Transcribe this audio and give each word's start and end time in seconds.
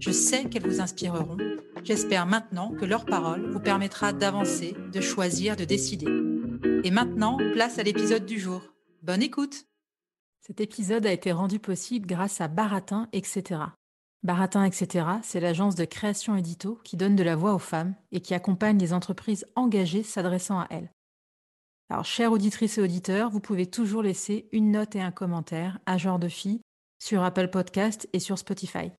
Je 0.00 0.12
sais 0.12 0.44
qu'elles 0.44 0.66
vous 0.66 0.80
inspireront. 0.80 1.36
J'espère 1.82 2.26
maintenant 2.26 2.70
que 2.70 2.84
leur 2.84 3.04
parole 3.04 3.50
vous 3.50 3.58
permettra 3.58 4.12
d'avancer, 4.12 4.76
de 4.92 5.00
choisir, 5.00 5.56
de 5.56 5.64
décider. 5.64 6.06
Et 6.84 6.92
maintenant, 6.92 7.36
place 7.52 7.78
à 7.78 7.82
l'épisode 7.82 8.24
du 8.24 8.38
jour. 8.38 8.62
Bonne 9.02 9.22
écoute 9.22 9.64
Cet 10.40 10.60
épisode 10.60 11.04
a 11.04 11.12
été 11.12 11.32
rendu 11.32 11.58
possible 11.58 12.06
grâce 12.06 12.40
à 12.40 12.46
Baratin, 12.46 13.08
etc. 13.12 13.60
Baratin, 14.22 14.64
etc., 14.64 15.06
c'est 15.22 15.40
l'agence 15.40 15.74
de 15.74 15.84
création 15.84 16.36
édito 16.36 16.80
qui 16.84 16.96
donne 16.96 17.16
de 17.16 17.24
la 17.24 17.34
voix 17.34 17.54
aux 17.54 17.60
femmes 17.60 17.96
et 18.12 18.20
qui 18.20 18.34
accompagne 18.34 18.78
les 18.78 18.92
entreprises 18.92 19.46
engagées 19.56 20.04
s'adressant 20.04 20.60
à 20.60 20.68
elles. 20.70 20.92
Alors, 21.90 22.04
chères 22.04 22.32
auditrices 22.32 22.78
et 22.78 22.82
auditeurs, 22.82 23.30
vous 23.30 23.40
pouvez 23.40 23.66
toujours 23.66 24.02
laisser 24.02 24.48
une 24.52 24.70
note 24.70 24.94
et 24.94 25.00
un 25.00 25.10
commentaire 25.10 25.80
à 25.86 25.98
genre 25.98 26.20
de 26.20 26.28
fille 26.28 26.60
sur 27.02 27.22
Apple 27.22 27.48
Podcast 27.48 28.08
et 28.12 28.20
sur 28.20 28.38
Spotify. 28.38 28.92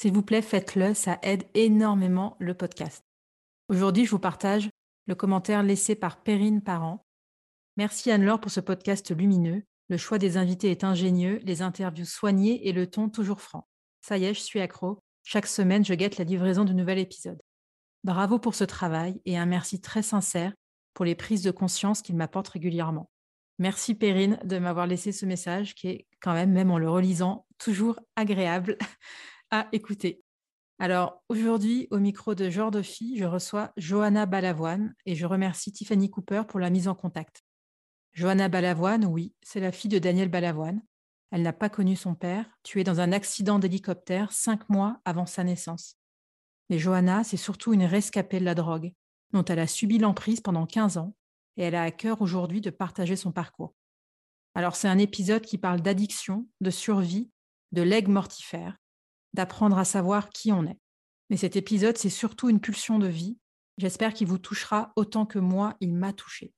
S'il 0.00 0.12
vous 0.12 0.22
plaît, 0.22 0.42
faites-le, 0.42 0.94
ça 0.94 1.18
aide 1.22 1.42
énormément 1.54 2.36
le 2.38 2.54
podcast. 2.54 3.04
Aujourd'hui, 3.68 4.04
je 4.04 4.12
vous 4.12 4.20
partage 4.20 4.70
le 5.06 5.16
commentaire 5.16 5.64
laissé 5.64 5.96
par 5.96 6.22
Perrine 6.22 6.62
Parent. 6.62 7.04
Merci 7.76 8.12
Anne-Laure 8.12 8.40
pour 8.40 8.52
ce 8.52 8.60
podcast 8.60 9.10
lumineux. 9.10 9.64
Le 9.88 9.96
choix 9.96 10.18
des 10.18 10.36
invités 10.36 10.70
est 10.70 10.84
ingénieux, 10.84 11.40
les 11.42 11.62
interviews 11.62 12.04
soignées 12.04 12.68
et 12.68 12.72
le 12.72 12.86
ton 12.86 13.08
toujours 13.08 13.40
franc. 13.40 13.66
Ça 14.00 14.18
y 14.18 14.26
est, 14.26 14.34
je 14.34 14.40
suis 14.40 14.60
accro. 14.60 15.00
Chaque 15.24 15.48
semaine, 15.48 15.84
je 15.84 15.94
guette 15.94 16.16
la 16.16 16.24
livraison 16.24 16.64
du 16.64 16.74
nouvel 16.74 16.98
épisode. 16.98 17.42
Bravo 18.04 18.38
pour 18.38 18.54
ce 18.54 18.62
travail 18.62 19.20
et 19.24 19.36
un 19.36 19.46
merci 19.46 19.80
très 19.80 20.02
sincère 20.02 20.52
pour 20.94 21.06
les 21.06 21.16
prises 21.16 21.42
de 21.42 21.50
conscience 21.50 22.02
qu'il 22.02 22.14
m'apporte 22.14 22.46
régulièrement. 22.46 23.10
Merci 23.58 23.96
Perrine 23.96 24.38
de 24.44 24.60
m'avoir 24.60 24.86
laissé 24.86 25.10
ce 25.10 25.26
message 25.26 25.74
qui 25.74 25.88
est 25.88 26.06
quand 26.20 26.34
même, 26.34 26.52
même 26.52 26.70
en 26.70 26.78
le 26.78 26.88
relisant, 26.88 27.46
toujours 27.58 27.98
agréable 28.14 28.78
à 29.50 29.68
écouter. 29.72 30.22
Alors 30.78 31.22
aujourd'hui, 31.28 31.88
au 31.90 31.98
micro 31.98 32.34
de 32.34 32.50
Genre 32.50 32.70
de 32.70 32.82
je 32.82 33.24
reçois 33.24 33.72
Johanna 33.76 34.26
Balavoine 34.26 34.94
et 35.06 35.14
je 35.14 35.26
remercie 35.26 35.72
Tiffany 35.72 36.10
Cooper 36.10 36.42
pour 36.46 36.60
la 36.60 36.70
mise 36.70 36.88
en 36.88 36.94
contact. 36.94 37.42
Johanna 38.12 38.48
Balavoine, 38.48 39.04
oui, 39.04 39.34
c'est 39.42 39.60
la 39.60 39.72
fille 39.72 39.90
de 39.90 39.98
Daniel 39.98 40.28
Balavoine, 40.28 40.80
elle 41.30 41.42
n'a 41.42 41.52
pas 41.52 41.68
connu 41.68 41.94
son 41.96 42.14
père, 42.14 42.46
tué 42.62 42.84
dans 42.84 43.00
un 43.00 43.12
accident 43.12 43.58
d'hélicoptère 43.58 44.32
cinq 44.32 44.68
mois 44.68 45.00
avant 45.04 45.26
sa 45.26 45.44
naissance. 45.44 45.96
Mais 46.70 46.78
Johanna, 46.78 47.24
c'est 47.24 47.36
surtout 47.36 47.72
une 47.72 47.84
rescapée 47.84 48.40
de 48.40 48.44
la 48.44 48.54
drogue, 48.54 48.92
dont 49.32 49.44
elle 49.44 49.58
a 49.58 49.66
subi 49.66 49.98
l'emprise 49.98 50.40
pendant 50.40 50.66
15 50.66 50.96
ans, 50.96 51.14
et 51.56 51.64
elle 51.64 51.74
a 51.74 51.82
à 51.82 51.90
cœur 51.90 52.22
aujourd'hui 52.22 52.60
de 52.60 52.70
partager 52.70 53.16
son 53.16 53.32
parcours. 53.32 53.74
Alors 54.54 54.76
c'est 54.76 54.88
un 54.88 54.98
épisode 54.98 55.42
qui 55.42 55.58
parle 55.58 55.80
d'addiction, 55.80 56.48
de 56.60 56.70
survie, 56.70 57.30
de 57.72 57.82
legs 57.82 58.08
mortifère, 58.08 58.78
d'apprendre 59.34 59.78
à 59.78 59.84
savoir 59.84 60.30
qui 60.30 60.52
on 60.52 60.64
est. 60.64 60.78
Mais 61.30 61.36
cet 61.36 61.56
épisode, 61.56 61.96
c'est 61.98 62.08
surtout 62.08 62.48
une 62.48 62.60
pulsion 62.60 62.98
de 62.98 63.06
vie. 63.06 63.36
J'espère 63.76 64.14
qu'il 64.14 64.26
vous 64.26 64.38
touchera 64.38 64.92
autant 64.96 65.26
que 65.26 65.38
moi, 65.38 65.76
il 65.80 65.94
m'a 65.94 66.12
touché. 66.12 66.52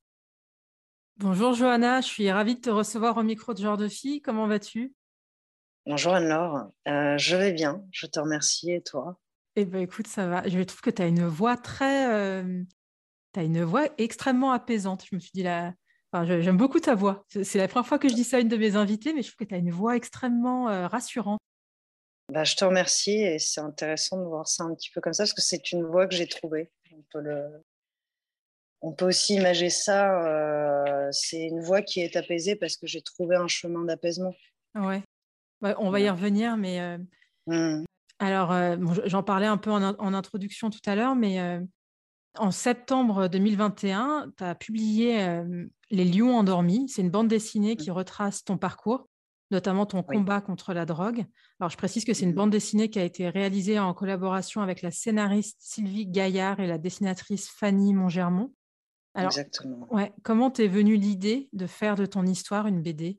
Bonjour 1.16 1.52
Johanna, 1.52 2.00
je 2.00 2.06
suis 2.06 2.30
ravie 2.30 2.54
de 2.54 2.60
te 2.60 2.70
recevoir 2.70 3.16
au 3.16 3.22
micro 3.22 3.52
de 3.52 3.58
Genre 3.58 3.76
de 3.76 3.88
Fille. 3.88 4.22
Comment 4.22 4.46
vas-tu? 4.46 4.94
Bonjour 5.86 6.14
Anne-Laure, 6.14 6.70
euh, 6.88 7.18
je 7.18 7.36
vais 7.36 7.52
bien, 7.52 7.82
je 7.90 8.06
te 8.06 8.20
remercie 8.20 8.70
et 8.70 8.82
toi? 8.82 9.18
Eh 9.56 9.64
bien 9.64 9.80
écoute, 9.80 10.06
ça 10.06 10.28
va. 10.28 10.48
Je 10.48 10.60
trouve 10.62 10.80
que 10.80 10.90
tu 10.90 11.02
as 11.02 11.06
une 11.06 11.26
voix 11.26 11.56
très... 11.56 12.14
Euh, 12.14 12.62
tu 13.32 13.40
as 13.40 13.42
une 13.42 13.62
voix 13.64 13.88
extrêmement 13.98 14.52
apaisante. 14.52 15.04
Je 15.10 15.16
me 15.16 15.20
suis 15.20 15.32
dit 15.34 15.42
là... 15.42 15.74
J'aime 16.12 16.56
beaucoup 16.56 16.80
ta 16.80 16.94
voix. 16.94 17.24
C'est 17.28 17.58
la 17.58 17.68
première 17.68 17.86
fois 17.86 17.98
que 17.98 18.08
je 18.08 18.14
dis 18.14 18.24
ça 18.24 18.38
à 18.38 18.40
une 18.40 18.48
de 18.48 18.56
mes 18.56 18.76
invitées, 18.76 19.12
mais 19.12 19.22
je 19.22 19.28
trouve 19.28 19.46
que 19.46 19.50
tu 19.50 19.54
as 19.54 19.58
une 19.58 19.70
voix 19.70 19.94
extrêmement 19.96 20.68
euh, 20.68 20.88
rassurante. 20.88 21.39
Bah, 22.30 22.44
je 22.44 22.54
te 22.54 22.64
remercie 22.64 23.22
et 23.22 23.38
c'est 23.38 23.60
intéressant 23.60 24.18
de 24.18 24.24
voir 24.24 24.46
ça 24.46 24.64
un 24.64 24.74
petit 24.74 24.90
peu 24.94 25.00
comme 25.00 25.12
ça 25.12 25.24
parce 25.24 25.32
que 25.32 25.42
c'est 25.42 25.72
une 25.72 25.84
voix 25.84 26.06
que 26.06 26.14
j'ai 26.14 26.28
trouvée. 26.28 26.70
On 26.92 27.02
peut 27.12 27.20
le, 27.20 27.62
on 28.82 28.92
peut 28.92 29.06
aussi 29.06 29.34
imaginer 29.34 29.70
ça, 29.70 30.24
euh, 30.24 31.08
c'est 31.12 31.42
une 31.42 31.60
voie 31.60 31.82
qui 31.82 32.00
est 32.00 32.16
apaisée 32.16 32.56
parce 32.56 32.76
que 32.76 32.86
j'ai 32.86 33.02
trouvé 33.02 33.36
un 33.36 33.48
chemin 33.48 33.84
d'apaisement. 33.84 34.34
Ouais. 34.74 35.02
on 35.62 35.90
va 35.90 36.00
y 36.00 36.08
revenir, 36.08 36.56
mais 36.56 36.80
euh, 36.80 36.98
mmh. 37.46 37.84
alors 38.20 38.52
euh, 38.52 38.76
j'en 39.04 39.22
parlais 39.22 39.46
un 39.46 39.58
peu 39.58 39.70
en, 39.70 40.14
introduction 40.14 40.70
tout 40.70 40.80
à 40.86 40.94
l'heure, 40.94 41.14
mais 41.14 41.60
en 42.38 42.50
septembre 42.50 43.28
2021, 43.28 44.32
tu 44.36 44.44
as 44.44 44.54
publié 44.54 45.42
Les 45.90 46.04
Lions 46.04 46.36
endormis. 46.36 46.88
C'est 46.88 47.02
une 47.02 47.10
bande 47.10 47.28
dessinée 47.28 47.76
qui 47.76 47.90
mmh. 47.90 47.94
retrace 47.94 48.44
ton 48.44 48.56
parcours, 48.56 49.08
notamment 49.50 49.86
ton 49.86 50.02
combat 50.02 50.40
contre 50.40 50.72
la 50.72 50.86
drogue. 50.86 51.24
Alors 51.58 51.70
je 51.70 51.76
précise 51.76 52.04
que 52.04 52.14
c'est 52.14 52.24
une 52.24 52.32
mmh. 52.32 52.34
bande 52.34 52.50
dessinée 52.50 52.90
qui 52.90 52.98
a 52.98 53.04
été 53.04 53.28
réalisée 53.28 53.78
en 53.78 53.94
collaboration 53.94 54.60
avec 54.62 54.82
la 54.82 54.90
scénariste 54.90 55.58
Sylvie 55.60 56.06
Gaillard 56.06 56.60
et 56.60 56.66
la 56.66 56.78
dessinatrice 56.78 57.48
Fanny 57.48 57.94
Montgermont. 57.94 58.52
Exactement. 59.16 59.92
Ouais, 59.92 60.12
comment 60.22 60.50
t'es 60.50 60.68
venue 60.68 60.96
l'idée 60.96 61.48
de 61.52 61.66
faire 61.66 61.96
de 61.96 62.06
ton 62.06 62.24
histoire 62.26 62.66
une 62.66 62.82
BD 62.82 63.18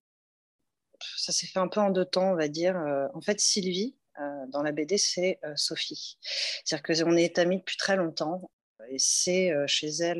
Ça 1.18 1.34
s'est 1.34 1.47
fait 1.47 1.59
un 1.59 1.68
peu 1.68 1.81
en 1.81 1.90
deux 1.90 2.06
temps, 2.06 2.31
on 2.31 2.36
va 2.36 2.48
dire. 2.48 2.78
Euh, 2.78 3.08
en 3.13 3.22
fait, 3.22 3.40
Sylvie, 3.40 3.98
euh, 4.19 4.46
dans 4.48 4.62
la 4.62 4.72
BD, 4.72 4.98
c'est 4.98 5.40
euh, 5.44 5.53
Sophie. 5.56 6.18
C'est-à-dire 6.63 7.03
qu'on 7.03 7.18
est 7.18 7.38
amis 7.40 7.58
depuis 7.58 7.78
très 7.78 7.98
longtemps. 7.98 8.50
Et 8.90 8.97
c'est 8.97 9.53
chez 9.68 9.88
elle 9.88 10.19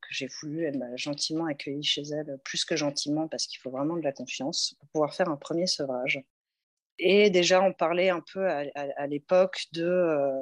que 0.00 0.08
j'ai 0.10 0.28
voulu, 0.40 0.64
elle 0.64 0.78
m'a 0.78 0.96
gentiment 0.96 1.46
accueilli 1.46 1.82
chez 1.82 2.02
elle, 2.02 2.38
plus 2.44 2.64
que 2.64 2.76
gentiment, 2.76 3.28
parce 3.28 3.46
qu'il 3.46 3.60
faut 3.60 3.70
vraiment 3.70 3.96
de 3.96 4.02
la 4.02 4.12
confiance 4.12 4.74
pour 4.78 4.88
pouvoir 4.88 5.14
faire 5.14 5.28
un 5.28 5.36
premier 5.36 5.66
sevrage. 5.66 6.22
Et 6.98 7.30
déjà, 7.30 7.62
on 7.62 7.72
parlait 7.72 8.10
un 8.10 8.20
peu 8.20 8.48
à, 8.48 9.06
l'époque 9.06 9.64
de, 9.72 10.36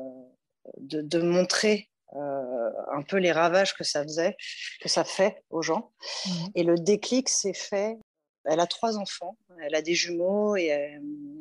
de, 0.79 1.03
de, 1.03 1.21
montrer 1.21 1.89
euh, 2.17 2.71
un 2.91 3.03
peu 3.03 3.19
les 3.19 3.33
ravages 3.33 3.77
que 3.77 3.85
ça 3.85 4.03
faisait, 4.03 4.37
que 4.81 4.89
ça 4.89 5.05
fait 5.05 5.43
aux 5.51 5.63
gens. 5.63 5.93
Mmh. 6.27 6.31
Et 6.55 6.63
le 6.63 6.77
déclic 6.77 7.29
s'est 7.29 7.55
fait. 7.55 7.97
Elle 8.45 8.61
a 8.61 8.67
trois 8.67 8.97
enfants, 8.97 9.37
elle 9.63 9.75
a 9.75 9.83
des 9.83 9.95
jumeaux 9.95 10.57
et 10.57 10.73
euh, 10.73 10.99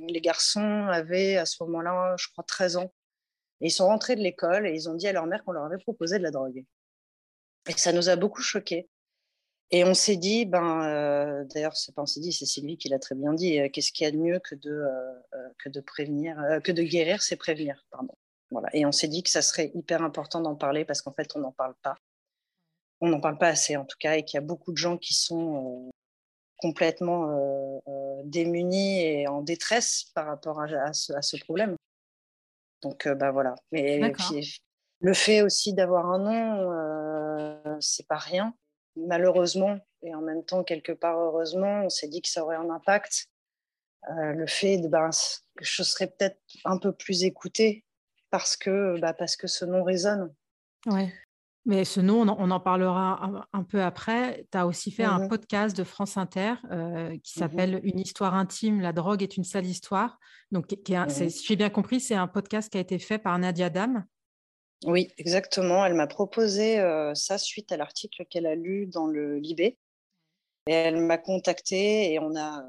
les 0.08 0.20
garçons 0.20 0.88
avaient 0.88 1.38
à 1.38 1.46
ce 1.46 1.64
moment-là, 1.64 2.16
je 2.20 2.28
crois, 2.28 2.44
13 2.44 2.78
ans. 2.78 2.92
Et 3.62 3.68
ils 3.68 3.72
sont 3.72 3.88
rentrés 3.88 4.16
de 4.16 4.22
l'école 4.22 4.68
et 4.68 4.74
ils 4.74 4.90
ont 4.90 4.94
dit 4.94 5.08
à 5.08 5.14
leur 5.14 5.26
mère 5.26 5.44
qu'on 5.44 5.52
leur 5.52 5.66
avait 5.66 5.78
proposé 5.78 6.18
de 6.18 6.24
la 6.24 6.32
drogue. 6.32 6.64
Et 7.68 7.72
ça 7.74 7.92
nous 7.92 8.10
a 8.10 8.16
beaucoup 8.16 8.42
choqués. 8.42 8.90
Et 9.72 9.84
on 9.84 9.94
s'est 9.94 10.16
dit, 10.16 10.46
ben, 10.46 10.86
euh, 10.86 11.44
d'ailleurs, 11.54 11.76
c'est 11.76 11.94
pas 11.94 12.04
on 12.04 12.06
s'est 12.06 12.22
dit, 12.22 12.32
c'est 12.32 12.46
Sylvie 12.46 12.78
qui 12.78 12.88
l'a 12.88 13.00
très 13.00 13.16
bien 13.16 13.34
dit, 13.34 13.60
qu'est-ce 13.72 13.92
qu'il 13.92 14.06
y 14.06 14.08
a 14.08 14.12
de 14.12 14.18
mieux 14.18 14.40
que 14.40 14.56
de, 14.56 14.86
que 15.60 15.68
de 15.70 15.82
prévenir, 15.82 16.38
que 16.64 16.72
de 16.72 16.84
guérir, 16.84 17.22
c'est 17.22 17.36
prévenir, 17.36 17.86
pardon. 17.92 18.14
Et 18.74 18.86
on 18.86 18.92
s'est 18.92 19.08
dit 19.08 19.24
que 19.24 19.30
ça 19.30 19.42
serait 19.42 19.72
hyper 19.74 20.02
important 20.02 20.42
d'en 20.42 20.56
parler 20.56 20.86
parce 20.86 21.02
qu'en 21.02 21.12
fait, 21.12 21.36
on 21.36 21.40
n'en 21.40 21.52
parle 21.52 21.76
pas. 21.82 21.96
On 23.02 23.10
n'en 23.10 23.20
parle 23.20 23.38
pas 23.38 23.50
assez, 23.50 23.78
en 23.78 23.86
tout 23.86 23.98
cas, 24.00 24.16
et 24.16 24.24
qu'il 24.24 24.38
y 24.38 24.44
a 24.44 24.46
beaucoup 24.46 24.72
de 24.72 24.78
gens 24.78 24.98
qui 24.98 25.14
sont 25.14 25.88
euh, 25.88 25.90
complètement 26.58 27.30
euh, 27.30 27.80
euh, 27.88 28.22
démunis 28.24 29.04
et 29.04 29.28
en 29.28 29.42
détresse 29.42 30.06
par 30.16 30.26
rapport 30.26 30.62
à, 30.62 30.94
ce, 30.94 31.38
problème. 31.44 31.76
Donc, 32.82 33.08
ben 33.08 33.32
voilà. 33.32 33.56
Mais 33.72 34.00
le 35.00 35.14
fait 35.14 35.42
aussi 35.42 35.74
d'avoir 35.74 36.08
un 36.12 36.20
nom, 36.20 37.78
c'est 37.80 38.08
pas 38.08 38.18
rien. 38.18 38.54
Malheureusement, 38.96 39.78
et 40.02 40.16
en 40.16 40.22
même 40.22 40.44
temps, 40.44 40.64
quelque 40.64 40.92
part, 40.92 41.20
heureusement, 41.20 41.84
on 41.86 41.90
s'est 41.90 42.08
dit 42.08 42.22
que 42.22 42.30
ça 42.30 42.44
aurait 42.44 42.56
un 42.56 42.70
impact. 42.70 43.28
le 44.10 44.46
fait 44.48 44.78
de, 44.78 44.88
ben, 44.88 45.10
que 45.56 45.66
je 45.66 45.84
serais 45.84 46.08
peut-être 46.08 46.40
un 46.66 46.78
peu 46.78 46.92
plus 46.92 47.24
écoutée 47.24 47.84
parce 48.30 48.58
que, 48.58 49.00
bah, 49.00 49.14
parce 49.14 49.36
que 49.36 49.48
ce 49.48 49.66
nom 49.66 49.84
résonne. 49.84 50.34
Ouais. 50.86 51.14
Mais 51.68 51.84
ce 51.84 52.00
nom, 52.00 52.22
on 52.22 52.50
en, 52.50 52.60
parlera 52.62 53.46
un, 53.52 53.64
peu 53.64 53.82
après. 53.82 54.48
Tu 54.54 54.58
as 54.58 54.66
aussi 54.66 54.90
fait 54.90 55.04
un 55.04 55.28
podcast 55.28 55.76
de 55.76 55.84
France 55.84 56.16
Inter 56.16 56.54
euh, 56.72 57.10
qui 57.22 57.38
mmh 57.38 57.40
s'appelle 57.42 57.82
Une 57.84 58.00
histoire 58.00 58.36
intime, 58.36 58.80
la 58.80 58.94
drogue 58.94 59.22
est 59.22 59.36
une 59.36 59.44
sale 59.44 59.66
histoire. 59.66 60.18
Donc, 60.52 60.68
qui 60.68 60.96
mmh 60.96 61.10
si 61.10 61.46
j'ai 61.46 61.58
bien 61.58 61.70
compris, 61.70 62.00
c'est 62.00 62.16
un 62.16 62.28
podcast 62.28 62.72
qui 62.72 62.78
a 62.78 62.80
été 62.80 62.98
fait 63.00 63.18
par 63.18 63.38
Nadia 63.38 63.70
Dam. 63.70 64.06
Oui, 64.86 65.10
exactement. 65.18 65.86
Elle 65.86 65.96
m'a 65.96 66.08
proposé 66.08 66.80
euh, 66.80 67.14
ça 67.16 67.38
suite 67.38 67.70
à 67.74 67.78
l'article 67.78 68.24
qu'elle 68.30 68.46
a 68.46 68.56
lu 68.56 68.88
dans 68.88 69.08
le 69.08 69.38
Libé. 69.38 69.78
Et 70.68 70.74
elle 70.74 71.02
m'a 71.02 71.18
contacté 71.18 72.14
et 72.14 72.20
on 72.20 72.34
a 72.38 72.62
euh, 72.62 72.64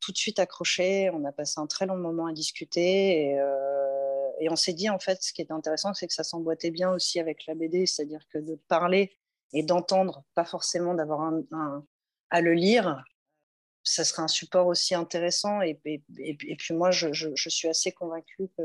tout 0.00 0.12
de 0.12 0.16
suite 0.16 0.38
accroché. 0.38 1.10
On 1.12 1.26
a 1.26 1.32
passé 1.32 1.60
un 1.60 1.66
très 1.66 1.84
long 1.84 1.98
moment 1.98 2.24
à 2.24 2.32
discuter. 2.32 3.32
Et, 3.32 3.38
et 4.40 4.50
on 4.50 4.56
s'est 4.56 4.72
dit, 4.72 4.88
en 4.90 4.98
fait, 4.98 5.22
ce 5.22 5.32
qui 5.32 5.42
est 5.42 5.50
intéressant, 5.50 5.94
c'est 5.94 6.06
que 6.06 6.14
ça 6.14 6.24
s'emboîtait 6.24 6.70
bien 6.70 6.92
aussi 6.92 7.20
avec 7.20 7.46
la 7.46 7.54
BD, 7.54 7.86
c'est-à-dire 7.86 8.26
que 8.32 8.38
de 8.38 8.56
parler 8.68 9.16
et 9.52 9.62
d'entendre, 9.62 10.24
pas 10.34 10.44
forcément 10.44 10.94
d'avoir 10.94 11.32
à 12.30 12.40
le 12.40 12.52
lire, 12.54 13.04
ça 13.84 14.04
serait 14.04 14.22
un 14.22 14.28
support 14.28 14.66
aussi 14.66 14.94
intéressant. 14.94 15.60
Et, 15.60 15.74
puis 16.58 16.74
moi, 16.74 16.90
je, 16.90 17.32
suis 17.36 17.68
assez 17.68 17.92
convaincue 17.92 18.48
que 18.58 18.62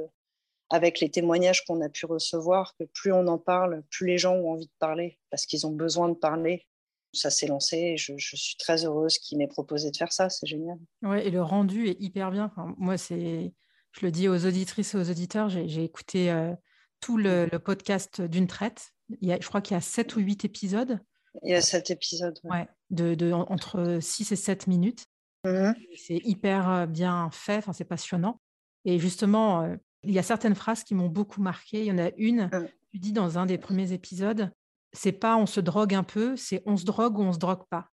avec 0.71 0.99
les 0.99 1.09
témoignages 1.09 1.65
qu'on 1.65 1.81
a 1.81 1.89
pu 1.89 2.05
recevoir, 2.05 2.75
que 2.77 2.83
plus 2.83 3.11
on 3.11 3.27
en 3.27 3.39
parle, 3.39 3.83
plus 3.89 4.05
les 4.05 4.17
gens 4.17 4.35
ont 4.35 4.51
envie 4.51 4.67
de 4.67 4.71
parler, 4.79 5.19
parce 5.31 5.45
qu'ils 5.45 5.65
ont 5.65 5.71
besoin 5.71 6.09
de 6.09 6.13
parler. 6.13 6.67
Ça 7.11 7.31
s'est 7.31 7.47
lancé 7.47 7.77
et 7.77 7.97
je, 7.97 8.13
je, 8.17 8.35
suis 8.35 8.55
très 8.55 8.85
heureuse 8.85 9.17
qu'il 9.17 9.39
m'ait 9.39 9.47
proposé 9.47 9.89
de 9.89 9.97
faire 9.97 10.13
ça, 10.13 10.29
c'est 10.29 10.45
génial. 10.45 10.77
Ouais, 11.01 11.25
et 11.25 11.31
le 11.31 11.41
rendu 11.41 11.87
est 11.87 11.99
hyper 11.99 12.29
bien. 12.29 12.53
moi, 12.77 12.99
c'est 12.99 13.51
je 13.91 14.05
le 14.05 14.11
dis 14.11 14.27
aux 14.27 14.45
auditrices 14.45 14.93
et 14.93 14.97
aux 14.97 15.09
auditeurs, 15.09 15.49
j'ai 15.49 15.83
écouté 15.83 16.31
euh, 16.31 16.53
tout 16.99 17.17
le, 17.17 17.47
podcast 17.57 18.21
d'une 18.21 18.47
traite. 18.47 18.91
Il 19.21 19.27
y 19.27 19.33
a, 19.33 19.39
je 19.39 19.47
crois 19.47 19.61
qu'il 19.61 19.75
y 19.75 19.77
a 19.77 19.81
7 19.81 20.15
ou 20.15 20.19
8 20.19 20.45
épisodes. 20.45 20.99
Il 21.43 21.51
y 21.51 21.55
a 21.55 21.61
7 21.61 21.89
épisodes. 21.91 22.39
Ouais. 22.43 22.67
de, 22.89 23.15
de, 23.15 23.31
entre 23.31 23.99
6 24.01 24.31
et 24.31 24.35
7 24.35 24.67
minutes. 24.67 25.05
Mmh 25.45 25.71
c'est 25.95 26.19
hyper 26.25 26.69
euh, 26.69 26.85
bien 26.85 27.29
fait, 27.31 27.63
c'est 27.71 27.85
passionnant. 27.85 28.41
Et 28.83 28.99
justement, 28.99 29.61
euh, 29.61 29.75
il 30.03 30.11
y 30.11 30.19
a 30.19 30.23
certaines 30.23 30.55
phrases 30.55 30.83
qui 30.83 30.95
m'ont 30.95 31.07
beaucoup 31.07 31.41
marqué. 31.41 31.79
Il 31.79 31.85
y 31.85 31.91
en 31.91 31.97
a 31.97 32.11
une, 32.17 32.47
mmh. 32.47 32.67
tu 32.91 32.99
dis 32.99 33.13
dans 33.13 33.37
un 33.37 33.45
des 33.45 33.57
premiers 33.57 33.93
épisodes, 33.93 34.51
c'est 34.91 35.13
pas 35.13 35.37
on 35.37 35.45
se 35.45 35.61
drogue 35.61 35.93
un 35.93 36.03
peu, 36.03 36.35
c'est 36.35 36.61
on 36.65 36.75
se 36.75 36.83
drogue 36.83 37.19
ou 37.19 37.21
on 37.21 37.33
se 37.33 37.39
drogue 37.39 37.63
pas. 37.69 37.89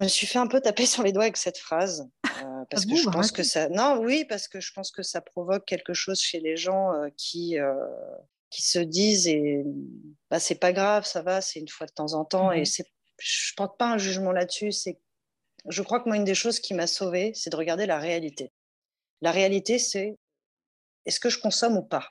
Je 0.00 0.04
me 0.04 0.08
suis 0.08 0.26
fait 0.26 0.38
un 0.38 0.46
peu 0.46 0.60
taper 0.60 0.86
sur 0.86 1.02
les 1.02 1.12
doigts 1.12 1.24
avec 1.24 1.36
cette 1.36 1.58
phrase. 1.58 2.08
Euh, 2.24 2.64
parce 2.68 2.84
que 2.84 2.96
je 2.96 3.08
pense 3.08 3.30
que 3.30 3.42
ça. 3.42 3.68
Non, 3.68 4.00
oui, 4.00 4.24
parce 4.24 4.48
que 4.48 4.60
je 4.60 4.72
pense 4.72 4.90
que 4.90 5.02
ça 5.02 5.20
provoque 5.20 5.64
quelque 5.64 5.94
chose 5.94 6.20
chez 6.20 6.40
les 6.40 6.56
gens 6.56 6.92
euh, 6.92 7.08
qui, 7.16 7.58
euh, 7.58 7.74
qui 8.50 8.62
se 8.62 8.80
disent 8.80 9.28
et 9.28 9.64
bah, 10.30 10.40
c'est 10.40 10.56
pas 10.56 10.72
grave, 10.72 11.04
ça 11.04 11.22
va, 11.22 11.40
c'est 11.40 11.60
une 11.60 11.68
fois 11.68 11.86
de 11.86 11.92
temps 11.92 12.14
en 12.14 12.24
temps. 12.24 12.50
Et 12.50 12.64
c'est, 12.64 12.86
je 13.18 13.52
ne 13.52 13.56
porte 13.56 13.78
pas 13.78 13.92
un 13.92 13.98
jugement 13.98 14.32
là-dessus. 14.32 14.72
C'est, 14.72 14.98
je 15.68 15.82
crois 15.82 16.00
que 16.00 16.08
moi, 16.08 16.16
une 16.16 16.24
des 16.24 16.34
choses 16.34 16.58
qui 16.58 16.74
m'a 16.74 16.88
sauvée, 16.88 17.32
c'est 17.34 17.50
de 17.50 17.56
regarder 17.56 17.86
la 17.86 17.98
réalité. 17.98 18.52
La 19.20 19.30
réalité, 19.30 19.78
c'est 19.78 20.18
est-ce 21.06 21.20
que 21.20 21.30
je 21.30 21.38
consomme 21.38 21.76
ou 21.76 21.82
pas? 21.82 22.08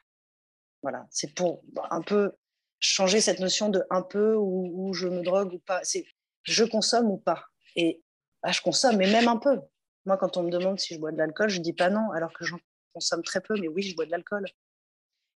Voilà, 0.83 1.05
c'est 1.11 1.33
pour 1.33 1.63
un 1.89 2.01
peu 2.01 2.31
changer 2.79 3.21
cette 3.21 3.39
notion 3.39 3.69
de 3.69 3.83
un 3.89 4.01
peu 4.01 4.35
ou, 4.35 4.71
ou 4.73 4.93
je 4.93 5.07
me 5.07 5.21
drogue 5.21 5.53
ou 5.53 5.59
pas. 5.59 5.81
C'est 5.83 6.05
je 6.43 6.63
consomme 6.63 7.09
ou 7.09 7.17
pas? 7.17 7.45
Et 7.75 8.01
bah, 8.41 8.51
je 8.51 8.61
consomme, 8.61 8.97
mais 8.97 9.11
même 9.11 9.27
un 9.27 9.37
peu. 9.37 9.59
Moi, 10.05 10.17
quand 10.17 10.37
on 10.37 10.43
me 10.43 10.51
demande 10.51 10.79
si 10.79 10.93
je 10.93 10.99
bois 10.99 11.11
de 11.11 11.17
l'alcool, 11.17 11.49
je 11.49 11.61
dis 11.61 11.73
pas 11.73 11.89
non, 11.89 12.11
alors 12.11 12.33
que 12.33 12.43
j'en 12.43 12.59
consomme 12.93 13.23
très 13.23 13.41
peu, 13.41 13.55
mais 13.59 13.67
oui, 13.67 13.83
je 13.83 13.95
bois 13.95 14.05
de 14.05 14.11
l'alcool. 14.11 14.45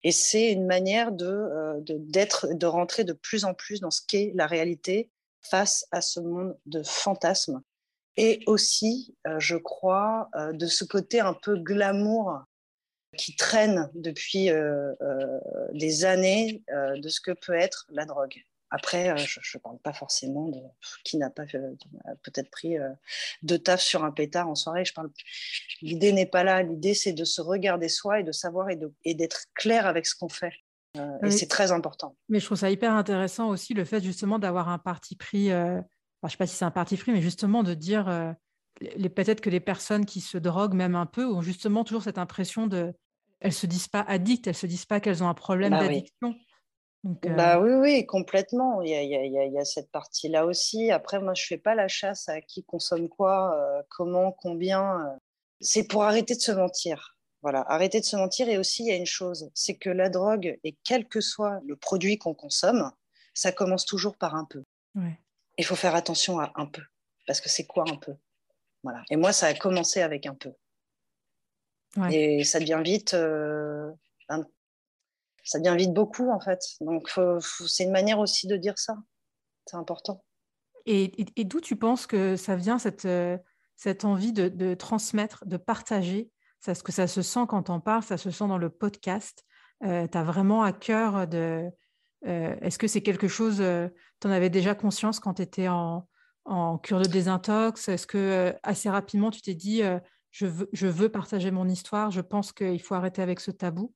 Et 0.04 0.12
c'est 0.12 0.51
une 0.51 0.66
manière 0.66 1.12
de, 1.12 1.25
euh, 1.25 1.80
d'être, 1.81 2.54
de, 2.54 2.66
rentrer 2.66 3.04
de 3.04 3.13
plus 3.13 3.45
en 3.45 3.54
plus 3.54 3.80
dans 3.80 3.92
ce 3.92 4.01
qu'est 4.07 4.31
la 4.36 4.45
réalité 4.45 5.10
face 5.42 5.88
à 5.92 6.01
ce 6.01 6.19
monde 6.19 6.57
de 6.66 6.84
fantasmes. 6.84 7.62
Et 8.16 8.44
aussi, 8.48 9.16
euh, 9.28 9.39
je 9.39 9.56
crois, 9.56 10.30
euh, 10.36 10.51
de 10.51 10.68
ce 10.68 10.84
côté 10.84 11.19
un 11.19 11.34
peu 11.34 11.57
glamour 11.57 12.44
qui 13.18 13.36
traîne 13.36 13.89
depuis 13.95 14.50
des 15.74 16.06
années 16.06 16.62
de 16.69 17.10
ce 17.10 17.19
que 17.19 17.31
peut 17.31 17.56
être 17.56 17.88
la 17.89 18.06
drogue. 18.06 18.44
Après, 18.69 19.09
euh, 19.09 19.15
je 19.17 19.57
ne 19.57 19.61
parle 19.61 19.79
pas 19.79 19.93
forcément 19.93 20.49
de 20.49 20.59
qui 21.03 21.17
n'a 21.17 21.29
pas 21.29 21.45
euh, 21.53 21.73
peut-être 22.23 22.49
pris 22.51 22.77
euh, 22.77 22.89
deux 23.41 23.59
taf 23.59 23.81
sur 23.81 24.03
un 24.03 24.11
pétard 24.11 24.49
en 24.49 24.55
soirée. 24.55 24.83
Je 24.83 24.93
parle. 24.93 25.09
L'idée 25.81 26.11
n'est 26.11 26.25
pas 26.25 26.43
là. 26.43 26.63
L'idée, 26.63 26.93
c'est 26.93 27.13
de 27.13 27.23
se 27.23 27.41
regarder 27.41 27.87
soi 27.87 28.19
et 28.19 28.23
de 28.23 28.31
savoir 28.31 28.67
et, 28.69 29.13
d'être 29.13 29.45
clair 29.53 29.85
avec 29.85 30.05
ce 30.05 30.15
qu'on 30.15 30.29
fait. 30.29 30.53
et 31.23 31.31
c'est 31.31 31.47
très 31.47 31.71
important. 31.71 32.15
Mais 32.27 32.39
je 32.39 32.45
trouve 32.45 32.57
ça 32.57 32.69
hyper 32.69 32.93
intéressant 32.93 33.49
aussi 33.49 33.73
le 33.73 33.85
fait 33.85 34.03
justement 34.03 34.37
d'avoir 34.39 34.69
un 34.69 34.79
parti 34.79 35.15
pris. 35.15 35.47
je 35.47 35.81
ne 36.23 36.29
sais 36.29 36.37
pas 36.37 36.47
si 36.47 36.55
c'est 36.55 36.65
un 36.65 36.71
parti 36.71 36.97
pris, 36.97 37.13
mais 37.13 37.21
justement 37.21 37.63
de 37.63 37.73
dire 37.73 38.35
les, 38.81 39.09
peut-être 39.09 39.39
que 39.39 39.49
les 39.49 39.61
personnes 39.61 40.05
qui 40.05 40.19
se 40.19 40.37
droguent 40.37 40.75
même 40.75 40.95
un 40.95 41.05
peu 41.05 41.25
ont 41.25 41.41
justement 41.41 41.83
toujours 41.83 42.03
cette 42.03 42.17
impression 42.17 42.67
de. 42.67 42.93
Elles 43.39 43.53
se 43.53 43.67
disent 43.67 43.87
pas 43.87 44.01
addictes, 44.01 44.47
elles 44.47 44.55
se 44.55 44.65
disent 44.65 44.87
pas 44.87 44.99
qu'elles 44.99 45.23
ont 45.23 45.29
un 45.29 45.35
problème 45.35 45.71
bah 45.71 45.81
d'addiction. 45.81 46.35
Euh, 47.07 47.30
bah 47.36 47.59
oui, 47.59 47.71
oui, 47.74 48.06
complètement. 48.06 48.81
Il 48.81 48.89
y 48.89 49.57
a, 49.59 49.65
cette 49.65 49.92
partie-là 49.92 50.45
aussi. 50.45 50.92
Après, 50.92 51.19
moi, 51.19 51.33
je 51.33 51.45
fais 51.45 51.57
pas 51.57 51.75
la 51.75 51.88
chasse 51.88 52.27
à 52.30 52.42
qui 52.42 52.63
consomme 52.63 53.07
quoi, 53.09 53.56
euh, 53.57 53.81
comment, 53.89 54.31
combien. 54.31 55.01
Euh. 55.01 55.18
C'est 55.62 55.88
pour 55.88 56.04
arrêter 56.04 56.36
de 56.36 56.42
se 56.42 56.51
mentir. 56.51 57.18
Voilà, 57.42 57.62
arrêter 57.69 58.00
de 58.00 58.06
se 58.06 58.15
mentir. 58.15 58.50
Et 58.50 58.57
aussi, 58.57 58.83
il 58.83 58.88
y 58.88 58.92
a 58.92 58.95
une 58.95 59.06
chose, 59.06 59.50
c'est 59.54 59.75
que 59.75 59.89
la 59.89 60.09
drogue, 60.09 60.57
et 60.63 60.75
quel 60.83 61.07
que 61.07 61.21
soit 61.21 61.59
le 61.65 61.75
produit 61.75 62.18
qu'on 62.18 62.33
consomme, 62.33 62.92
ça 63.33 63.51
commence 63.51 63.86
toujours 63.86 64.18
par 64.18 64.36
un 64.36 64.45
peu. 64.45 64.63
Il 65.60 65.65
faut 65.65 65.75
faire 65.75 65.95
attention 65.95 66.39
à 66.39 66.51
un 66.56 66.65
peu, 66.65 66.81
parce 67.27 67.39
que 67.39 67.50
c'est 67.50 67.65
quoi 67.65 67.86
un 67.88 67.98
peu? 67.98 68.15
Voilà. 68.83 69.03
Et 69.12 69.15
moi, 69.15 69.31
ça 69.31 69.48
a 69.48 69.53
commencé 69.53 70.01
avec 70.01 70.25
un 70.25 70.33
peu. 70.33 70.51
Et 72.12 72.44
ça 72.44 72.60
devient 72.60 72.81
vite 72.83 73.15
ça 75.47 75.59
devient 75.59 75.77
vite 75.77 75.94
beaucoup 75.94 76.29
en 76.29 76.39
fait. 76.39 76.59
Donc 76.81 77.11
c'est 77.65 77.83
une 77.85 77.91
manière 77.91 78.19
aussi 78.19 78.47
de 78.47 78.57
dire 78.57 78.77
ça. 78.77 78.97
C'est 79.65 79.77
important. 79.77 80.23
Et, 80.85 81.25
d'où 81.44 81.59
tu 81.59 81.75
penses 81.75 82.07
que 82.07 82.38
ça 82.38 82.55
vient 82.55 82.79
cette, 82.79 83.05
euh, 83.05 83.38
envie 84.03 84.31
de, 84.31 84.73
transmettre, 84.73 85.45
de 85.45 85.57
partager? 85.57 86.31
Est-ce 86.65 86.83
que 86.83 86.91
ça 86.91 87.07
se 87.07 87.21
sent 87.21 87.45
quand 87.47 87.69
on 87.69 87.79
parle, 87.79 88.03
ça 88.03 88.17
se 88.17 88.31
sent 88.31 88.47
dans 88.47 88.57
le 88.57 88.69
podcast 88.69 89.45
euh, 89.83 90.07
Tu 90.07 90.17
as 90.17 90.23
vraiment 90.23 90.63
à 90.63 90.71
cœur 90.71 91.27
de... 91.27 91.69
Euh, 92.25 92.55
est-ce 92.62 92.77
que 92.77 92.88
c'est 92.88 93.01
quelque 93.01 93.27
chose, 93.27 93.57
tu 93.57 94.27
en 94.27 94.31
avais 94.31 94.50
déjà 94.50 94.75
conscience 94.75 95.19
quand 95.19 95.36
tu 95.36 95.41
étais 95.41 95.67
en, 95.67 96.07
cure 96.83 97.01
de 97.01 97.07
désintox? 97.07 97.89
Est-ce 97.89 98.07
que 98.07 98.55
assez 98.63 98.89
rapidement 98.89 99.29
tu 99.29 99.41
t'es 99.41 99.53
dit, 99.53 99.81
je 100.31 100.88
veux 100.88 101.10
partager 101.10 101.51
mon 101.51 101.67
histoire, 101.67 102.12
je 102.12 102.22
pense 102.22 102.53
qu'il 102.53 102.81
faut 102.81 102.95
arrêter 102.95 103.22
avec 103.22 103.41
ce 103.41 103.51
tabou? 103.51 103.93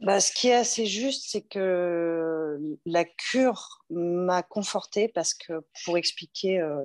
Bah, 0.00 0.20
ce 0.20 0.32
qui 0.32 0.48
est 0.48 0.54
assez 0.54 0.86
juste, 0.86 1.30
c'est 1.30 1.42
que 1.42 2.58
la 2.84 3.04
cure 3.04 3.84
m'a 3.90 4.42
confortée 4.42 5.08
parce 5.08 5.34
que 5.34 5.64
pour 5.84 5.96
expliquer 5.96 6.60
euh, 6.60 6.82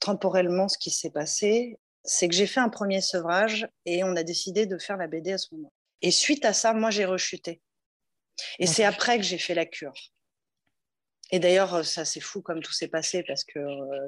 temporellement 0.00 0.68
ce 0.68 0.78
qui 0.78 0.90
s'est 0.90 1.10
passé, 1.10 1.78
c'est 2.04 2.28
que 2.28 2.34
j'ai 2.34 2.46
fait 2.46 2.60
un 2.60 2.68
premier 2.68 3.00
sevrage 3.00 3.68
et 3.84 4.04
on 4.04 4.16
a 4.16 4.22
décidé 4.22 4.66
de 4.66 4.78
faire 4.78 4.96
la 4.96 5.06
BD 5.06 5.32
à 5.32 5.38
ce 5.38 5.54
moment. 5.54 5.72
Et 6.00 6.10
suite 6.10 6.44
à 6.44 6.52
ça, 6.52 6.72
moi, 6.72 6.90
j'ai 6.90 7.04
rechuté. 7.04 7.60
Et 8.58 8.66
c'est 8.66 8.84
après 8.84 9.18
que 9.18 9.24
j'ai 9.24 9.38
fait 9.38 9.54
la 9.54 9.66
cure. 9.66 9.92
Et 11.30 11.40
d'ailleurs, 11.40 11.84
ça 11.84 12.06
c'est 12.06 12.20
fou 12.20 12.40
comme 12.40 12.62
tout 12.62 12.72
s'est 12.72 12.88
passé 12.88 13.22
parce 13.22 13.44
que 13.44 13.60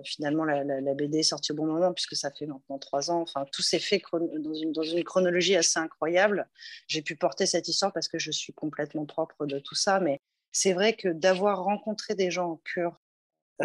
finalement 0.05 0.45
la, 0.45 0.95
BD 0.95 1.19
est 1.19 1.23
sortie 1.23 1.53
au 1.53 1.55
bon 1.55 1.67
moment 1.67 1.93
puisque 1.93 2.17
ça 2.17 2.31
fait 2.31 2.47
maintenant 2.47 2.79
trois 2.79 3.11
ans. 3.11 3.21
Enfin, 3.21 3.45
tout 3.53 3.63
s'est 3.63 3.79
fait 3.79 4.03
dans 4.39 4.83
une, 4.83 5.05
chronologie 5.05 5.55
assez 5.55 5.79
incroyable. 5.79 6.49
J'ai 6.89 7.03
pu 7.03 7.17
porter 7.17 7.45
cette 7.45 7.69
histoire 7.69 7.93
parce 7.93 8.09
que 8.09 8.19
je 8.19 8.31
suis 8.31 8.55
complètement 8.55 9.05
propre 9.05 9.45
de 9.45 9.59
tout 9.59 9.75
ça. 9.75 10.01
Mais 10.01 10.21
c'est 10.53 10.73
vrai 10.73 10.95
que 10.95 11.09
d'avoir 11.09 11.63
rencontré 11.63 12.15
des 12.15 12.31
gens 12.31 12.53
en 12.53 12.57
cure, 12.57 12.99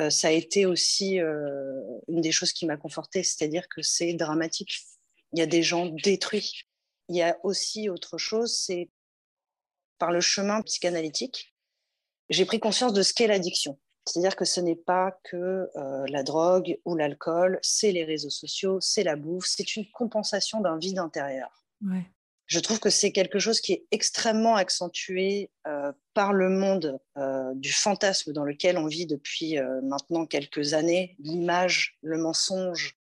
ça 0.10 0.28
a 0.28 0.32
été 0.32 0.66
aussi 0.66 1.20
une 1.20 2.22
des 2.22 2.34
choses 2.34 2.52
qui 2.52 2.66
m'a 2.66 2.76
confortée. 2.76 3.24
C'est-à-dire 3.24 3.70
que 3.70 3.82
c'est 3.82 4.14
dramatique. 4.16 4.82
Il 5.32 5.40
y 5.40 5.42
a 5.42 5.48
des 5.48 5.64
gens 5.64 5.86
détruits. 5.86 6.64
Il 7.08 7.16
y 7.16 7.22
a 7.22 7.38
aussi 7.44 7.88
autre 7.88 8.18
chose, 8.18 8.58
c'est 8.58 8.90
par 9.98 10.12
le 10.12 10.20
chemin 10.20 10.62
psychanalytique 10.62 11.55
j'ai 12.30 12.46
pris 12.46 12.60
conscience 12.60 12.94
de 12.94 13.02
ce 13.02 13.14
qu'est 13.14 13.28
l'addiction. 13.28 13.78
C'est-à-dire 14.08 14.36
que 14.36 14.46
ce 14.46 14.62
n'est 14.62 14.76
pas 14.76 15.18
que 15.24 15.70
euh, 15.76 16.06
la 16.08 16.24
drogue 16.24 16.78
ou 16.86 16.96
l'alcool, 16.96 17.60
c'est 17.64 17.92
les 17.92 18.04
réseaux 18.04 18.30
sociaux, 18.30 18.80
c'est 18.80 19.04
la 19.04 19.16
bouffe, 19.16 19.48
c'est 19.48 19.76
une 19.76 19.90
compensation 19.92 20.62
d'un 20.62 20.78
vide 20.78 21.00
intérieur. 21.00 21.66
Je 22.46 22.60
trouve 22.60 22.80
que 22.80 22.92
c'est 22.92 23.12
quelque 23.12 23.40
chose 23.40 23.60
qui 23.60 23.74
est 23.74 23.86
extrêmement 23.90 24.56
accentué 24.56 25.50
euh, 25.66 25.92
par 26.14 26.34
le 26.34 26.50
monde 26.50 27.00
euh, 27.18 27.52
du 27.56 27.72
fantasme 27.72 28.32
dans 28.34 28.44
lequel 28.44 28.78
on 28.78 28.86
vit 28.86 29.08
depuis 29.08 29.58
maintenant 29.82 30.28
quelques 30.28 30.74
années, 30.74 31.16
l'image, 31.18 31.98
le 32.02 32.20
mensonge, 32.20 32.96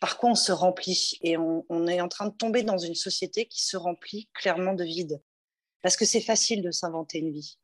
par 0.00 0.18
quoi 0.18 0.30
on 0.30 0.34
se 0.34 0.52
remplit. 0.52 1.18
Et 1.22 1.38
on, 1.38 1.64
on, 1.70 1.86
est 1.86 2.02
en 2.02 2.08
train 2.08 2.26
de 2.26 2.34
tomber 2.34 2.62
dans 2.62 2.76
une 2.76 2.94
société 2.94 3.46
qui 3.46 3.64
se 3.64 3.78
remplit 3.78 4.28
clairement 4.34 4.74
de 4.74 4.84
vide. 4.84 5.22
Parce 5.80 5.96
que 5.96 6.04
c'est 6.04 6.20
facile 6.20 6.62
de 6.62 6.70
s'inventer 6.70 7.18
une 7.18 7.32
vie. 7.32 7.56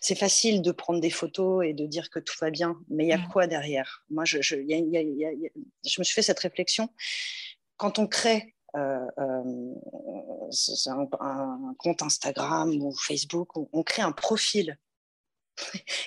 C'est 0.00 0.14
facile 0.14 0.62
de 0.62 0.72
prendre 0.72 1.00
des 1.00 1.10
photos 1.10 1.64
et 1.64 1.74
de 1.74 1.86
dire 1.86 2.10
que 2.10 2.18
tout 2.18 2.34
va 2.40 2.50
bien, 2.50 2.80
mais 2.88 3.04
il 3.04 3.08
y 3.08 3.12
a 3.12 3.18
quoi 3.18 3.46
derrière? 3.46 4.04
Moi, 4.10 4.24
je, 4.24 4.40
je, 4.40 4.56
je 4.56 6.00
me 6.00 6.04
suis 6.04 6.14
fait 6.14 6.22
cette 6.22 6.40
réflexion. 6.40 6.88
Quand 7.76 7.98
on 7.98 8.06
crée 8.06 8.54
euh, 8.76 9.06
euh, 9.18 9.74
un, 10.86 11.74
compte 11.78 12.02
Instagram 12.02 12.70
ou 12.82 12.94
Facebook, 12.94 13.56
on, 13.56 13.82
crée 13.82 14.02
un 14.02 14.12
profil. 14.12 14.78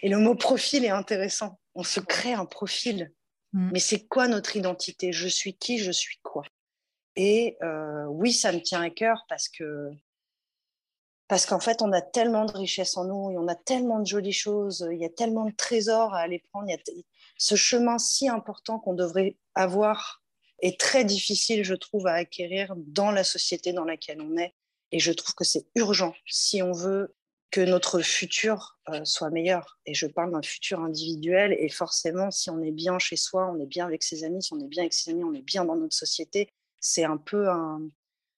Et 0.01 0.09
le 0.09 0.17
mot 0.17 0.35
profil 0.35 0.85
est 0.85 0.89
intéressant. 0.89 1.59
On 1.75 1.83
se 1.83 1.99
crée 1.99 2.33
un 2.33 2.45
profil. 2.45 3.11
Mm. 3.51 3.69
Mais 3.73 3.79
c'est 3.79 4.07
quoi 4.07 4.27
notre 4.27 4.55
identité? 4.55 5.11
Je 5.11 5.27
suis 5.27 5.55
qui? 5.55 5.77
Je 5.77 5.91
suis 5.91 6.19
quoi? 6.23 6.43
Et 7.15 7.57
euh, 7.61 8.05
oui, 8.05 8.31
ça 8.33 8.51
me 8.51 8.59
tient 8.59 8.81
à 8.81 8.89
cœur 8.89 9.25
parce 9.27 9.49
que 9.49 9.91
parce 11.27 11.45
qu'en 11.45 11.59
fait, 11.59 11.81
on 11.81 11.91
a 11.91 12.01
tellement 12.01 12.45
de 12.45 12.51
richesses 12.51 12.97
en 12.97 13.05
nous 13.05 13.37
on 13.37 13.47
a 13.47 13.55
tellement 13.55 13.99
de 13.99 14.05
jolies 14.05 14.33
choses, 14.33 14.87
il 14.91 14.99
y 14.99 15.05
a 15.05 15.09
tellement 15.09 15.45
de 15.45 15.55
trésors 15.55 16.13
à 16.13 16.19
aller 16.19 16.43
prendre, 16.51 16.67
il 16.67 16.71
y 16.71 16.75
a 16.75 17.03
ce 17.37 17.55
chemin 17.55 17.97
si 17.97 18.29
important 18.29 18.79
qu'on 18.79 18.93
devrait 18.93 19.37
avoir 19.55 20.23
est 20.59 20.79
très 20.79 21.03
difficile, 21.03 21.63
je 21.63 21.75
trouve, 21.75 22.07
à 22.07 22.13
acquérir 22.13 22.73
dans 22.77 23.11
la 23.11 23.23
société 23.23 23.73
dans 23.73 23.83
laquelle 23.83 24.21
on 24.21 24.37
est. 24.37 24.53
Et 24.91 24.99
je 24.99 25.11
trouve 25.11 25.35
que 25.35 25.43
c'est 25.43 25.65
urgent 25.75 26.13
si 26.25 26.61
on 26.61 26.71
veut 26.71 27.15
que 27.51 27.61
notre 27.61 27.99
futur 27.99 28.79
euh, 28.89 29.03
soit 29.03 29.29
meilleur. 29.29 29.77
Et 29.85 29.93
je 29.93 30.07
parle 30.07 30.31
d'un 30.31 30.41
futur 30.41 30.79
individuel. 30.79 31.55
Et 31.59 31.69
forcément, 31.69 32.31
si 32.31 32.49
on 32.49 32.61
est 32.61 32.71
bien 32.71 32.97
chez 32.97 33.17
soi, 33.17 33.51
on 33.53 33.59
est 33.59 33.65
bien 33.65 33.85
avec 33.85 34.03
ses 34.03 34.23
amis, 34.23 34.41
si 34.41 34.53
on 34.53 34.59
est 34.59 34.67
bien 34.67 34.83
avec 34.83 34.93
ses 34.93 35.11
amis, 35.11 35.23
on 35.23 35.33
est 35.33 35.41
bien 35.41 35.65
dans 35.65 35.75
notre 35.75 35.95
société. 35.95 36.49
C'est 36.79 37.03
un 37.03 37.17
peu 37.17 37.49
un, 37.49 37.81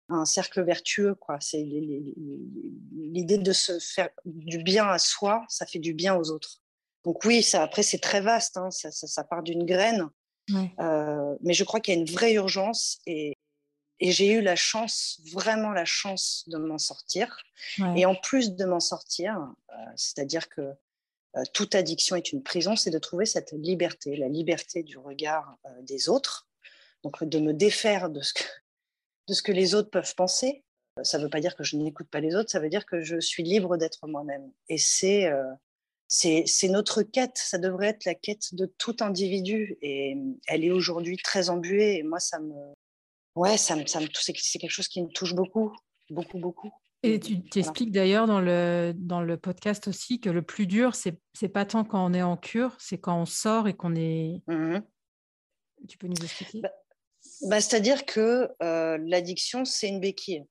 un 0.10 0.26
cercle 0.26 0.64
vertueux. 0.64 1.16
quoi. 1.16 1.38
C'est 1.40 1.64
l'idée 1.64 3.38
de 3.38 3.54
se 3.54 3.80
faire 3.80 4.10
du 4.26 4.60
bien 4.60 4.88
à 4.88 5.00
soi, 5.00 5.44
ça 5.50 5.66
fait 5.66 5.80
du 5.80 5.94
bien 5.94 6.16
aux 6.16 6.32
autres. 6.32 6.62
Donc 7.04 7.24
oui, 7.24 7.44
ça, 7.44 7.62
après, 7.64 7.84
c'est 7.84 8.00
très 8.00 8.22
vaste. 8.22 8.58
Hein. 8.58 8.72
ça, 8.72 8.92
ça, 8.92 9.24
part 9.24 9.44
d'une 9.44 9.66
graine. 9.66 10.10
Euh, 10.80 11.36
mais 11.42 11.54
je 11.54 11.64
crois 11.64 11.80
qu'il 11.80 11.94
y 11.94 11.98
a 11.98 12.00
une 12.00 12.10
vraie 12.10 12.34
urgence 12.34 13.00
et, 13.08 13.36
et 14.00 14.12
j'ai 14.12 14.32
eu 14.32 14.42
la 14.42 14.56
chance, 14.56 15.20
vraiment 15.32 15.72
la 15.72 15.86
chance 15.86 16.44
de 16.48 16.58
m'en 16.58 16.78
sortir. 16.78 17.38
Et 17.96 18.06
en 18.06 18.16
plus 18.16 18.56
de 18.56 18.66
m'en 18.66 18.80
sortir, 18.80 19.38
euh, 19.72 19.76
c'est-à-dire 19.96 20.50
que 20.50 20.62
euh, 20.62 21.44
toute 21.54 21.76
addiction 21.76 22.16
est 22.16 22.32
une 22.32 22.44
prison, 22.44 22.76
c'est 22.76 22.92
de 22.92 23.00
trouver 23.00 23.26
cette 23.26 23.54
liberté, 23.54 24.16
la 24.16 24.30
liberté 24.30 24.84
du 24.84 24.98
regard 24.98 25.58
des 25.82 26.10
autres, 26.10 26.48
donc 27.04 27.24
de 27.24 27.40
me 27.40 27.54
défaire 27.54 28.10
de 28.10 28.22
ce 28.22 28.34
que, 28.34 28.44
de 29.27 29.34
ce 29.34 29.41
que 29.41 29.51
les 29.51 29.75
autres 29.75 29.89
peuvent 29.89 30.15
penser. 30.15 30.63
Ça 31.03 31.17
ne 31.17 31.24
veut 31.24 31.29
pas 31.29 31.41
dire 31.41 31.55
que 31.55 31.63
je 31.63 31.75
n'écoute 31.75 32.08
pas 32.10 32.22
les 32.22 32.36
autres, 32.36 32.50
ça 32.50 32.60
veut 32.60 32.70
dire 32.70 32.86
que 32.86 33.01
je 33.01 33.20
suis 33.20 33.44
libre 33.44 33.77
d'être 33.77 34.08
moi-même. 34.08 34.51
Et 34.70 34.77
c'est 34.77 35.29
c'est 36.08 36.70
notre 36.70 37.01
quête, 37.03 37.38
ça 37.38 37.58
devrait 37.58 37.88
être 37.88 38.05
la 38.05 38.15
quête 38.15 38.53
de 38.53 38.65
tout 38.77 38.96
individu. 39.00 39.77
Et 39.82 40.15
elle 40.48 40.63
est 40.63 40.72
aujourd'hui 40.72 41.17
très 41.17 41.50
embuée. 41.50 41.98
Et 41.98 42.03
moi, 42.03 42.20
ça 42.20 42.39
me. 42.39 42.53
Ouais, 43.36 43.58
ça 43.58 43.75
me, 43.75 43.86
ça 43.86 44.00
me 44.00 44.08
c'est 44.13 44.60
quelque 44.60 44.72
chose 44.72 44.88
qui 44.88 45.01
me 45.01 45.10
touche 45.10 45.34
beaucoup, 45.36 45.75
beaucoup, 46.10 46.39
beaucoup. 46.39 46.72
Et 47.03 47.20
tu 47.20 47.44
t'expliques 47.44 47.91
d'ailleurs 47.91 48.25
dans 48.25 48.39
le, 48.39 48.94
dans 48.96 49.22
le 49.22 49.38
podcast 49.38 49.88
aussi 49.88 50.20
que 50.20 50.29
le 50.29 50.41
plus 50.41 50.65
dur, 50.65 50.96
c'est 50.96 51.20
n'est 51.41 51.50
pas 51.50 51.65
tant 51.65 51.84
quand 51.84 52.03
on 52.03 52.13
est 52.13 52.24
en 52.24 52.38
cure, 52.38 52.75
c'est 52.79 52.98
quand 52.98 53.20
on 53.20 53.25
sort 53.25 53.67
et 53.67 53.74
qu'on 53.74 53.96
est. 53.96 54.41
Mmh 54.48 54.79
tu 55.89 56.00
peux 56.00 56.08
nous 56.08 56.15
expliquer? 56.15 56.62
Bah, 56.62 56.72
bah, 57.42 57.62
C'est-à-dire 57.62 58.06
que 58.06 58.50
euh, 58.62 58.98
l'addiction, 59.01 59.65
c'est 59.65 59.88
une 59.88 60.00
béquille 60.00 60.46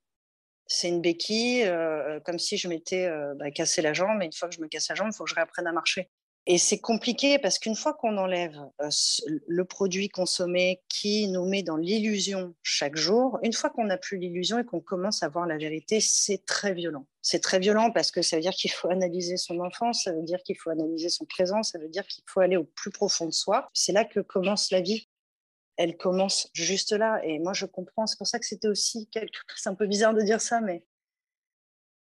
c'est 0.67 0.89
une 0.89 1.01
béquille, 1.01 1.65
euh, 1.65 2.21
comme 2.21 2.39
si 2.39 2.57
je 2.57 2.69
m'étais 2.69 3.07
euh, 3.07 3.35
bah, 3.35 3.51
cassé 3.51 3.83
la 3.83 3.93
jambe. 3.93 4.23
Et 4.23 4.27
une 4.27 4.33
fois 4.33 4.49
que 4.49 4.55
je 4.55 4.61
me 4.61 4.69
casse 4.69 4.89
la 4.89 4.95
jambe, 4.95 5.09
il 5.13 5.17
faut 5.17 5.25
que 5.25 5.31
je 5.31 5.35
réapprenne 5.35 5.67
à 5.67 5.73
marcher. 5.73 6.11
Et 6.47 6.59
c'est 6.59 6.79
compliqué 6.79 7.39
parce 7.39 7.59
qu'une 7.59 7.75
fois 7.75 7.95
qu'on 7.95 8.19
enlève 8.19 8.55
le 9.47 9.65
produit 9.65 10.11
consommé 10.11 10.83
qui 10.91 11.27
nous 11.29 11.47
met 11.47 11.63
dans 11.63 11.79
l'illusion 11.79 12.55
chaque 12.63 12.97
jour, 12.97 13.39
une 13.43 13.55
fois 13.55 13.71
qu'on 13.71 13.87
n'a 13.87 13.97
plus 13.97 14.19
l'illusion 14.19 14.59
et 14.59 14.65
qu'on 14.65 14.81
commence 14.81 15.23
à 15.23 15.29
voir 15.31 15.47
la 15.47 15.57
vérité, 15.57 16.01
c'est 16.01 16.45
très 16.45 16.75
violent. 16.75 17.07
C'est 17.23 17.41
très 17.41 17.61
violent 17.61 17.91
parce 17.91 18.11
que 18.11 18.21
ça 18.21 18.37
veut 18.37 18.43
dire 18.43 18.53
qu'il 18.53 18.71
faut 18.71 18.91
analyser 18.91 19.39
son 19.39 19.59
enfance, 19.61 20.05
ça 20.05 20.13
veut 20.13 20.23
dire 20.23 20.43
qu'il 20.43 20.59
faut 20.59 20.69
analyser 20.69 21.09
son 21.09 21.25
présent, 21.25 21.63
ça 21.63 21.79
veut 21.79 21.89
dire 21.89 22.07
qu'il 22.07 22.25
faut 22.27 22.41
aller 22.41 22.59
au 22.59 22.65
plus 22.65 22.91
profond 22.91 23.25
de 23.25 23.33
soi. 23.33 23.71
C'est 23.73 23.93
là 23.93 24.05
que 24.05 24.21
commence 24.21 24.71
la 24.71 24.83
vie 24.83 25.09
elle 25.77 25.97
commence 25.97 26.49
juste 26.53 26.93
là. 26.93 27.21
Et 27.25 27.39
moi, 27.39 27.53
je 27.53 27.67
comprends. 27.67 28.07
C'est 28.07 28.19
pour 28.19 28.27
ça 28.27 28.39
que 28.39 28.47
c'était 28.47 28.69
aussi 28.69 29.09
quelque 29.09 29.39
C'est 29.57 29.69
un 29.69 29.75
peu 29.75 29.87
bizarre 29.87 30.15
de 30.15 30.23
dire 30.23 30.41
ça, 30.41 30.61
mais 30.61 30.85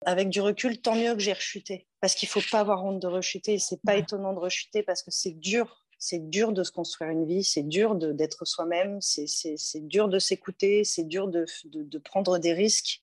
avec 0.06 0.30
du 0.30 0.42
recul, 0.42 0.82
tant 0.82 0.96
mieux 0.96 1.14
que 1.14 1.20
j'ai 1.20 1.34
rechuté. 1.34 1.88
Parce 2.02 2.16
qu'il 2.16 2.28
ne 2.28 2.32
faut 2.32 2.50
pas 2.52 2.60
avoir 2.60 2.84
honte 2.84 3.00
de 3.00 3.08
rechuter. 3.08 3.58
C'est 3.60 3.82
pas 3.82 3.96
étonnant 3.96 4.34
de 4.34 4.40
rechuter 4.40 4.84
parce 4.84 5.04
que 5.04 5.12
c'est 5.12 5.32
dur. 5.32 5.86
C'est 5.98 6.30
dur 6.30 6.52
de 6.52 6.64
se 6.64 6.72
construire 6.72 7.12
une 7.12 7.26
vie. 7.26 7.44
C'est 7.44 7.64
dur 7.64 7.96
d'être 7.96 8.46
soi-même. 8.46 9.00
C'est 9.02 9.88
dur 9.88 10.10
de 10.10 10.20
s'écouter. 10.20 10.84
C'est 10.84 11.06
dur 11.06 11.30
de, 11.30 11.46
de, 11.66 11.98
prendre 11.98 12.38
des 12.40 12.54
risques. 12.54 13.02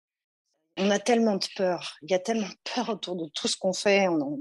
On 0.76 0.90
a 0.90 0.98
tellement 0.98 1.36
de 1.36 1.46
peur. 1.56 1.96
Il 2.02 2.10
y 2.10 2.14
a 2.14 2.18
tellement 2.18 2.48
de 2.48 2.70
peur 2.74 2.90
autour 2.90 3.16
de 3.16 3.26
tout 3.26 3.48
ce 3.48 3.56
qu'on 3.56 3.72
fait. 3.72 4.06
On, 4.08 4.38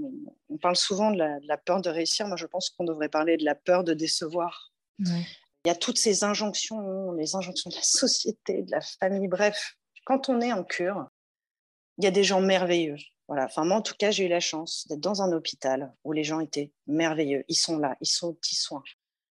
on, 0.50 0.57
parle 0.57 0.75
souvent 0.75 1.12
de 1.12 1.17
la, 1.17 1.57
peur 1.57 1.81
de 1.81 1.89
réussir. 1.89 2.27
Moi, 2.27 2.36
je 2.36 2.45
pense 2.45 2.69
qu'on 2.69 2.83
devrait 2.83 3.09
parler 3.09 3.38
de 3.38 3.45
la 3.45 3.55
peur 3.55 3.86
de 3.86 3.93
décevoir. 3.93 4.74
Il 5.66 5.68
y 5.68 5.72
a 5.72 5.75
toutes 5.75 5.98
ces 5.98 6.24
injonctions, 6.24 7.12
les 7.13 7.36
injonctions 7.36 7.70
de 7.70 7.75
la 7.75 7.84
société, 7.84 8.63
de 8.63 8.72
la 8.72 8.82
famille, 8.82 9.28
bref. 9.28 9.75
Quand 10.06 10.30
on 10.30 10.39
est 10.42 10.54
en 10.54 10.63
cure, 10.63 11.08
il 11.98 12.06
y 12.06 12.08
a 12.08 12.12
des 12.12 12.24
gens 12.24 12.42
merveilleux. 12.42 12.96
Voilà. 13.28 13.46
Enfin, 13.46 13.66
moi, 13.66 13.78
en 13.78 13.82
tout 13.82 13.94
cas, 13.98 14.10
j'ai 14.10 14.25
eu 14.25 14.30
la 14.30 14.39
chance 14.39 14.88
d'être 14.88 15.01
dans 15.01 15.22
un 15.22 15.32
hôpital 15.34 15.94
où 16.04 16.13
les 16.13 16.24
gens 16.24 16.39
étaient 16.39 16.72
merveilleux. 16.88 17.44
Ils 17.48 17.56
sont 17.56 17.78
là, 17.78 17.96
ils 18.01 18.08
sont 18.08 18.30
aux 18.30 18.34
petits 18.34 18.56
soins. 18.56 18.84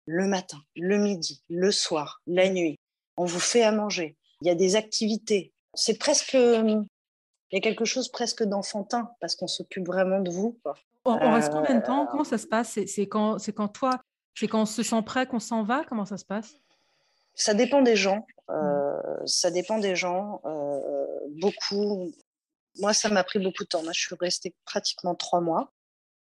Le 0.06 0.26
matin, 0.26 0.58
le 0.76 0.96
midi, 0.96 1.42
le 1.50 1.70
soir, 1.70 2.22
la 2.26 2.48
nuit. 2.48 2.78
On 3.16 3.24
vous 3.24 3.40
fait 3.40 3.62
à 3.62 3.72
manger. 3.72 4.16
Il 4.40 4.46
y 4.46 4.50
a 4.50 4.54
des 4.54 4.76
activités. 4.76 5.52
C'est 5.74 5.98
presque. 5.98 6.34
Il 6.34 7.56
y 7.56 7.58
a 7.58 7.60
quelque 7.60 7.84
chose 7.84 8.08
presque 8.08 8.42
d'enfantin 8.44 9.10
parce 9.20 9.36
qu'on 9.36 9.46
s'occupe 9.46 9.86
vraiment 9.86 10.20
de 10.20 10.30
vous. 10.30 10.58
On, 11.04 11.18
reste 11.32 11.52
combien 11.52 11.74
de 11.74 11.84
temps? 11.84 12.06
Comment 12.06 12.24
ça 12.24 12.38
se 12.38 12.46
passe? 12.46 12.78
C'est 12.86 13.06
quand, 13.06 13.36
quand 13.54 13.68
toi, 13.68 14.00
c'est 14.34 14.48
quand 14.48 14.62
on 14.62 14.66
se 14.66 14.82
sent 14.82 15.02
prêt 15.04 15.26
qu'on 15.26 15.40
s'en 15.40 15.62
va 15.62 15.84
Comment 15.88 16.04
ça 16.04 16.16
se 16.16 16.24
passe? 16.24 16.56
Ça 17.34 17.54
dépend 17.54 17.82
des 17.82 17.96
gens. 17.96 18.26
Euh, 18.50 19.00
ça 19.26 19.50
dépend 19.50 19.78
des 19.78 19.96
gens. 19.96 20.40
Euh, 20.44 21.06
beaucoup. 21.40 22.12
Moi, 22.78 22.92
ça 22.92 23.08
m'a 23.08 23.24
pris 23.24 23.38
beaucoup 23.38 23.64
de 23.64 23.68
temps. 23.68 23.82
Moi, 23.82 23.92
je 23.94 24.00
suis 24.00 24.16
restée 24.18 24.54
pratiquement 24.64 25.14
trois 25.14 25.40
mois 25.40 25.72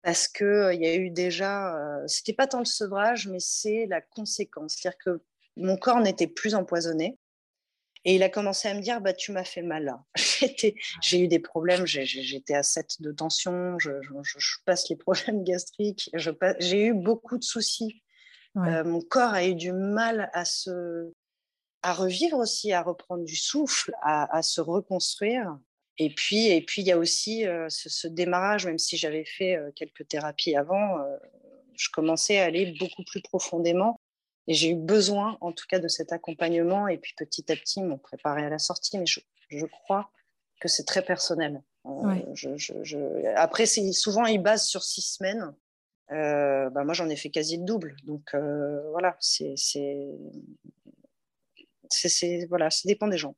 parce 0.03 0.27
qu'il 0.27 0.46
euh, 0.46 0.74
il 0.74 0.82
y 0.82 0.88
a 0.88 0.96
eu 0.96 1.10
déjà. 1.10 1.75
C'était 2.08 2.34
pas 2.34 2.48
tant 2.48 2.60
le 2.60 2.65
sevrage, 2.65 3.27
mais 3.27 3.39
c'est 3.39 3.86
la 3.88 4.01
conséquence. 4.01 4.75
C'est-à-dire 4.75 5.00
que 5.03 5.22
mon 5.58 5.77
corps 5.77 6.00
n'était 6.00 6.27
plus 6.27 6.56
empoisonné. 6.56 7.18
Et 8.03 8.15
il 8.15 8.24
a 8.24 8.29
commencé 8.29 8.67
à 8.67 8.74
me 8.74 8.81
dire, 8.81 9.00
bah, 9.00 9.13
tu 9.13 9.31
m'as 9.31 9.43
fait 9.43 9.62
mal. 9.62 9.96
J'ai 11.01 11.20
eu 11.20 11.27
des 11.27 11.39
problèmes, 11.39 11.86
j'étais 11.86 12.55
à 12.55 12.63
7 12.63 13.01
de 13.01 13.12
tension, 13.12 13.77
je, 13.79 13.91
passe 14.65 14.89
les 14.89 14.96
problèmes 14.96 15.43
gastriques, 15.43 16.10
j'ai 16.60 16.86
eu 16.86 16.93
beaucoup 16.93 17.38
de 17.38 17.43
soucis. 17.43 18.01
Euh, 18.58 18.84
mon 18.84 19.01
corps 19.01 19.34
a 19.34 19.46
eu 19.46 19.55
du 19.55 19.72
mal 19.72 20.29
à 20.34 20.43
se 20.46 21.12
à 21.84 21.93
revivre 21.93 22.38
aussi, 22.38 22.74
à 22.74 22.84
reprendre 22.84 23.24
du 23.24 23.36
souffle, 23.36 23.91
à, 24.03 24.43
se 24.43 24.62
reconstruire. 24.62 25.58
Et 25.98 26.13
puis, 26.13 26.48
et 26.48 26.62
puis 26.62 26.84
il 26.84 26.88
y 26.88 26.91
a 26.91 26.98
aussi 26.98 27.48
euh, 27.48 27.67
ce, 27.70 28.08
démarrage, 28.08 28.67
même 28.67 28.77
si 28.77 28.98
j'avais 28.98 29.25
fait 29.25 29.55
euh, 29.55 29.72
quelques 29.75 30.08
thérapies 30.08 30.55
avant, 30.55 30.98
je 31.75 31.89
commençais 31.91 32.39
à 32.39 32.46
aller 32.46 32.75
beaucoup 32.79 33.03
plus 33.03 33.22
profondément 33.22 34.00
et 34.48 34.53
j'ai 34.53 34.71
eu 34.71 34.75
besoin, 34.75 35.38
en 35.41 35.51
tout 35.51 35.65
cas, 35.67 35.79
de 35.79 35.88
cet 35.88 36.12
accompagnement. 36.12 36.88
Et 36.88 36.98
puis 36.98 37.13
petit 37.15 37.51
à 37.51 37.55
petit, 37.55 37.79
ils 37.79 37.86
m'ont 37.86 37.98
préparé 37.98 38.43
à 38.43 38.50
la 38.50 38.60
sortie. 38.60 38.98
Mais 38.98 39.05
je, 39.05 39.19
je 39.50 39.65
crois 39.65 40.12
que 40.60 40.67
c'est 40.67 40.86
très 40.86 41.03
personnel. 41.03 41.62
Euh, 41.86 42.15
je, 42.33 42.57
je, 42.57 43.25
Après, 43.36 43.65
souvent, 43.65 44.25
ils 44.25 44.41
basent 44.41 44.67
sur 44.67 44.83
six 44.83 45.01
semaines. 45.01 45.53
Euh, 46.12 46.69
bah, 46.69 46.83
moi, 46.83 46.93
j'en 46.93 47.10
ai 47.10 47.15
fait 47.15 47.29
quasi 47.29 47.57
le 47.57 47.63
double. 47.63 47.95
Donc 48.03 48.33
euh, 48.33 48.81
voilà, 48.91 49.15
c'est 49.19 49.55
voilà, 52.50 52.69
ça 52.69 52.81
dépend 52.86 53.07
des 53.07 53.17
gens. 53.17 53.36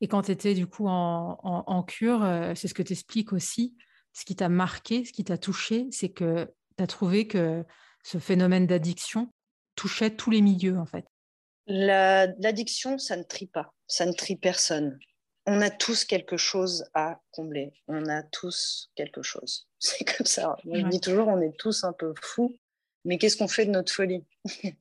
Et 0.00 0.08
quand 0.08 0.22
tu 0.22 0.32
étais 0.32 0.54
du 0.54 0.66
coup 0.66 0.86
en, 0.88 1.38
en, 1.42 1.64
en 1.66 1.82
cure, 1.82 2.26
c'est 2.54 2.68
ce 2.68 2.74
que 2.74 2.82
tu 2.82 2.92
expliques 2.92 3.32
aussi. 3.32 3.76
Ce 4.12 4.24
qui 4.24 4.36
t'a 4.36 4.48
marqué, 4.48 5.04
ce 5.04 5.12
qui 5.12 5.24
t'a 5.24 5.38
touché, 5.38 5.88
c'est 5.90 6.10
que 6.10 6.52
tu 6.76 6.84
as 6.84 6.86
trouvé 6.86 7.26
que 7.26 7.64
ce 8.02 8.18
phénomène 8.18 8.66
d'addiction, 8.66 9.32
touchait 9.74 10.10
tous 10.10 10.30
les 10.30 10.40
milieux, 10.40 10.78
en 10.78 10.86
fait. 10.86 11.04
L'addiction, 11.66 12.98
ça 12.98 13.16
ne 13.16 13.22
trie 13.22 13.46
pas, 13.46 13.72
ça 13.86 14.06
ne 14.06 14.12
trie 14.12 14.36
personne. 14.36 14.98
On 15.46 15.60
a 15.60 15.70
tous 15.70 16.04
quelque 16.04 16.36
chose 16.36 16.86
à 16.94 17.20
combler, 17.30 17.72
on 17.86 18.08
a 18.08 18.22
tous 18.22 18.90
quelque 18.94 19.22
chose. 19.22 19.68
C'est 19.78 20.04
comme 20.04 20.26
ça. 20.26 20.56
Moi, 20.64 20.80
je 20.80 20.86
dis 20.86 21.00
toujours, 21.00 21.28
on 21.28 21.40
est 21.40 21.56
tous 21.58 21.84
un 21.84 21.92
peu 21.92 22.14
fous, 22.20 22.56
mais 23.04 23.18
qu'est-ce 23.18 23.36
qu'on 23.36 23.48
fait 23.48 23.66
de 23.66 23.70
notre 23.70 23.92
folie? 23.92 24.24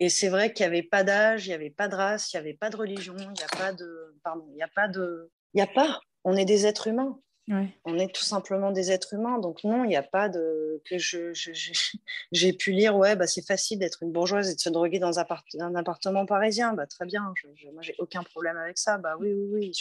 Et 0.00 0.08
c'est 0.08 0.28
vrai 0.28 0.52
qu'il 0.52 0.66
n'y 0.66 0.72
avait 0.72 0.82
pas 0.82 1.04
d'âge, 1.04 1.46
il 1.46 1.50
n'y 1.50 1.54
avait 1.54 1.70
pas 1.70 1.88
de 1.88 1.94
race, 1.94 2.32
il 2.32 2.36
n'y 2.36 2.40
avait 2.40 2.54
pas 2.54 2.68
de 2.68 2.76
religion, 2.76 3.16
il 3.16 3.30
n'y 3.30 3.42
a 3.42 3.56
pas 3.56 3.72
de. 3.72 4.16
Pardon, 4.24 4.44
il 4.50 4.56
n'y 4.56 4.62
a 4.62 4.68
pas 4.68 4.88
de. 4.88 5.30
Il 5.54 5.58
n'y 5.58 5.62
a 5.62 5.68
pas. 5.68 6.00
On 6.24 6.36
est 6.36 6.44
des 6.44 6.66
êtres 6.66 6.88
humains. 6.88 7.18
On 7.48 7.98
est 7.98 8.14
tout 8.14 8.22
simplement 8.22 8.72
des 8.72 8.90
êtres 8.90 9.14
humains. 9.14 9.38
Donc 9.38 9.64
non, 9.64 9.84
il 9.84 9.88
n'y 9.88 9.96
a 9.96 10.02
pas 10.02 10.30
de 10.30 10.80
que 10.86 10.96
je, 10.96 11.32
j'ai 12.32 12.52
pu 12.54 12.72
lire 12.72 12.96
ouais 12.96 13.16
bah 13.16 13.26
c'est 13.26 13.46
facile 13.46 13.78
d'être 13.78 14.02
une 14.02 14.12
bourgeoise 14.12 14.50
et 14.50 14.54
de 14.54 14.60
se 14.60 14.70
droguer 14.70 14.98
dans 14.98 15.18
un, 15.18 15.74
appartement 15.74 16.24
parisien. 16.24 16.72
Bah 16.72 16.86
très 16.86 17.04
bien. 17.04 17.34
Moi 17.72 17.82
j'ai 17.82 17.94
aucun 17.98 18.22
problème 18.22 18.56
avec 18.56 18.78
ça. 18.78 18.96
Bah 18.96 19.16
oui 19.20 19.32
oui 19.32 19.48
oui. 19.52 19.72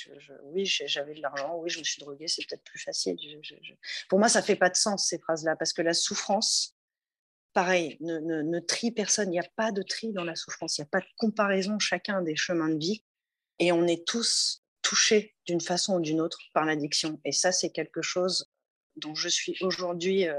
oui 0.51 0.65
j'avais 0.65 1.13
de 1.13 1.21
l'argent. 1.21 1.55
Oui 1.57 1.69
je 1.69 1.79
me 1.79 1.83
suis 1.83 2.01
droguée. 2.01 2.27
C'est 2.27 2.45
peut-être 2.45 2.63
plus 2.63 2.79
facile. 2.79 3.17
Pour 4.09 4.19
moi 4.19 4.27
ça 4.27 4.41
fait 4.41 4.57
pas 4.57 4.69
de 4.69 4.75
sens 4.75 5.07
ces 5.07 5.19
phrases 5.19 5.45
là 5.45 5.55
parce 5.55 5.71
que 5.71 5.81
la 5.81 5.93
souffrance 5.93 6.75
pareil, 7.53 7.97
ne, 8.01 8.19
ne, 8.19 8.59
trie 8.59 8.91
personne. 8.91 9.29
Il 9.29 9.33
n'y 9.33 9.39
a 9.39 9.49
pas 9.55 9.71
de 9.71 9.83
tri 9.83 10.11
dans 10.11 10.23
la 10.23 10.35
souffrance. 10.35 10.77
Il 10.77 10.81
n'y 10.81 10.87
a 10.87 10.89
pas 10.89 11.01
de 11.01 11.05
comparaison. 11.17 11.79
Chacun 11.79 12.21
des 12.21 12.35
chemins 12.35 12.69
de 12.69 12.79
vie. 12.79 13.03
Et 13.59 13.71
on 13.71 13.85
est 13.85 14.05
tous 14.05 14.62
touchés 14.83 15.33
d'une 15.47 15.61
façon 15.61 15.95
ou 15.95 15.99
d'une 15.99 16.21
autre 16.21 16.37
par 16.53 16.65
l'addiction. 16.65 17.19
Et 17.25 17.31
ça, 17.31 17.51
c'est 17.51 17.71
quelque 17.71 18.03
chose 18.03 18.51
dont 18.97 19.15
je 19.15 19.29
suis 19.29 19.57
aujourd'hui 19.61 20.27
euh, 20.27 20.35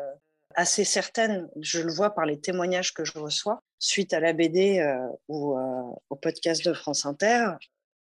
assez 0.54 0.84
certaine. 0.84 1.48
Je 1.60 1.80
le 1.80 1.92
vois 1.92 2.10
par 2.14 2.26
les 2.26 2.40
témoignages 2.40 2.94
que 2.94 3.04
je 3.04 3.18
reçois 3.18 3.62
suite 3.80 4.12
à 4.12 4.20
la 4.20 4.32
BD 4.32 4.78
euh, 4.78 4.96
ou 5.28 5.58
euh, 5.58 5.82
au 6.10 6.16
podcast 6.16 6.64
de 6.64 6.72
France 6.72 7.04
Inter. 7.04 7.48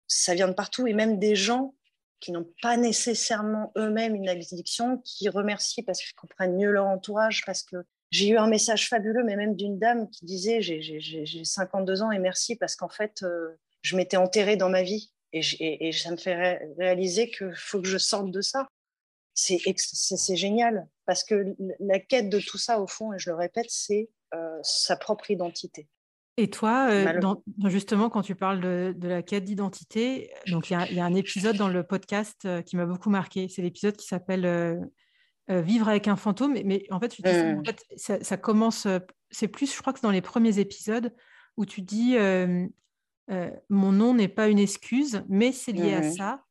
Ça 0.08 0.36
vient 0.36 0.50
de 0.50 0.54
partout 0.54 0.88
et 0.88 0.94
même 0.94 1.20
des 1.20 1.36
gens 1.36 1.74
qui 2.20 2.32
n'ont 2.32 2.48
pas 2.62 2.78
nécessairement 2.78 3.72
eux-mêmes 3.78 4.14
une 4.14 4.30
addiction, 4.30 5.00
qui 5.00 5.30
remercient 5.30 5.82
parce 5.82 6.04
qu'ils 6.04 6.14
comprennent 6.16 6.56
mieux 6.56 6.70
leur 6.70 6.86
entourage, 6.86 7.44
parce 7.46 7.64
que 7.64 7.78
j'ai 8.12 8.28
eu 8.28 8.38
un 8.38 8.48
message 8.48 8.90
fabuleux, 8.90 9.24
mais 9.24 9.36
même 9.36 9.56
d'une 9.56 9.80
dame 9.80 10.08
qui 10.10 10.26
disait 10.26 10.62
J'ai 10.62 11.44
52 11.44 12.04
ans 12.04 12.12
et 12.12 12.20
merci 12.20 12.56
parce 12.58 12.76
qu'en 12.76 12.90
fait, 12.90 13.26
je 13.82 13.96
m'étais 13.96 14.18
enterrée 14.18 14.56
dans 14.56 14.70
ma 14.70 14.84
vie 14.84 15.12
et, 15.34 15.92
ça 15.92 16.12
me 16.12 16.18
fait 16.18 16.60
réaliser 16.78 17.30
qu'il 17.30 17.56
faut 17.56 17.82
que 17.82 17.88
je 17.88 17.98
sorte 17.98 18.32
de 18.32 18.42
ça. 18.42 18.68
C'est 19.34 20.36
génial 20.36 20.88
parce 21.06 21.24
que 21.24 21.56
la 21.80 22.00
quête 22.00 22.30
de 22.30 22.40
tout 22.40 22.58
ça, 22.58 22.82
au 22.82 22.88
fond, 22.88 23.14
et 23.14 23.20
je 23.20 23.30
le 23.30 23.36
répète, 23.36 23.68
c'est 23.70 24.10
euh, 24.34 24.60
sa 24.62 24.96
propre 24.98 25.32
identité. 25.32 25.88
Et 26.38 26.50
toi, 26.50 26.90
euh, 26.90 27.36
justement, 27.66 28.10
quand 28.10 28.22
tu 28.22 28.36
parles 28.36 28.62
de, 28.62 29.08
la 29.08 29.22
quête 29.22 29.44
d'identité, 29.44 30.32
donc 30.48 30.70
il 30.70 30.74
y, 30.74 31.00
a 31.00 31.06
un 31.06 31.14
épisode 31.14 31.58
dans 31.58 31.68
le 31.68 31.84
podcast 31.84 32.48
qui 32.66 32.78
m'a 32.78 32.86
beaucoup 32.86 33.10
marqué. 33.10 33.48
C'est 33.48 33.62
l'épisode 33.62 33.96
qui 33.96 34.08
s'appelle 34.08 34.46
euh, 35.52 35.62
vivre 35.62 35.90
avec 35.90 36.08
un 36.08 36.16
fantôme. 36.16 36.54
Mais, 36.64 36.86
en 36.92 37.00
fait, 37.00 37.10
tu 37.10 37.22
dis, 37.22 37.30
mmh. 37.30 37.64
ça, 37.98 38.38
commence, 38.38 38.86
euh, 38.86 39.00
c'est 39.32 39.48
plus, 39.48 39.74
je 39.74 39.82
crois 39.82 39.92
que 39.92 40.00
c'est 40.00 40.06
dans 40.06 40.12
les 40.12 40.22
premiers 40.22 40.60
épisodes 40.60 41.14
où 41.58 41.66
tu 41.66 41.82
dis 41.82 42.16
euh, 43.32 43.50
mon 43.70 43.92
nom 43.92 44.14
n'est 44.14 44.28
pas 44.28 44.48
une 44.48 44.60
excuse, 44.60 45.24
mais 45.30 45.52
c'est 45.52 45.72
lié 45.72 45.94
à 45.94 46.12
ça. 46.12 46.44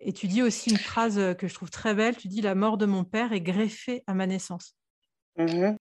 Et 0.00 0.12
tu 0.12 0.26
dis 0.26 0.42
aussi 0.42 0.70
une 0.70 0.78
phrase 0.78 1.34
que 1.38 1.48
je 1.48 1.54
trouve 1.54 1.70
très 1.70 1.94
belle. 1.94 2.16
Tu 2.16 2.28
dis 2.28 2.42
la 2.42 2.54
mort 2.54 2.76
de 2.76 2.86
mon 2.86 3.04
père 3.04 3.32
est 3.32 3.40
greffée 3.40 4.02
à 4.06 4.14
ma 4.14 4.26
naissance. 4.26 4.76
Mmh 5.36 5.76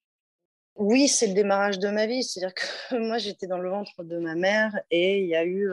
oui, 0.78 1.08
c'est 1.08 1.28
le 1.28 1.34
démarrage 1.34 1.80
de 1.80 1.88
ma 1.88 2.06
vie. 2.06 2.22
C'est-à-dire 2.22 2.54
que 2.54 2.96
moi, 3.00 3.18
j'étais 3.18 3.48
dans 3.48 3.60
le 3.60 3.70
ventre 3.70 4.04
de 4.04 4.18
ma 4.18 4.36
mère 4.36 4.78
et 4.92 5.22
il 5.22 5.28
y 5.28 5.36
a 5.36 5.46
eu, 5.46 5.72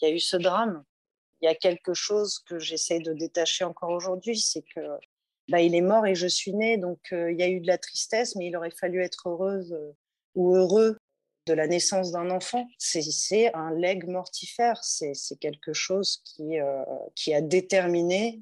il 0.00 0.08
y 0.08 0.10
a 0.12 0.14
eu 0.14 0.20
ce 0.20 0.36
drame. 0.36 0.84
Il 1.40 1.46
y 1.46 1.48
a 1.48 1.54
quelque 1.56 1.94
chose 1.94 2.38
que 2.38 2.60
j'essaie 2.60 3.00
de 3.00 3.12
détacher 3.12 3.64
encore 3.64 3.90
aujourd'hui, 3.90 4.38
c'est 4.38 4.62
que 4.62 4.80
bah, 5.48 5.60
il 5.60 5.74
est 5.74 5.82
mort 5.82 6.06
et 6.06 6.14
je 6.14 6.26
suis 6.26 6.52
née. 6.52 6.76
Donc, 6.76 6.98
euh, 7.12 7.30
il 7.30 7.38
y 7.38 7.42
a 7.42 7.48
eu 7.48 7.60
de 7.60 7.66
la 7.66 7.78
tristesse, 7.78 8.36
mais 8.36 8.46
il 8.46 8.56
aurait 8.56 8.70
fallu 8.70 9.02
être 9.02 9.28
heureuse 9.28 9.72
euh, 9.72 9.92
ou 10.34 10.54
heureux 10.54 10.96
de 11.46 11.52
la 11.52 11.66
naissance 11.66 12.12
d'un 12.12 12.30
enfant. 12.30 12.66
C'est 12.78 13.54
un 13.54 13.70
legs 13.72 14.06
mortifère. 14.08 14.82
C'est 14.82 15.14
quelque 15.40 15.72
chose 15.72 16.22
qui, 16.24 16.58
euh, 16.58 16.82
qui 17.14 17.34
a 17.34 17.40
déterminé 17.40 18.40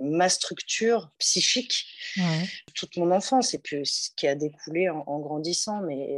ma 0.00 0.28
structure 0.28 1.10
psychique 1.18 1.86
toute 2.74 2.96
mon 2.96 3.10
enfance 3.10 3.52
et 3.54 3.58
puis 3.58 3.84
ce 3.84 4.10
qui 4.16 4.28
a 4.28 4.36
découlé 4.36 4.88
en, 4.88 5.18
grandissant. 5.18 5.80
Mais 5.80 6.08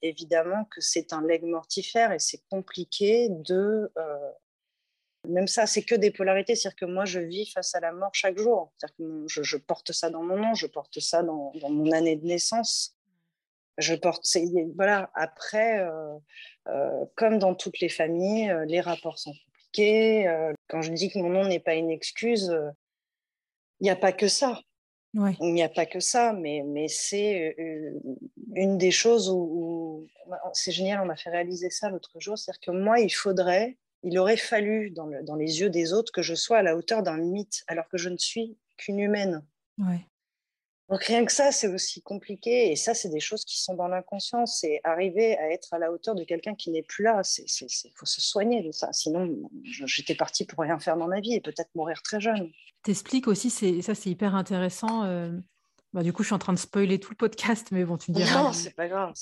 évidemment 0.00 0.64
que 0.64 0.80
c'est 0.80 1.12
un 1.12 1.22
legs 1.26 1.44
mortifère 1.44 2.12
et 2.12 2.18
c'est 2.18 2.42
compliqué 2.48 3.28
de 3.28 3.92
même 5.28 5.46
ça, 5.46 5.66
c'est 5.66 5.82
que 5.82 5.94
des 5.94 6.10
polarités. 6.10 6.54
C'est-à-dire 6.54 6.76
que 6.76 6.84
moi, 6.86 7.04
je 7.04 7.20
vis 7.20 7.46
face 7.46 7.74
à 7.74 7.80
la 7.80 7.92
mort 7.92 8.10
chaque 8.12 8.38
jour. 8.38 8.72
C'est-à-dire 8.78 8.96
que 8.96 9.42
je, 9.42 9.56
porte 9.56 9.92
ça 9.92 10.10
dans 10.10 10.22
mon 10.22 10.36
nom, 10.36 10.54
je 10.54 10.66
porte 10.66 11.00
ça 11.00 11.22
dans, 11.22 11.52
mon 11.68 11.92
année 11.92 12.16
de 12.16 12.24
naissance. 12.24 12.96
Je 13.78 13.94
porte. 13.94 14.26
Voilà. 14.76 15.10
Après, 15.14 15.80
euh, 15.80 16.14
euh, 16.68 17.04
comme 17.14 17.38
dans 17.38 17.54
toutes 17.54 17.80
les 17.80 17.88
familles, 17.88 18.50
euh, 18.50 18.64
les 18.66 18.80
rapports 18.80 19.18
sont 19.18 19.32
compliqués. 19.32 20.26
quand 20.68 20.82
je 20.82 20.92
dis 20.92 21.10
que 21.10 21.18
mon 21.18 21.30
nom 21.30 21.46
n'est 21.46 21.60
pas 21.60 21.74
une 21.74 21.90
excuse, 21.90 22.52
il 23.80 23.84
n'y 23.84 23.90
a 23.90 23.96
pas 23.96 24.12
que 24.12 24.28
ça. 24.28 24.60
Il 25.14 25.52
n'y 25.52 25.62
a 25.62 25.68
pas 25.68 25.86
que 25.86 26.00
ça, 26.00 26.32
mais, 26.32 26.62
mais 26.66 26.86
c'est 26.88 27.56
une 28.54 28.78
des 28.78 28.90
choses 28.90 29.30
où 29.30 30.06
c'est 30.52 30.70
génial, 30.70 31.00
on 31.00 31.06
m'a 31.06 31.16
fait 31.16 31.30
réaliser 31.30 31.70
ça 31.70 31.88
l'autre 31.88 32.20
jour. 32.20 32.38
C'est-à-dire 32.38 32.60
que 32.60 32.70
moi, 32.70 33.00
il 33.00 33.10
faudrait 33.10 33.76
il 34.02 34.18
aurait 34.18 34.36
fallu, 34.36 34.90
dans, 34.90 35.36
les 35.36 35.60
yeux 35.60 35.70
des 35.70 35.92
autres, 35.92 36.12
que 36.12 36.22
je 36.22 36.34
sois 36.34 36.58
à 36.58 36.62
la 36.62 36.76
hauteur 36.76 37.02
d'un 37.02 37.16
mythe, 37.16 37.64
alors 37.66 37.88
que 37.88 37.98
je 37.98 38.08
ne 38.08 38.16
suis 38.16 38.56
qu'une 38.76 39.00
humaine. 39.00 39.44
Donc 40.88 41.02
rien 41.04 41.24
que 41.26 41.32
ça, 41.32 41.52
c'est 41.52 41.68
aussi 41.68 42.00
compliqué. 42.00 42.72
Et 42.72 42.76
ça, 42.76 42.94
c'est 42.94 43.10
des 43.10 43.20
choses 43.20 43.44
qui 43.44 43.60
sont 43.60 43.74
dans 43.74 43.88
l'inconscient. 43.88 44.46
C'est 44.46 44.80
arriver 44.84 45.36
à 45.36 45.50
être 45.50 45.74
à 45.74 45.78
la 45.78 45.92
hauteur 45.92 46.14
de 46.14 46.24
quelqu'un 46.24 46.54
qui 46.54 46.70
n'est 46.70 46.82
plus 46.82 47.04
là. 47.04 47.20
Il 47.38 47.92
faut 47.94 48.06
se 48.06 48.20
soigner 48.22 48.62
de 48.62 48.72
ça. 48.72 48.92
Sinon, 48.92 49.50
j'étais 49.62 50.14
partie 50.14 50.46
pour 50.46 50.60
rien 50.60 50.78
faire 50.78 50.96
dans 50.96 51.08
ma 51.08 51.20
vie 51.20 51.34
et 51.34 51.40
peut-être 51.40 51.68
mourir 51.74 52.02
très 52.02 52.20
jeune. 52.20 52.50
T'expliques 52.82 53.28
aussi, 53.28 53.50
ça 53.82 53.94
c'est 53.94 54.10
hyper 54.10 54.34
intéressant. 54.34 55.04
Euh, 55.04 55.32
bah, 55.94 56.02
du 56.02 56.12
coup, 56.12 56.22
je 56.22 56.28
suis 56.28 56.34
en 56.34 56.38
train 56.38 56.52
de 56.52 56.58
spoiler 56.58 57.00
tout 57.00 57.10
le 57.10 57.16
podcast, 57.16 57.68
mais 57.70 57.84
bon, 57.84 57.96
tu 57.96 58.10
me 58.10 58.16
diras. 58.16 58.42
Non, 58.42 58.52
c'est 58.52 58.74
pas 58.74 58.88
grave. 58.88 59.14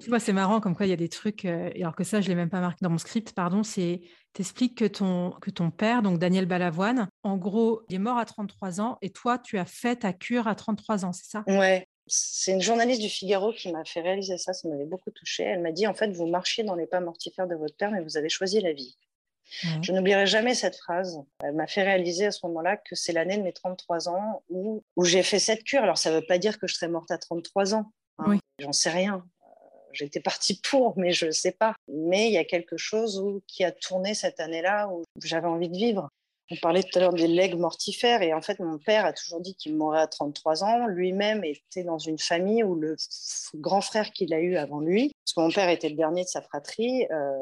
Tu 0.00 0.08
vois, 0.08 0.20
c'est 0.20 0.32
marrant, 0.32 0.60
comme 0.60 0.76
quoi 0.76 0.86
il 0.86 0.90
y 0.90 0.92
a 0.92 0.96
des 0.96 1.08
trucs, 1.08 1.44
euh, 1.44 1.70
alors 1.74 1.96
que 1.96 2.04
ça, 2.04 2.20
je 2.20 2.26
ne 2.26 2.30
l'ai 2.30 2.36
même 2.36 2.50
pas 2.50 2.60
marqué 2.60 2.78
dans 2.82 2.90
mon 2.90 2.98
script, 2.98 3.32
pardon, 3.32 3.62
c'est 3.62 4.02
t'expliques 4.32 4.78
que 4.78 4.84
ton, 4.84 5.32
que 5.42 5.50
ton 5.50 5.70
père, 5.70 6.02
donc 6.02 6.18
Daniel 6.18 6.46
Balavoine, 6.46 7.08
en 7.22 7.36
gros, 7.36 7.82
il 7.88 7.96
est 7.96 7.98
mort 7.98 8.18
à 8.18 8.24
33 8.24 8.80
ans 8.80 8.98
et 9.02 9.10
toi, 9.10 9.38
tu 9.38 9.58
as 9.58 9.64
fait 9.64 9.96
ta 9.96 10.12
cure 10.12 10.48
à 10.48 10.54
33 10.54 11.04
ans, 11.04 11.12
c'est 11.12 11.28
ça? 11.28 11.44
Ouais. 11.46 11.86
C'est 12.06 12.52
une 12.52 12.60
journaliste 12.60 13.00
du 13.00 13.08
Figaro 13.08 13.52
qui 13.52 13.70
m'a 13.70 13.84
fait 13.84 14.00
réaliser 14.00 14.36
ça, 14.36 14.52
ça 14.52 14.68
m'avait 14.68 14.86
beaucoup 14.86 15.10
touché. 15.10 15.44
Elle 15.44 15.62
m'a 15.62 15.70
dit, 15.70 15.86
en 15.86 15.94
fait, 15.94 16.10
vous 16.10 16.26
marchiez 16.26 16.64
dans 16.64 16.74
les 16.74 16.86
pas 16.86 17.00
mortifères 17.00 17.46
de 17.46 17.54
votre 17.54 17.76
père, 17.76 17.90
mais 17.90 18.02
vous 18.02 18.16
avez 18.16 18.28
choisi 18.28 18.60
la 18.60 18.72
vie. 18.72 18.96
Je 19.82 19.92
n'oublierai 19.92 20.26
jamais 20.26 20.54
cette 20.54 20.76
phrase. 20.76 21.20
Elle 21.42 21.54
m'a 21.54 21.66
fait 21.66 21.82
réaliser 21.82 22.26
à 22.26 22.30
ce 22.30 22.44
moment-là 22.46 22.76
que 22.76 22.94
c'est 22.94 23.12
l'année 23.12 23.36
de 23.36 23.42
mes 23.42 23.52
33 23.52 24.08
ans 24.08 24.42
où, 24.48 24.82
où 24.96 25.04
j'ai 25.04 25.22
fait 25.22 25.38
cette 25.38 25.64
cure. 25.64 25.82
Alors, 25.82 25.98
ça 25.98 26.10
ne 26.10 26.16
veut 26.16 26.26
pas 26.26 26.38
dire 26.38 26.58
que 26.58 26.66
je 26.66 26.74
serais 26.74 26.88
morte 26.88 27.10
à 27.10 27.18
33 27.18 27.74
ans. 27.74 27.92
Hein. 28.18 28.38
J'en 28.58 28.72
sais 28.72 28.90
rien. 28.90 29.24
Euh, 29.42 29.46
j'étais 29.92 30.20
partie 30.20 30.60
pour, 30.70 30.98
mais 30.98 31.12
je 31.12 31.26
ne 31.26 31.30
sais 31.30 31.52
pas. 31.52 31.74
Mais 31.88 32.28
il 32.28 32.32
y 32.32 32.38
a 32.38 32.44
quelque 32.44 32.76
chose 32.76 33.20
où, 33.20 33.42
qui 33.46 33.64
a 33.64 33.72
tourné 33.72 34.14
cette 34.14 34.40
année-là 34.40 34.88
où 34.88 35.02
j'avais 35.22 35.48
envie 35.48 35.68
de 35.68 35.76
vivre. 35.76 36.08
On 36.50 36.56
parlait 36.56 36.82
tout 36.82 36.98
à 36.98 37.00
l'heure 37.00 37.14
des 37.14 37.28
legs 37.28 37.56
mortifères 37.56 38.20
et 38.20 38.34
en 38.34 38.42
fait 38.42 38.58
mon 38.58 38.78
père 38.78 39.06
a 39.06 39.12
toujours 39.12 39.40
dit 39.40 39.54
qu'il 39.54 39.74
mourrait 39.74 40.02
à 40.02 40.06
33 40.06 40.64
ans. 40.64 40.86
Lui-même 40.86 41.44
était 41.44 41.84
dans 41.84 41.98
une 41.98 42.18
famille 42.18 42.62
où 42.62 42.74
le 42.74 42.96
grand 43.54 43.80
frère 43.80 44.10
qu'il 44.10 44.34
a 44.34 44.40
eu 44.40 44.56
avant 44.56 44.80
lui, 44.80 45.12
parce 45.24 45.34
que 45.34 45.40
mon 45.40 45.50
père 45.50 45.68
était 45.68 45.88
le 45.88 45.94
dernier 45.94 46.24
de 46.24 46.28
sa 46.28 46.42
fratrie, 46.42 47.06
euh, 47.10 47.32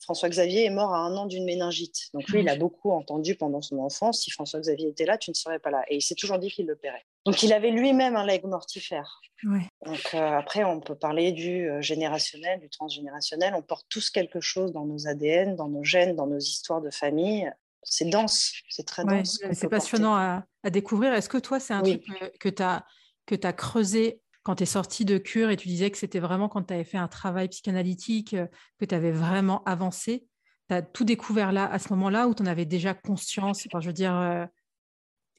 François-Xavier 0.00 0.66
est 0.66 0.70
mort 0.70 0.94
à 0.94 0.98
un 0.98 1.16
an 1.16 1.26
d'une 1.26 1.44
méningite. 1.44 2.10
Donc 2.14 2.28
lui, 2.28 2.40
il 2.40 2.48
a 2.48 2.56
beaucoup 2.56 2.90
entendu 2.92 3.34
pendant 3.34 3.62
son 3.62 3.78
enfance, 3.78 4.22
si 4.22 4.30
François-Xavier 4.30 4.88
était 4.88 5.06
là, 5.06 5.18
tu 5.18 5.30
ne 5.30 5.34
serais 5.34 5.58
pas 5.58 5.70
là. 5.70 5.82
Et 5.88 5.96
il 5.96 6.02
s'est 6.02 6.14
toujours 6.14 6.38
dit 6.38 6.50
qu'il 6.50 6.66
le 6.66 6.76
paierait. 6.76 7.04
Donc 7.26 7.42
il 7.42 7.52
avait 7.52 7.70
lui-même 7.70 8.16
un 8.16 8.24
leg 8.24 8.44
mortifère. 8.44 9.20
Donc 9.42 10.10
euh, 10.14 10.18
après, 10.18 10.64
on 10.64 10.80
peut 10.80 10.94
parler 10.94 11.32
du 11.32 11.68
euh, 11.68 11.80
générationnel, 11.80 12.60
du 12.60 12.68
transgénérationnel. 12.68 13.54
On 13.54 13.62
porte 13.62 13.86
tous 13.88 14.10
quelque 14.10 14.40
chose 14.40 14.72
dans 14.72 14.84
nos 14.84 15.06
ADN, 15.06 15.56
dans 15.56 15.68
nos 15.68 15.84
gènes, 15.84 16.14
dans 16.14 16.26
nos 16.26 16.38
histoires 16.38 16.80
de 16.80 16.90
famille 16.90 17.50
c'est 17.82 18.08
dense, 18.08 18.52
c'est 18.68 18.86
très 18.86 19.04
dense. 19.04 19.40
c'est 19.52 19.68
passionnant 19.68 20.14
à, 20.14 20.70
découvrir. 20.70 21.12
Est-ce 21.14 21.28
que 21.28 21.38
toi, 21.38 21.60
c'est 21.60 21.74
un 21.74 21.82
truc 21.82 22.04
que, 22.38 22.48
tu 22.48 22.62
as, 22.62 22.84
que 23.26 23.34
as 23.42 23.52
creusé 23.52 24.20
quand 24.42 24.56
tu 24.56 24.62
es 24.62 24.66
sorti 24.66 25.04
de 25.04 25.18
cure 25.18 25.50
et 25.50 25.56
tu 25.56 25.68
disais 25.68 25.90
que 25.90 25.98
c'était 25.98 26.18
vraiment 26.18 26.48
quand 26.48 26.62
tu 26.62 26.74
avais 26.74 26.84
fait 26.84 26.98
un 26.98 27.08
travail 27.08 27.48
psychanalytique, 27.48 28.34
euh, 28.34 28.46
que 28.78 28.84
tu 28.84 28.94
avais 28.94 29.12
vraiment 29.12 29.62
avancé? 29.64 30.26
Tu 30.68 30.74
as 30.74 30.82
tout 30.82 31.04
découvert 31.04 31.52
là, 31.52 31.70
à 31.70 31.78
ce 31.78 31.92
moment-là, 31.94 32.28
ou 32.28 32.34
tu 32.34 32.42
en 32.42 32.46
avais 32.46 32.64
déjà 32.64 32.94
conscience? 32.94 33.66
Je 33.80 33.86
veux 33.86 33.92
dire, 33.92 34.14
euh, 34.14 34.46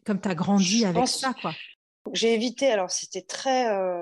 comme 0.06 0.20
tu 0.20 0.30
as 0.30 0.36
grandi 0.36 0.86
avec 0.86 1.08
ça, 1.08 1.34
quoi. 1.34 1.54
J'ai 2.14 2.34
évité, 2.34 2.72
alors 2.72 2.90
c'était 2.90 3.22
très. 3.22 3.70
Euh, 3.70 4.02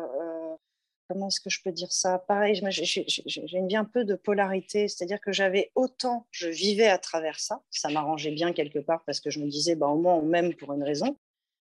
comment 1.09 1.27
est-ce 1.27 1.41
que 1.41 1.49
je 1.49 1.61
peux 1.63 1.71
dire 1.71 1.91
ça 1.91 2.19
Pareil, 2.19 2.55
j'ai 2.55 3.57
une 3.57 3.67
vie 3.67 3.75
un 3.75 3.85
peu 3.85 4.05
de 4.05 4.15
polarité, 4.15 4.87
c'est-à-dire 4.87 5.19
que 5.19 5.31
j'avais 5.31 5.71
autant, 5.75 6.27
je 6.31 6.47
vivais 6.47 6.87
à 6.87 6.99
travers 6.99 7.39
ça, 7.39 7.61
ça 7.71 7.89
m'arrangeait 7.89 8.31
bien 8.31 8.53
quelque 8.53 8.79
part 8.79 9.03
parce 9.05 9.19
que 9.19 9.31
je 9.31 9.39
me 9.39 9.47
disais, 9.47 9.75
bah, 9.75 9.87
au 9.87 9.97
moins 9.97 10.15
on 10.15 10.21
m'aime 10.21 10.53
pour 10.53 10.73
une 10.73 10.83
raison. 10.83 11.17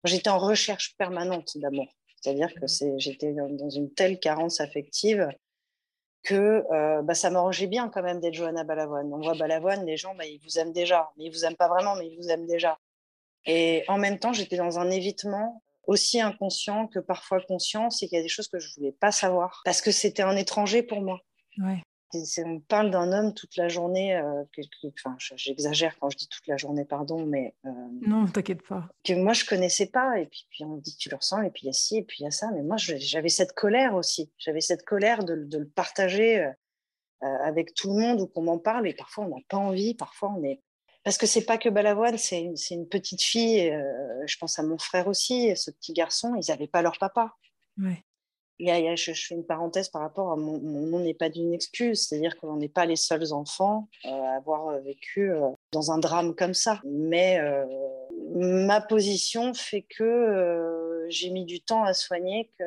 J'étais 0.05 0.31
en 0.31 0.39
recherche 0.39 0.97
permanente 0.97 1.57
d'amour, 1.57 1.87
c'est-à-dire 2.21 2.53
que 2.55 2.67
j'étais 2.97 3.33
dans 3.33 3.71
une 3.71 3.93
telle 3.93 4.19
carence 4.19 4.61
affective 4.61 5.29
que 6.25 6.65
euh, 6.73 7.03
bah, 7.03 7.15
ça 7.15 7.31
m'arrangeait 7.31 7.67
bien 7.67 7.91
quand 7.91 8.03
même 8.03 8.21
d'être 8.21 8.35
Johanna 8.35 8.65
Balavoine. 8.65 9.13
On 9.13 9.21
voit 9.21 9.35
Balavoine, 9.35 9.85
les 9.85 9.99
gens, 9.99 10.15
bah, 10.15 10.27
ils 10.27 10.41
vous 10.43 10.59
aiment 10.59 10.73
déjà, 10.73 11.11
mais 11.17 11.25
ils 11.25 11.31
vous 11.31 11.45
aiment 11.45 11.57
pas 11.57 11.69
vraiment, 11.69 11.97
mais 11.97 12.09
ils 12.09 12.17
vous 12.17 12.29
aiment 12.29 12.47
déjà. 12.47 12.79
Et 13.47 13.85
en 13.89 13.99
même 13.99 14.19
temps, 14.19 14.33
j'étais 14.33 14.57
dans 14.57 14.79
un 14.79 14.91
évitement 14.91 15.63
aussi 15.87 16.21
inconscient 16.21 16.87
que 16.87 16.99
parfois 16.99 17.41
conscient, 17.41 17.91
c'est 17.91 18.07
qu'il 18.07 18.17
y 18.17 18.21
a 18.21 18.23
des 18.23 18.29
choses 18.29 18.49
que 18.49 18.59
je 18.59 18.75
voulais 18.75 18.93
pas 18.93 19.13
savoir 19.13 19.63
parce 19.65 19.81
que 19.81 19.91
c'était 19.91 20.23
un 20.23 20.37
étranger 20.37 20.83
pour 20.83 21.01
moi. 21.01 21.21
Ouais. 21.59 21.81
On 22.45 22.61
parle 22.61 22.93
d'un 22.93 23.11
homme 23.11 23.35
toute 23.35 23.57
la 23.57 23.67
journée, 23.69 24.15
euh, 24.17 24.45
enfin, 24.87 25.17
j'exagère 25.35 25.99
quand 25.99 26.11
je 26.11 26.17
dis 26.17 26.29
toute 26.29 26.47
la 26.47 26.57
journée, 26.57 26.85
pardon, 26.85 27.27
mais. 27.27 27.57
Euh, 27.67 27.71
non, 28.07 28.27
t'inquiète 28.29 28.63
pas. 28.63 28.89
Que 29.03 29.15
moi, 29.15 29.33
je 29.33 29.45
connaissais 29.45 29.87
pas, 29.87 30.21
et 30.21 30.27
puis, 30.27 30.47
puis 30.49 30.65
on 30.65 30.77
me 30.77 30.81
dit 30.81 30.97
tu 30.97 31.09
le 31.09 31.17
ressens, 31.17 31.43
et 31.43 31.51
puis 31.51 31.63
il 31.65 31.67
y 31.67 31.71
a 31.71 31.73
ci, 31.73 31.97
et 31.97 32.03
puis 32.05 32.19
il 32.21 32.23
y 32.23 32.27
a 32.29 32.31
ça, 32.31 32.53
mais 32.53 32.63
moi, 32.63 32.77
j'avais 32.77 33.29
cette 33.29 33.53
colère 33.55 33.97
aussi. 33.97 34.31
J'avais 34.39 34.61
cette 34.61 34.85
colère 34.85 35.25
de, 35.25 35.35
de 35.35 35.59
le 35.59 35.69
partager 35.69 36.39
euh, 37.25 37.27
avec 37.43 37.75
tout 37.75 37.89
le 37.89 38.01
monde 38.01 38.21
ou 38.21 38.27
qu'on 38.27 38.43
m'en 38.43 38.59
parle, 38.59 38.87
et 38.87 38.93
parfois 38.93 39.25
on 39.25 39.29
n'a 39.29 39.43
pas 39.49 39.57
envie, 39.57 39.95
parfois 39.95 40.35
on 40.37 40.45
est 40.45 40.61
parce 41.05 41.19
que 41.19 41.27
c'est 41.27 41.45
pas 41.45 41.59
que 41.59 41.69
Balavoine, 41.69 42.17
c'est 42.17 42.41
une, 42.41 42.57
une, 42.71 42.89
petite 42.89 43.23
fille. 43.23 43.71
Euh, 43.71 44.27
je 44.27 44.39
pense 44.39 44.59
à 44.59 44.63
mon 44.63 44.79
frère 44.79 45.07
aussi, 45.07 45.55
ce 45.55 45.71
petit 45.71 45.93
garçon, 45.93 46.35
ils 46.35 46.51
n'avaient 46.51 46.67
pas 46.67 46.81
leur 46.81 46.99
papa. 46.99 47.35
Ouais. 47.79 48.03
Il 48.59 48.69
y 48.69 48.71
a, 48.71 48.79
il 48.79 48.87
y 48.87 48.89
a, 48.89 48.97
je, 48.97 49.13
je, 49.13 49.27
fais 49.27 49.35
une 49.35 49.45
parenthèse 49.45 49.89
par 49.91 50.01
rapport 50.01 50.33
à 50.33 50.37
mon, 50.37 50.59
mon 50.61 50.87
nom 50.87 51.01
n'est 51.01 51.13
pas 51.13 51.29
d'une 51.29 51.53
excuse, 51.53 52.07
c'est-à-dire 52.07 52.37
qu'on 52.39 52.57
n'est 52.57 52.69
pas 52.71 52.87
les 52.87 52.97
seuls 52.97 53.33
enfants 53.33 53.89
euh, 54.07 54.09
à 54.09 54.37
avoir 54.37 54.81
vécu 54.81 55.31
euh, 55.31 55.51
dans 55.73 55.91
un 55.91 55.99
drame 55.99 56.35
comme 56.35 56.55
ça. 56.55 56.81
Mais 56.85 57.39
ma 58.35 58.81
position 58.81 59.53
fait 59.53 59.83
que 59.83 61.05
j'ai 61.11 61.29
mis 61.31 61.45
du 61.45 61.61
temps 61.61 61.85
à 61.85 61.93
soigner, 61.93 62.51
que 62.59 62.65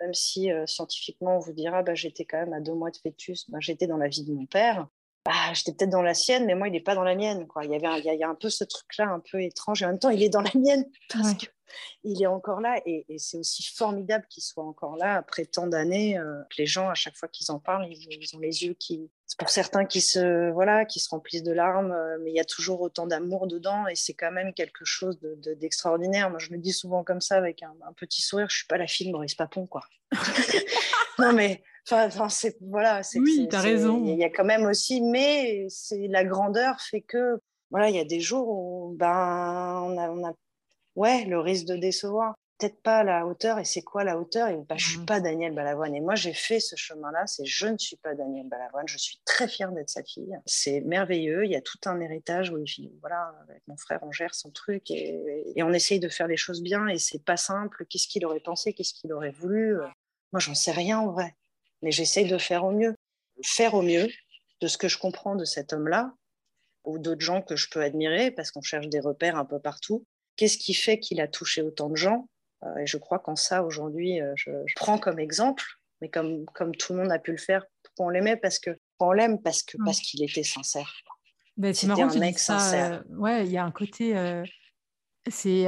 même 0.00 0.14
si 0.14 0.48
scientifiquement 0.66 1.36
on 1.36 1.40
vous 1.40 1.52
dira 1.52 1.82
bah, 1.82 1.94
j'étais 1.94 2.24
quand 2.24 2.38
même 2.38 2.54
à 2.54 2.60
deux 2.60 2.74
mois 2.74 2.90
de 2.90 2.96
fœtus, 2.96 3.50
bah, 3.50 3.58
j'étais 3.60 3.86
dans 3.86 3.98
la 3.98 4.08
vie 4.08 4.24
de 4.24 4.32
mon 4.32 4.46
père 4.46 4.88
bah, 5.24 5.32
j'étais 5.54 5.72
peut-être 5.72 5.90
dans 5.90 6.02
la 6.02 6.12
sienne, 6.12 6.44
mais 6.44 6.54
moi, 6.54 6.68
il 6.68 6.72
n'est 6.72 6.80
pas 6.80 6.94
dans 6.94 7.04
la 7.04 7.14
mienne. 7.14 7.46
Quoi. 7.46 7.64
Il, 7.64 7.70
y 7.70 7.74
avait 7.74 7.86
un, 7.86 7.96
il, 7.96 8.04
y 8.04 8.10
a, 8.10 8.14
il 8.14 8.20
y 8.20 8.24
a 8.24 8.28
un 8.28 8.34
peu 8.34 8.50
ce 8.50 8.64
truc-là 8.64 9.08
un 9.08 9.20
peu 9.20 9.42
étrange. 9.42 9.82
Et 9.82 9.86
en 9.86 9.88
même 9.88 9.98
temps, 9.98 10.10
il 10.10 10.22
est 10.22 10.28
dans 10.28 10.42
la 10.42 10.50
mienne 10.54 10.84
parce 11.12 11.30
ouais. 11.30 11.36
qu'il 12.02 12.22
est 12.22 12.26
encore 12.26 12.60
là. 12.60 12.78
Et, 12.84 13.06
et 13.08 13.18
c'est 13.18 13.38
aussi 13.38 13.62
formidable 13.62 14.26
qu'il 14.28 14.42
soit 14.42 14.64
encore 14.64 14.96
là 14.96 15.14
après 15.16 15.46
tant 15.46 15.66
d'années. 15.66 16.18
Euh, 16.18 16.42
les 16.58 16.66
gens, 16.66 16.90
à 16.90 16.94
chaque 16.94 17.16
fois 17.16 17.30
qu'ils 17.30 17.50
en 17.50 17.58
parlent, 17.58 17.86
ils, 17.90 18.06
ils, 18.10 18.36
ont 18.36 18.38
les 18.38 18.64
yeux 18.64 18.74
qui. 18.74 19.10
C'est 19.26 19.38
pour 19.38 19.48
certains 19.48 19.86
qui 19.86 20.02
se, 20.02 20.50
voilà, 20.50 20.84
qui 20.84 21.00
se 21.00 21.08
remplissent 21.08 21.42
de 21.42 21.52
larmes, 21.52 21.92
euh, 21.92 22.18
mais 22.22 22.30
il 22.30 22.36
y 22.36 22.40
a 22.40 22.44
toujours 22.44 22.82
autant 22.82 23.06
d'amour 23.06 23.46
dedans. 23.46 23.86
Et 23.86 23.96
c'est 23.96 24.12
quand 24.12 24.30
même 24.30 24.52
quelque 24.52 24.84
chose 24.84 25.18
de, 25.20 25.36
de, 25.36 25.54
d'extraordinaire. 25.54 26.28
Moi, 26.28 26.38
je 26.38 26.50
le 26.50 26.58
dis 26.58 26.74
souvent 26.74 27.02
comme 27.02 27.22
ça, 27.22 27.36
avec 27.36 27.62
un, 27.62 27.74
un 27.88 27.94
petit 27.94 28.20
sourire. 28.20 28.50
Je 28.50 28.56
ne 28.56 28.58
suis 28.58 28.66
pas 28.66 28.76
la 28.76 28.86
fille 28.86 29.06
de 29.06 29.12
Maurice 29.12 29.36
Papon, 29.36 29.66
quoi. 29.66 29.84
non, 31.18 31.32
mais 31.32 31.62
Enfin, 31.86 32.06
enfin 32.06 32.28
c'est 32.28 32.56
voilà. 32.60 33.02
C'est, 33.02 33.18
oui, 33.18 33.46
tu 33.48 33.56
as 33.56 33.60
raison. 33.60 34.02
Il 34.04 34.16
y 34.16 34.24
a 34.24 34.30
quand 34.30 34.44
même 34.44 34.64
aussi, 34.64 35.00
mais 35.02 35.66
c'est 35.68 36.08
la 36.08 36.24
grandeur 36.24 36.80
fait 36.80 37.02
que 37.02 37.38
voilà, 37.70 37.90
il 37.90 37.96
y 37.96 38.00
a 38.00 38.04
des 38.04 38.20
jours 38.20 38.48
où 38.48 38.94
ben 38.96 39.82
on 39.84 39.98
a, 39.98 40.10
on 40.10 40.26
a 40.26 40.32
ouais 40.96 41.24
le 41.24 41.38
risque 41.40 41.66
de 41.66 41.76
décevoir. 41.76 42.34
Peut-être 42.56 42.80
pas 42.82 42.98
à 42.98 43.04
la 43.04 43.26
hauteur. 43.26 43.58
Et 43.58 43.64
c'est 43.64 43.82
quoi 43.82 44.04
la 44.04 44.16
hauteur? 44.16 44.48
Et 44.48 44.56
ben, 44.68 44.78
je 44.78 44.90
suis 44.90 45.04
pas 45.04 45.20
Daniel 45.20 45.52
Balavoine. 45.52 45.92
Et 45.96 46.00
moi, 46.00 46.14
j'ai 46.14 46.32
fait 46.32 46.60
ce 46.60 46.76
chemin-là. 46.76 47.26
C'est 47.26 47.44
je 47.44 47.66
ne 47.66 47.76
suis 47.76 47.96
pas 47.96 48.14
Daniel 48.14 48.48
Balavoine. 48.48 48.86
Je 48.86 48.96
suis 48.96 49.20
très 49.24 49.48
fière 49.48 49.72
d'être 49.72 49.90
sa 49.90 50.04
fille. 50.04 50.38
C'est 50.46 50.80
merveilleux. 50.82 51.44
Il 51.44 51.50
y 51.50 51.56
a 51.56 51.60
tout 51.60 51.78
un 51.86 52.00
héritage 52.00 52.50
où 52.50 52.64
voilà, 53.00 53.34
avec 53.42 53.60
mon 53.66 53.76
frère, 53.76 53.98
on 54.02 54.12
gère 54.12 54.36
son 54.36 54.52
truc 54.52 54.88
et, 54.92 55.52
et 55.56 55.62
on 55.64 55.72
essaye 55.72 55.98
de 55.98 56.08
faire 56.08 56.28
les 56.28 56.36
choses 56.36 56.62
bien. 56.62 56.86
Et 56.86 56.98
c'est 56.98 57.24
pas 57.24 57.36
simple. 57.36 57.86
Qu'est-ce 57.90 58.06
qu'il 58.06 58.24
aurait 58.24 58.38
pensé? 58.38 58.72
Qu'est-ce 58.72 58.94
qu'il 58.94 59.12
aurait 59.12 59.32
voulu? 59.32 59.74
Moi, 60.32 60.38
j'en 60.38 60.54
sais 60.54 60.70
rien 60.70 61.00
en 61.00 61.10
vrai 61.10 61.34
mais 61.84 61.92
j'essaye 61.92 62.26
de 62.26 62.38
faire 62.38 62.64
au 62.64 62.72
mieux. 62.72 62.96
Faire 63.44 63.74
au 63.74 63.82
mieux 63.82 64.08
de 64.60 64.66
ce 64.66 64.78
que 64.78 64.88
je 64.88 64.98
comprends 64.98 65.36
de 65.36 65.44
cet 65.44 65.72
homme-là, 65.72 66.14
ou 66.84 66.98
d'autres 66.98 67.20
gens 67.20 67.42
que 67.42 67.56
je 67.56 67.68
peux 67.68 67.82
admirer, 67.82 68.30
parce 68.30 68.50
qu'on 68.50 68.62
cherche 68.62 68.88
des 68.88 69.00
repères 69.00 69.36
un 69.36 69.44
peu 69.44 69.60
partout. 69.60 70.06
Qu'est-ce 70.36 70.58
qui 70.58 70.74
fait 70.74 70.98
qu'il 70.98 71.20
a 71.20 71.28
touché 71.28 71.62
autant 71.62 71.90
de 71.90 71.96
gens? 71.96 72.28
Euh, 72.64 72.76
Et 72.78 72.86
je 72.86 72.96
crois 72.96 73.18
qu'en 73.18 73.36
ça, 73.36 73.62
aujourd'hui, 73.62 74.20
euh, 74.20 74.32
je, 74.36 74.50
je, 74.66 74.74
prends 74.76 74.98
comme 74.98 75.18
exemple, 75.18 75.64
mais 76.00 76.08
comme, 76.08 76.46
comme 76.46 76.74
tout 76.74 76.94
le 76.94 77.00
monde 77.00 77.12
a 77.12 77.18
pu 77.18 77.32
le 77.32 77.38
faire, 77.38 77.64
on 77.98 78.08
l'aimait 78.08 78.36
Parce 78.36 78.58
que 78.58 78.78
on 78.98 79.12
l'aime 79.12 79.40
parce 79.40 79.62
que 79.62 79.76
parce 79.84 80.00
qu'il 80.00 80.22
était 80.22 80.42
sincère. 80.42 80.92
Ben, 81.56 81.74
c'est 81.74 81.86
marrant, 81.86 82.08
un 82.08 82.18
mec 82.18 82.38
ça, 82.38 82.58
sincère. 82.58 83.04
Euh, 83.10 83.16
ouais, 83.16 83.44
il 83.44 83.52
y 83.52 83.58
a 83.58 83.64
un 83.64 83.70
côté, 83.70 84.16
euh, 84.16 84.44
c'est 85.28 85.66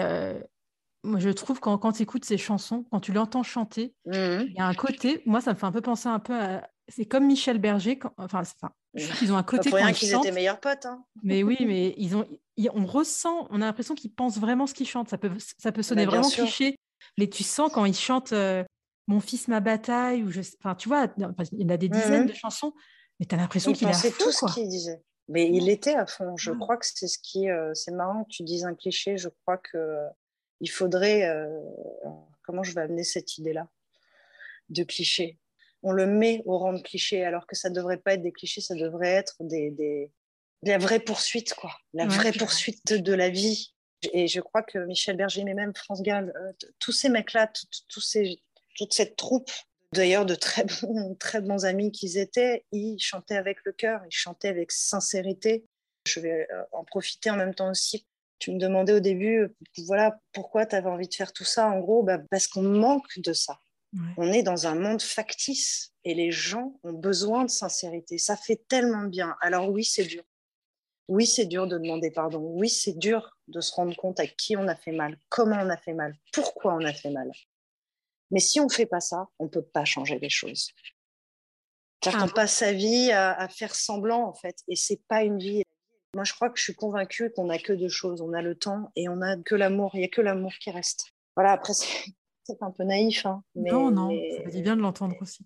moi, 1.06 1.20
je 1.20 1.30
trouve 1.30 1.60
quand, 1.60 1.78
quand 1.78 1.92
tu 1.92 2.02
écoutes 2.02 2.24
ces 2.24 2.38
chansons, 2.38 2.84
quand 2.90 3.00
tu 3.00 3.12
l'entends 3.12 3.42
chanter, 3.42 3.94
il 4.06 4.10
mmh. 4.12 4.54
y 4.56 4.60
a 4.60 4.66
un 4.66 4.74
côté, 4.74 5.22
moi, 5.24 5.40
ça 5.40 5.52
me 5.52 5.58
fait 5.58 5.66
un 5.66 5.72
peu 5.72 5.80
penser 5.80 6.08
un 6.08 6.18
peu 6.18 6.34
à. 6.34 6.68
C'est 6.88 7.04
comme 7.04 7.26
Michel 7.26 7.58
Berger, 7.58 7.98
quand, 7.98 8.12
enfin, 8.16 8.42
enfin 8.42 8.70
je 8.94 9.06
trouve 9.06 9.18
qu'ils 9.18 9.32
ont 9.32 9.36
un 9.36 9.42
côté. 9.42 9.70
Pas 9.70 9.76
pour 9.76 9.84
rien 9.84 9.92
qu'ils 9.92 10.14
étaient 10.14 10.30
meilleurs 10.30 10.60
potes. 10.60 10.86
Hein. 10.86 11.04
Mais 11.22 11.42
oui, 11.42 11.56
mais 11.66 11.94
ils 11.98 12.16
ont, 12.16 12.24
ils, 12.56 12.70
on 12.74 12.86
ressent, 12.86 13.48
on 13.50 13.60
a 13.60 13.64
l'impression 13.64 13.94
qu'ils 13.94 14.12
pensent 14.12 14.38
vraiment 14.38 14.66
ce 14.66 14.74
qu'ils 14.74 14.88
chantent. 14.88 15.08
Ça 15.08 15.18
peut, 15.18 15.32
ça 15.58 15.72
peut 15.72 15.82
sonner 15.82 16.04
bah, 16.04 16.12
vraiment 16.12 16.28
sûr. 16.28 16.44
cliché, 16.44 16.78
mais 17.18 17.28
tu 17.28 17.42
sens 17.42 17.70
quand 17.72 17.84
ils 17.84 17.96
chantent 17.96 18.32
euh, 18.32 18.62
Mon 19.08 19.20
fils, 19.20 19.48
ma 19.48 19.60
bataille, 19.60 20.22
ou 20.22 20.30
je, 20.30 20.40
enfin, 20.60 20.74
tu 20.74 20.88
vois, 20.88 21.08
il 21.18 21.22
y 21.60 21.64
en 21.64 21.68
a 21.68 21.76
des 21.76 21.88
dizaines 21.88 22.24
mmh. 22.24 22.28
de 22.28 22.34
chansons, 22.34 22.72
mais 23.18 23.26
tu 23.26 23.34
as 23.34 23.38
l'impression 23.38 23.72
qu'il 23.72 23.88
est 23.88 23.90
à 23.90 23.94
fond. 23.94 24.08
tout 24.10 24.30
quoi. 24.38 24.48
ce 24.48 24.54
qu'il 24.54 24.68
disait. 24.68 25.02
Mais 25.28 25.50
il 25.50 25.68
était 25.68 25.94
à 25.94 26.06
fond. 26.06 26.36
Je 26.36 26.52
mmh. 26.52 26.58
crois 26.58 26.76
que 26.76 26.86
c'est 26.86 27.08
ce 27.08 27.18
qui. 27.18 27.50
Euh, 27.50 27.72
c'est 27.74 27.92
marrant 27.92 28.22
que 28.24 28.30
tu 28.30 28.44
dises 28.44 28.64
un 28.64 28.74
cliché. 28.74 29.16
Je 29.16 29.28
crois 29.28 29.58
que 29.58 29.78
il 30.60 30.70
faudrait, 30.70 31.28
euh, 31.28 31.60
comment 32.42 32.62
je 32.62 32.72
vais 32.72 32.82
amener 32.82 33.04
cette 33.04 33.38
idée-là 33.38 33.68
de 34.68 34.82
cliché? 34.82 35.38
On 35.82 35.92
le 35.92 36.06
met 36.06 36.42
au 36.46 36.58
rang 36.58 36.72
de 36.72 36.82
cliché, 36.82 37.24
alors 37.24 37.46
que 37.46 37.54
ça 37.54 37.70
ne 37.70 37.74
devrait 37.74 37.98
pas 37.98 38.14
être 38.14 38.22
des 38.22 38.32
clichés, 38.32 38.60
ça 38.60 38.74
devrait 38.74 39.12
être 39.12 39.36
des, 39.40 39.70
des 39.70 40.10
la 40.62 40.78
vraie 40.78 41.00
poursuite, 41.00 41.54
quoi, 41.54 41.72
la 41.94 42.04
ouais, 42.04 42.14
vraie 42.14 42.32
poursuite 42.32 42.84
de, 42.86 42.96
de, 42.96 43.12
la 43.12 43.28
vie. 43.28 43.74
Et 44.12 44.26
je 44.26 44.40
crois 44.40 44.62
que 44.62 44.78
Michel 44.78 45.16
Berger, 45.16 45.44
mais 45.44 45.54
même 45.54 45.74
France 45.74 46.02
Gall, 46.02 46.32
euh, 46.36 46.52
tous 46.78 46.92
ces 46.92 47.08
mecs-là, 47.08 47.50
ces, 47.98 48.40
toute 48.76 48.92
cette 48.92 49.16
troupe, 49.16 49.50
d'ailleurs 49.92 50.26
de 50.26 50.34
très 50.34 50.64
bons, 50.82 51.14
très 51.16 51.40
bons 51.40 51.64
amis 51.64 51.92
qu'ils 51.92 52.18
étaient, 52.18 52.64
ils 52.72 52.98
chantaient 52.98 53.36
avec 53.36 53.58
le 53.64 53.72
cœur, 53.72 54.00
ils 54.06 54.16
chantaient 54.16 54.48
avec 54.48 54.72
sincérité. 54.72 55.64
Je 56.06 56.20
vais 56.20 56.46
euh, 56.52 56.62
en 56.72 56.84
profiter 56.84 57.30
en 57.30 57.36
même 57.36 57.54
temps 57.54 57.70
aussi 57.70 58.06
tu 58.38 58.52
me 58.52 58.58
demandais 58.58 58.92
au 58.92 59.00
début, 59.00 59.48
voilà, 59.86 60.18
pourquoi 60.32 60.66
tu 60.66 60.76
avais 60.76 60.88
envie 60.88 61.08
de 61.08 61.14
faire 61.14 61.32
tout 61.32 61.44
ça 61.44 61.68
En 61.68 61.80
gros, 61.80 62.02
bah, 62.02 62.18
parce 62.30 62.46
qu'on 62.46 62.62
manque 62.62 63.18
de 63.18 63.32
ça. 63.32 63.58
Ouais. 63.92 64.00
On 64.18 64.32
est 64.32 64.42
dans 64.42 64.66
un 64.66 64.74
monde 64.74 65.00
factice 65.00 65.92
et 66.04 66.14
les 66.14 66.30
gens 66.30 66.78
ont 66.82 66.92
besoin 66.92 67.44
de 67.44 67.50
sincérité. 67.50 68.18
Ça 68.18 68.36
fait 68.36 68.62
tellement 68.68 69.04
bien. 69.04 69.36
Alors 69.40 69.70
oui, 69.70 69.84
c'est 69.84 70.04
dur. 70.04 70.22
Oui, 71.08 71.26
c'est 71.26 71.46
dur 71.46 71.66
de 71.66 71.78
demander 71.78 72.10
pardon. 72.10 72.40
Oui, 72.40 72.68
c'est 72.68 72.98
dur 72.98 73.36
de 73.48 73.60
se 73.60 73.72
rendre 73.72 73.96
compte 73.96 74.18
à 74.18 74.26
qui 74.26 74.56
on 74.56 74.66
a 74.66 74.74
fait 74.74 74.92
mal, 74.92 75.18
comment 75.28 75.56
on 75.56 75.70
a 75.70 75.76
fait 75.76 75.94
mal, 75.94 76.16
pourquoi 76.32 76.74
on 76.74 76.84
a 76.84 76.92
fait 76.92 77.10
mal. 77.10 77.30
Mais 78.32 78.40
si 78.40 78.58
on 78.58 78.64
ne 78.64 78.72
fait 78.72 78.86
pas 78.86 79.00
ça, 79.00 79.28
on 79.38 79.44
ne 79.44 79.48
peut 79.48 79.62
pas 79.62 79.84
changer 79.84 80.18
les 80.18 80.30
choses. 80.30 80.72
Ah. 82.06 82.24
on 82.24 82.28
passe 82.28 82.54
sa 82.54 82.72
vie 82.72 83.10
à, 83.10 83.32
à, 83.32 83.48
faire 83.48 83.74
semblant, 83.74 84.28
en 84.28 84.34
fait, 84.34 84.56
et 84.68 84.76
c'est 84.76 85.00
pas 85.08 85.22
une 85.22 85.38
vie. 85.38 85.62
Moi, 86.16 86.24
je 86.24 86.32
crois 86.32 86.48
que 86.48 86.58
je 86.58 86.62
suis 86.62 86.74
convaincue 86.74 87.30
qu'on 87.30 87.44
n'a 87.44 87.58
que 87.58 87.74
deux 87.74 87.90
choses. 87.90 88.22
On 88.22 88.32
a 88.32 88.40
le 88.40 88.54
temps 88.54 88.90
et 88.96 89.06
on 89.06 89.20
a 89.20 89.36
que 89.36 89.54
l'amour. 89.54 89.90
Il 89.92 89.98
n'y 89.98 90.06
a 90.06 90.08
que 90.08 90.22
l'amour 90.22 90.54
qui 90.58 90.70
reste. 90.70 91.12
Voilà, 91.36 91.52
après, 91.52 91.74
c'est 91.74 92.06
un 92.62 92.70
peu 92.70 92.84
naïf. 92.84 93.26
Hein, 93.26 93.44
mais, 93.54 93.70
non, 93.70 93.90
non, 93.90 94.08
mais, 94.08 94.38
ça 94.38 94.44
me 94.44 94.50
dit 94.50 94.62
bien 94.62 94.76
de 94.76 94.80
l'entendre 94.80 95.14
aussi. 95.20 95.44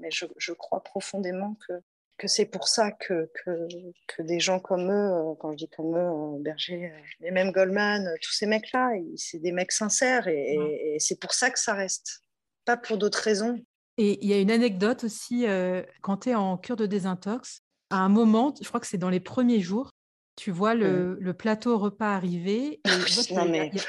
Mais 0.00 0.10
je, 0.10 0.26
je, 0.36 0.52
crois 0.52 0.84
profondément 0.84 1.56
que, 1.66 1.72
que 2.18 2.28
c'est 2.28 2.44
pour 2.44 2.68
ça 2.68 2.92
que, 2.92 3.30
que, 3.42 3.68
que, 4.06 4.20
des 4.20 4.38
gens 4.38 4.60
comme 4.60 4.92
eux, 4.92 5.34
quand 5.40 5.52
je 5.52 5.56
dis 5.56 5.68
comme 5.70 5.96
eux, 5.96 6.42
Berger, 6.42 6.92
et 7.22 7.30
même 7.30 7.50
Goldman, 7.50 8.06
tous 8.20 8.32
ces 8.32 8.44
mecs-là, 8.44 8.90
c'est 9.16 9.38
des 9.38 9.52
mecs 9.52 9.72
sincères 9.72 10.28
et, 10.28 10.58
ouais. 10.58 10.72
et, 10.72 10.94
et 10.96 10.98
c'est 10.98 11.18
pour 11.18 11.32
ça 11.32 11.48
que 11.48 11.58
ça 11.58 11.72
reste. 11.72 12.20
Pas 12.66 12.76
pour 12.76 12.98
d'autres 12.98 13.22
raisons. 13.22 13.58
Et 13.96 14.22
il 14.22 14.28
y 14.28 14.34
a 14.34 14.38
une 14.38 14.50
anecdote 14.50 15.04
aussi, 15.04 15.46
euh, 15.46 15.82
quand 16.02 16.18
tu 16.18 16.30
es 16.30 16.34
en 16.34 16.58
cure 16.58 16.76
de 16.76 16.84
désintox, 16.84 17.62
à 17.90 17.96
un 17.98 18.08
moment, 18.08 18.54
je 18.60 18.66
crois 18.68 18.80
que 18.80 18.86
c'est 18.86 18.98
dans 18.98 19.10
les 19.10 19.20
premiers 19.20 19.60
jours, 19.60 19.92
tu 20.36 20.50
vois 20.50 20.74
le, 20.74 21.14
mmh. 21.14 21.18
le 21.20 21.34
plateau 21.34 21.78
repas 21.78 22.14
arriver. 22.14 22.80
Et 22.84 23.34
non, 23.34 23.46
mais... 23.46 23.70
il, 23.72 23.78
y 23.78 23.80
a, 23.80 23.84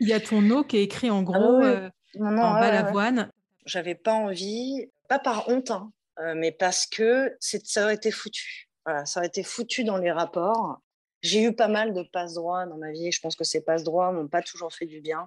il, 0.00 0.08
y 0.08 0.12
a, 0.12 0.20
ton 0.20 0.42
nom 0.42 0.62
qui 0.62 0.76
est 0.76 0.82
écrit 0.82 1.10
en 1.10 1.22
gros 1.22 1.36
ah, 1.36 1.58
oui. 1.58 1.66
euh, 1.66 1.90
non, 2.16 2.30
non, 2.30 2.42
en 2.42 2.54
ouais, 2.54 2.60
bas 2.60 2.72
l'avoine. 2.72 3.18
Ouais. 3.18 3.26
J'avais 3.64 3.94
pas 3.94 4.12
envie, 4.12 4.88
pas 5.08 5.18
par 5.18 5.48
honte, 5.48 5.70
hein, 5.70 5.90
euh, 6.20 6.34
mais 6.36 6.52
parce 6.52 6.86
que 6.86 7.36
ça 7.40 7.84
aurait 7.84 7.94
été 7.94 8.10
foutu. 8.10 8.68
Voilà, 8.84 9.04
ça 9.06 9.20
aurait 9.20 9.26
été 9.26 9.42
foutu 9.42 9.84
dans 9.84 9.98
les 9.98 10.12
rapports. 10.12 10.80
J'ai 11.22 11.42
eu 11.42 11.54
pas 11.54 11.68
mal 11.68 11.92
de 11.92 12.02
passe 12.02 12.34
droits 12.34 12.66
dans 12.66 12.76
ma 12.76 12.92
vie. 12.92 13.10
Je 13.10 13.20
pense 13.20 13.34
que 13.34 13.44
ces 13.44 13.62
passe 13.62 13.82
droits 13.82 14.12
m'ont 14.12 14.28
pas 14.28 14.42
toujours 14.42 14.72
fait 14.72 14.86
du 14.86 15.00
bien. 15.00 15.26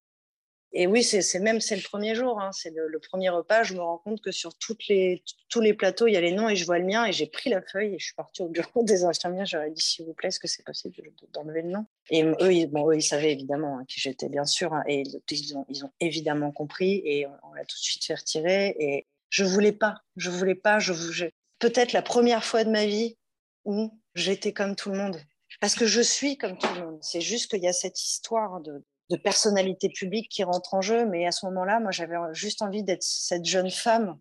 Et 0.72 0.86
oui, 0.86 1.04
c'est 1.04 1.40
même 1.40 1.62
c'est 1.62 1.76
le 1.76 1.82
premier 1.82 2.14
jour, 2.14 2.40
hein, 2.40 2.52
c'est 2.52 2.72
le, 2.76 3.00
premier 3.00 3.30
repas. 3.30 3.64
Je 3.64 3.74
me 3.74 3.82
rends 3.82 3.98
compte 3.98 4.22
que 4.22 4.32
sur 4.32 4.56
toutes 4.56 4.88
les, 4.88 5.24
tous 5.50 5.62
les 5.62 5.74
plateaux, 5.74 6.06
il 6.06 6.14
y 6.14 6.18
a 6.18 6.22
les 6.22 6.32
noms 6.32 6.48
et 6.48 6.56
je 6.56 6.66
vois 6.66 6.78
le 6.78 6.86
mien 6.86 7.06
et 7.06 7.12
j'ai 7.12 7.26
prit 7.26 7.50
la 7.50 7.62
feuille 7.62 7.96
et 7.96 8.00
je 8.00 8.06
suis 8.06 8.16
partie 8.16 8.44
au 8.44 8.50
bureau 8.50 8.84
des 8.84 9.04
infirmières. 9.04 9.48
J'aurais 9.48 9.72
dit 9.72 9.82
s'il 9.82 10.06
vous 10.06 10.14
plaît, 10.14 10.30
est-ce 10.30 10.40
que 10.40 10.48
c'est 10.48 10.64
possible 10.64 10.96
d'enlever 11.34 11.64
le 11.64 11.70
nom? 11.70 11.86
Et 12.12 12.24
eux, 12.24 12.54
ils, 12.54 12.68
bon, 12.68 12.90
eux, 12.90 12.96
ils 12.96 13.02
savaient 13.02 13.32
évidemment 13.32 13.80
hein, 13.80 13.86
qui 13.88 14.00
j'étais, 14.00 14.30
bien 14.30 14.46
sûr, 14.46 14.74
hein, 14.74 14.84
et 14.88 15.04
ils 15.32 15.58
ont, 15.58 15.66
ils 15.70 15.86
ont 15.86 15.92
évidemment 16.00 16.52
compris 16.52 17.02
et 17.04 17.26
on 17.26 17.54
l'a 17.54 17.66
tout 17.66 17.78
de 17.78 17.82
suite 17.82 18.06
fait 18.06 18.16
retirer. 18.16 18.76
Et 18.80 19.08
je 19.30 19.44
voulais 19.44 19.72
pas, 19.72 19.96
je 20.18 20.30
voulais 20.30 20.56
pas. 20.56 20.78
Je, 20.78 20.94
je 20.94 21.26
peut-être 21.58 21.94
la 21.94 22.04
première 22.04 22.44
fois 22.44 22.64
de 22.64 22.70
ma 22.70 22.86
vie 22.86 23.18
où 23.66 23.92
j'étais 24.14 24.54
comme 24.54 24.76
tout 24.76 24.92
le 24.92 24.98
monde. 24.98 25.20
Parce 25.62 25.74
que 25.74 25.88
je 25.88 26.02
suis 26.02 26.38
comme 26.38 26.58
tout 26.58 26.72
le 26.76 26.82
monde. 26.86 27.00
C'est 27.02 27.22
juste 27.22 27.50
qu'il 27.50 27.64
y 27.64 27.68
a 27.68 27.74
cette 27.74 28.00
histoire 28.00 28.62
de, 28.62 28.84
de 29.10 29.18
personnalité 29.18 29.90
publique 29.90 30.30
qui 30.30 30.44
rentre 30.44 30.74
en 30.74 30.82
jeu. 30.82 31.06
Mais 31.06 31.26
à 31.26 31.32
ce 31.32 31.46
moment-là, 31.48 31.80
moi, 31.80 31.92
j'avais 31.92 32.16
juste 32.34 32.62
envie 32.62 32.84
d'être 32.84 33.04
cette 33.04 33.46
jeune 33.46 33.72
femme 33.72 34.18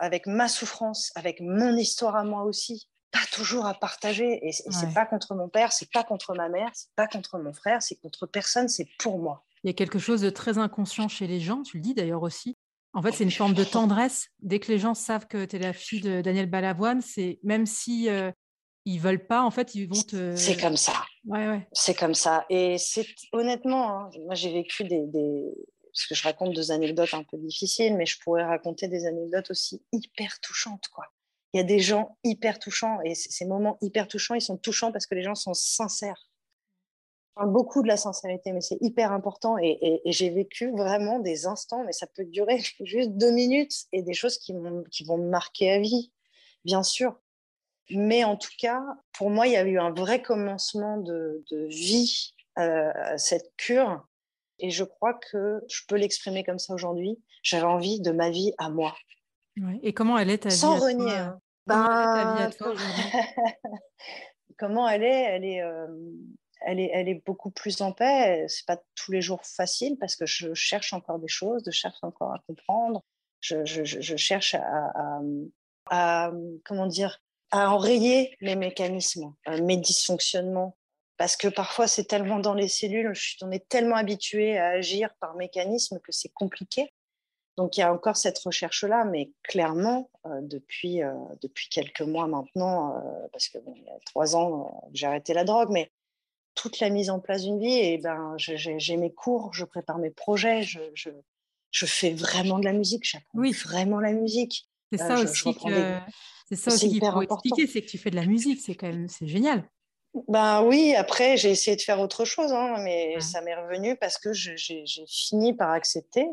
avec 0.00 0.26
ma 0.26 0.48
souffrance, 0.48 1.12
avec 1.14 1.40
mon 1.40 1.76
histoire 1.76 2.16
à 2.16 2.24
moi 2.24 2.42
aussi, 2.42 2.88
pas 3.12 3.24
toujours 3.32 3.66
à 3.66 3.74
partager. 3.74 4.46
Et, 4.46 4.52
c'est 4.52 4.92
pas 4.92 5.06
contre 5.06 5.34
mon 5.34 5.48
père, 5.48 5.72
c'est 5.72 5.90
pas 5.90 6.04
contre 6.04 6.34
ma 6.34 6.48
mère, 6.48 6.70
c'est 6.74 6.92
pas 6.96 7.06
contre 7.06 7.38
mon 7.38 7.52
frère, 7.52 7.82
c'est 7.82 7.96
contre 7.96 8.26
personne, 8.26 8.68
c'est 8.68 8.88
pour 8.98 9.18
moi. 9.18 9.44
Il 9.64 9.68
y 9.68 9.70
a 9.70 9.74
quelque 9.74 9.98
chose 9.98 10.20
de 10.20 10.30
très 10.30 10.58
inconscient 10.58 11.08
chez 11.08 11.26
les 11.26 11.40
gens, 11.40 11.62
tu 11.62 11.78
le 11.78 11.82
dis 11.82 11.94
d'ailleurs 11.94 12.22
aussi. 12.22 12.56
En 12.94 13.02
fait, 13.02 13.12
c'est 13.12 13.24
une 13.24 13.30
forme 13.30 13.54
de 13.54 13.64
tendresse. 13.64 14.28
Dès 14.40 14.60
que 14.60 14.72
les 14.72 14.78
gens 14.78 14.94
savent 14.94 15.26
que 15.26 15.44
tu 15.44 15.56
es 15.56 15.58
la 15.58 15.72
fille 15.72 16.00
de 16.00 16.20
Daniel 16.22 16.46
Balavoine, 16.46 17.00
c'est 17.02 17.38
même 17.42 17.66
si 17.66 18.08
euh, 18.08 18.32
ils 18.86 18.98
veulent 18.98 19.26
pas, 19.26 19.42
en 19.42 19.50
fait, 19.50 19.74
ils 19.74 19.86
vont 19.86 20.02
te. 20.02 20.34
C'est 20.36 20.56
comme 20.56 20.76
ça. 20.76 21.04
Ouais, 21.28 21.46
ouais. 21.46 21.68
C'est 21.72 21.94
comme 21.94 22.14
ça. 22.14 22.46
Et 22.48 22.78
c'est 22.78 23.06
honnêtement, 23.32 23.90
hein, 23.90 24.10
moi 24.24 24.34
j'ai 24.34 24.50
vécu 24.50 24.84
des, 24.84 25.04
parce 25.92 26.06
que 26.06 26.14
je 26.14 26.22
raconte 26.22 26.54
deux 26.54 26.72
anecdotes 26.72 27.12
un 27.12 27.22
peu 27.22 27.36
difficiles, 27.36 27.96
mais 27.96 28.06
je 28.06 28.18
pourrais 28.22 28.44
raconter 28.44 28.88
des 28.88 29.06
anecdotes 29.06 29.50
aussi 29.50 29.82
hyper 29.92 30.40
touchantes, 30.40 30.88
quoi. 30.88 31.04
Il 31.52 31.58
y 31.58 31.60
a 31.60 31.64
des 31.64 31.80
gens 31.80 32.16
hyper 32.24 32.58
touchants 32.58 32.98
et 33.04 33.14
ces 33.14 33.44
moments 33.44 33.76
hyper 33.82 34.08
touchants, 34.08 34.34
ils 34.34 34.40
sont 34.40 34.56
touchants 34.56 34.90
parce 34.90 35.06
que 35.06 35.14
les 35.14 35.22
gens 35.22 35.34
sont 35.34 35.54
sincères. 35.54 36.30
Beaucoup 37.46 37.82
de 37.82 37.88
la 37.88 37.96
sincérité, 37.96 38.52
mais 38.52 38.60
c'est 38.60 38.78
hyper 38.80 39.12
important 39.12 39.56
et, 39.58 40.00
j'ai 40.06 40.30
vécu 40.30 40.72
vraiment 40.72 41.20
des 41.20 41.46
instants, 41.46 41.84
mais 41.84 41.92
ça 41.92 42.06
peut 42.06 42.24
durer 42.24 42.58
juste 42.80 43.10
deux 43.12 43.32
minutes 43.32 43.84
et 43.92 44.02
des 44.02 44.14
choses 44.14 44.38
qui, 44.38 44.54
qui 44.90 45.04
vont 45.04 45.18
me 45.18 45.28
marquer 45.28 45.72
à 45.72 45.78
vie, 45.78 46.10
bien 46.64 46.82
sûr. 46.82 47.18
Mais 47.90 48.24
en 48.24 48.36
tout 48.36 48.52
cas, 48.58 48.82
pour 49.12 49.30
moi, 49.30 49.46
il 49.46 49.52
y 49.52 49.56
a 49.56 49.64
eu 49.64 49.78
un 49.78 49.92
vrai 49.92 50.22
commencement 50.22 50.98
de, 50.98 51.42
vie 51.68 52.34
euh, 52.58 52.90
à 52.94 53.18
cette 53.18 53.50
cure. 53.56 54.06
Et 54.58 54.70
je 54.70 54.84
crois 54.84 55.14
que 55.14 55.60
je 55.68 55.82
peux 55.86 55.96
l'exprimer 55.96 56.44
comme 56.44 56.58
ça 56.58 56.74
aujourd'hui. 56.74 57.18
J'avais 57.42 57.64
envie 57.64 58.00
de 58.00 58.10
ma 58.10 58.30
vie 58.30 58.52
à 58.58 58.70
moi. 58.70 58.94
Et 59.82 59.92
comment 59.92 60.18
elle 60.18 60.30
est 60.30 60.38
ta 60.38 60.50
Sans 60.50 60.76
vie 60.76 60.84
renier. 60.84 61.16
Hein 61.16 61.40
ben, 61.66 62.50
comment 64.58 64.88
elle 64.88 65.02
est? 65.02 65.22
Elle 65.22 65.44
est, 65.44 65.62
euh, 65.62 65.86
elle 66.62 66.80
est, 66.80 66.90
elle 66.92 67.08
est 67.08 67.22
beaucoup 67.26 67.50
plus 67.50 67.80
en 67.80 67.92
paix. 67.92 68.46
C'est 68.48 68.66
pas 68.66 68.80
tous 68.94 69.12
les 69.12 69.20
jours 69.20 69.44
facile 69.44 69.96
parce 69.98 70.16
que 70.16 70.26
je 70.26 70.54
cherche 70.54 70.92
encore 70.92 71.18
des 71.18 71.28
choses, 71.28 71.62
je 71.66 71.70
cherche 71.70 71.98
encore 72.02 72.32
à 72.32 72.38
comprendre. 72.46 73.04
Je, 73.40 73.64
je, 73.64 73.84
je 73.84 74.16
cherche 74.16 74.54
à, 74.54 75.20
à, 75.90 76.32
comment 76.64 76.86
dire, 76.86 77.20
à 77.50 77.72
enrayer 77.72 78.36
mes 78.40 78.56
mécanismes, 78.56 79.34
euh, 79.48 79.62
mes 79.62 79.76
dysfonctionnements. 79.76 80.76
Parce 81.16 81.36
que 81.36 81.48
parfois, 81.48 81.88
c'est 81.88 82.04
tellement 82.04 82.38
dans 82.38 82.54
les 82.54 82.68
cellules, 82.68 83.12
on 83.42 83.50
est 83.50 83.68
tellement 83.68 83.96
habitué 83.96 84.56
à 84.56 84.68
agir 84.68 85.10
par 85.20 85.34
mécanisme 85.34 85.98
que 86.00 86.12
c'est 86.12 86.32
compliqué. 86.32 86.92
Donc 87.58 87.76
il 87.76 87.80
y 87.80 87.82
a 87.82 87.92
encore 87.92 88.16
cette 88.16 88.38
recherche-là, 88.38 89.04
mais 89.04 89.32
clairement, 89.42 90.10
euh, 90.26 90.40
depuis, 90.42 91.02
euh, 91.02 91.12
depuis 91.42 91.68
quelques 91.68 92.02
mois 92.02 92.28
maintenant, 92.28 92.96
euh, 92.96 93.26
parce 93.32 93.48
que 93.48 93.58
il 93.74 93.82
y 93.82 93.90
a 93.90 93.98
trois 94.06 94.36
ans, 94.36 94.88
j'ai 94.92 95.08
arrêté 95.08 95.34
la 95.34 95.42
drogue, 95.42 95.70
mais 95.72 95.90
toute 96.54 96.78
la 96.78 96.88
mise 96.88 97.10
en 97.10 97.18
place 97.18 97.42
d'une 97.42 97.58
vie, 97.58 97.74
et 97.74 97.98
ben, 97.98 98.36
j'ai 98.36 98.96
mes 98.96 99.12
cours, 99.12 99.52
je 99.54 99.64
prépare 99.64 99.98
mes 99.98 100.10
projets, 100.10 100.62
je, 100.62 100.78
je, 100.94 101.10
je 101.72 101.84
fais 101.84 102.12
vraiment 102.12 102.60
de 102.60 102.64
la 102.64 102.72
musique, 102.72 103.02
j'apprends 103.04 103.40
oui. 103.40 103.50
vraiment 103.50 103.98
la 103.98 104.12
musique. 104.12 104.68
C'est 104.92 104.98
ça 104.98 105.14
aussi 105.20 105.54
c'est 106.48 106.56
ça 106.56 106.72
aussi 106.72 106.88
qu'il 106.88 107.00
faut 107.00 107.22
expliquer, 107.22 107.66
c'est 107.66 107.82
que 107.82 107.88
tu 107.88 107.98
fais 107.98 108.10
de 108.10 108.16
la 108.16 108.24
musique, 108.24 108.60
c'est 108.64 108.74
quand 108.74 108.86
même 108.86 109.08
c'est 109.08 109.26
génial. 109.26 109.68
Ben 110.28 110.62
oui, 110.62 110.94
après 110.96 111.36
j'ai 111.36 111.50
essayé 111.50 111.76
de 111.76 111.82
faire 111.82 112.00
autre 112.00 112.24
chose, 112.24 112.52
hein, 112.52 112.76
mais 112.82 113.20
ça 113.20 113.42
m'est 113.42 113.54
revenu 113.54 113.96
parce 113.96 114.18
que 114.18 114.32
j'ai 114.32 114.56
fini 115.06 115.54
par 115.54 115.70
accepter 115.70 116.26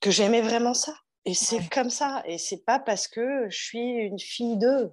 que 0.00 0.10
j'aimais 0.10 0.42
vraiment 0.42 0.74
ça. 0.74 0.92
Et 1.24 1.34
c'est 1.34 1.68
comme 1.70 1.90
ça. 1.90 2.22
Et 2.26 2.38
c'est 2.38 2.64
pas 2.64 2.78
parce 2.78 3.08
que 3.08 3.48
je 3.48 3.56
suis 3.56 3.90
une 3.92 4.18
fille 4.18 4.56
d'eux. 4.56 4.92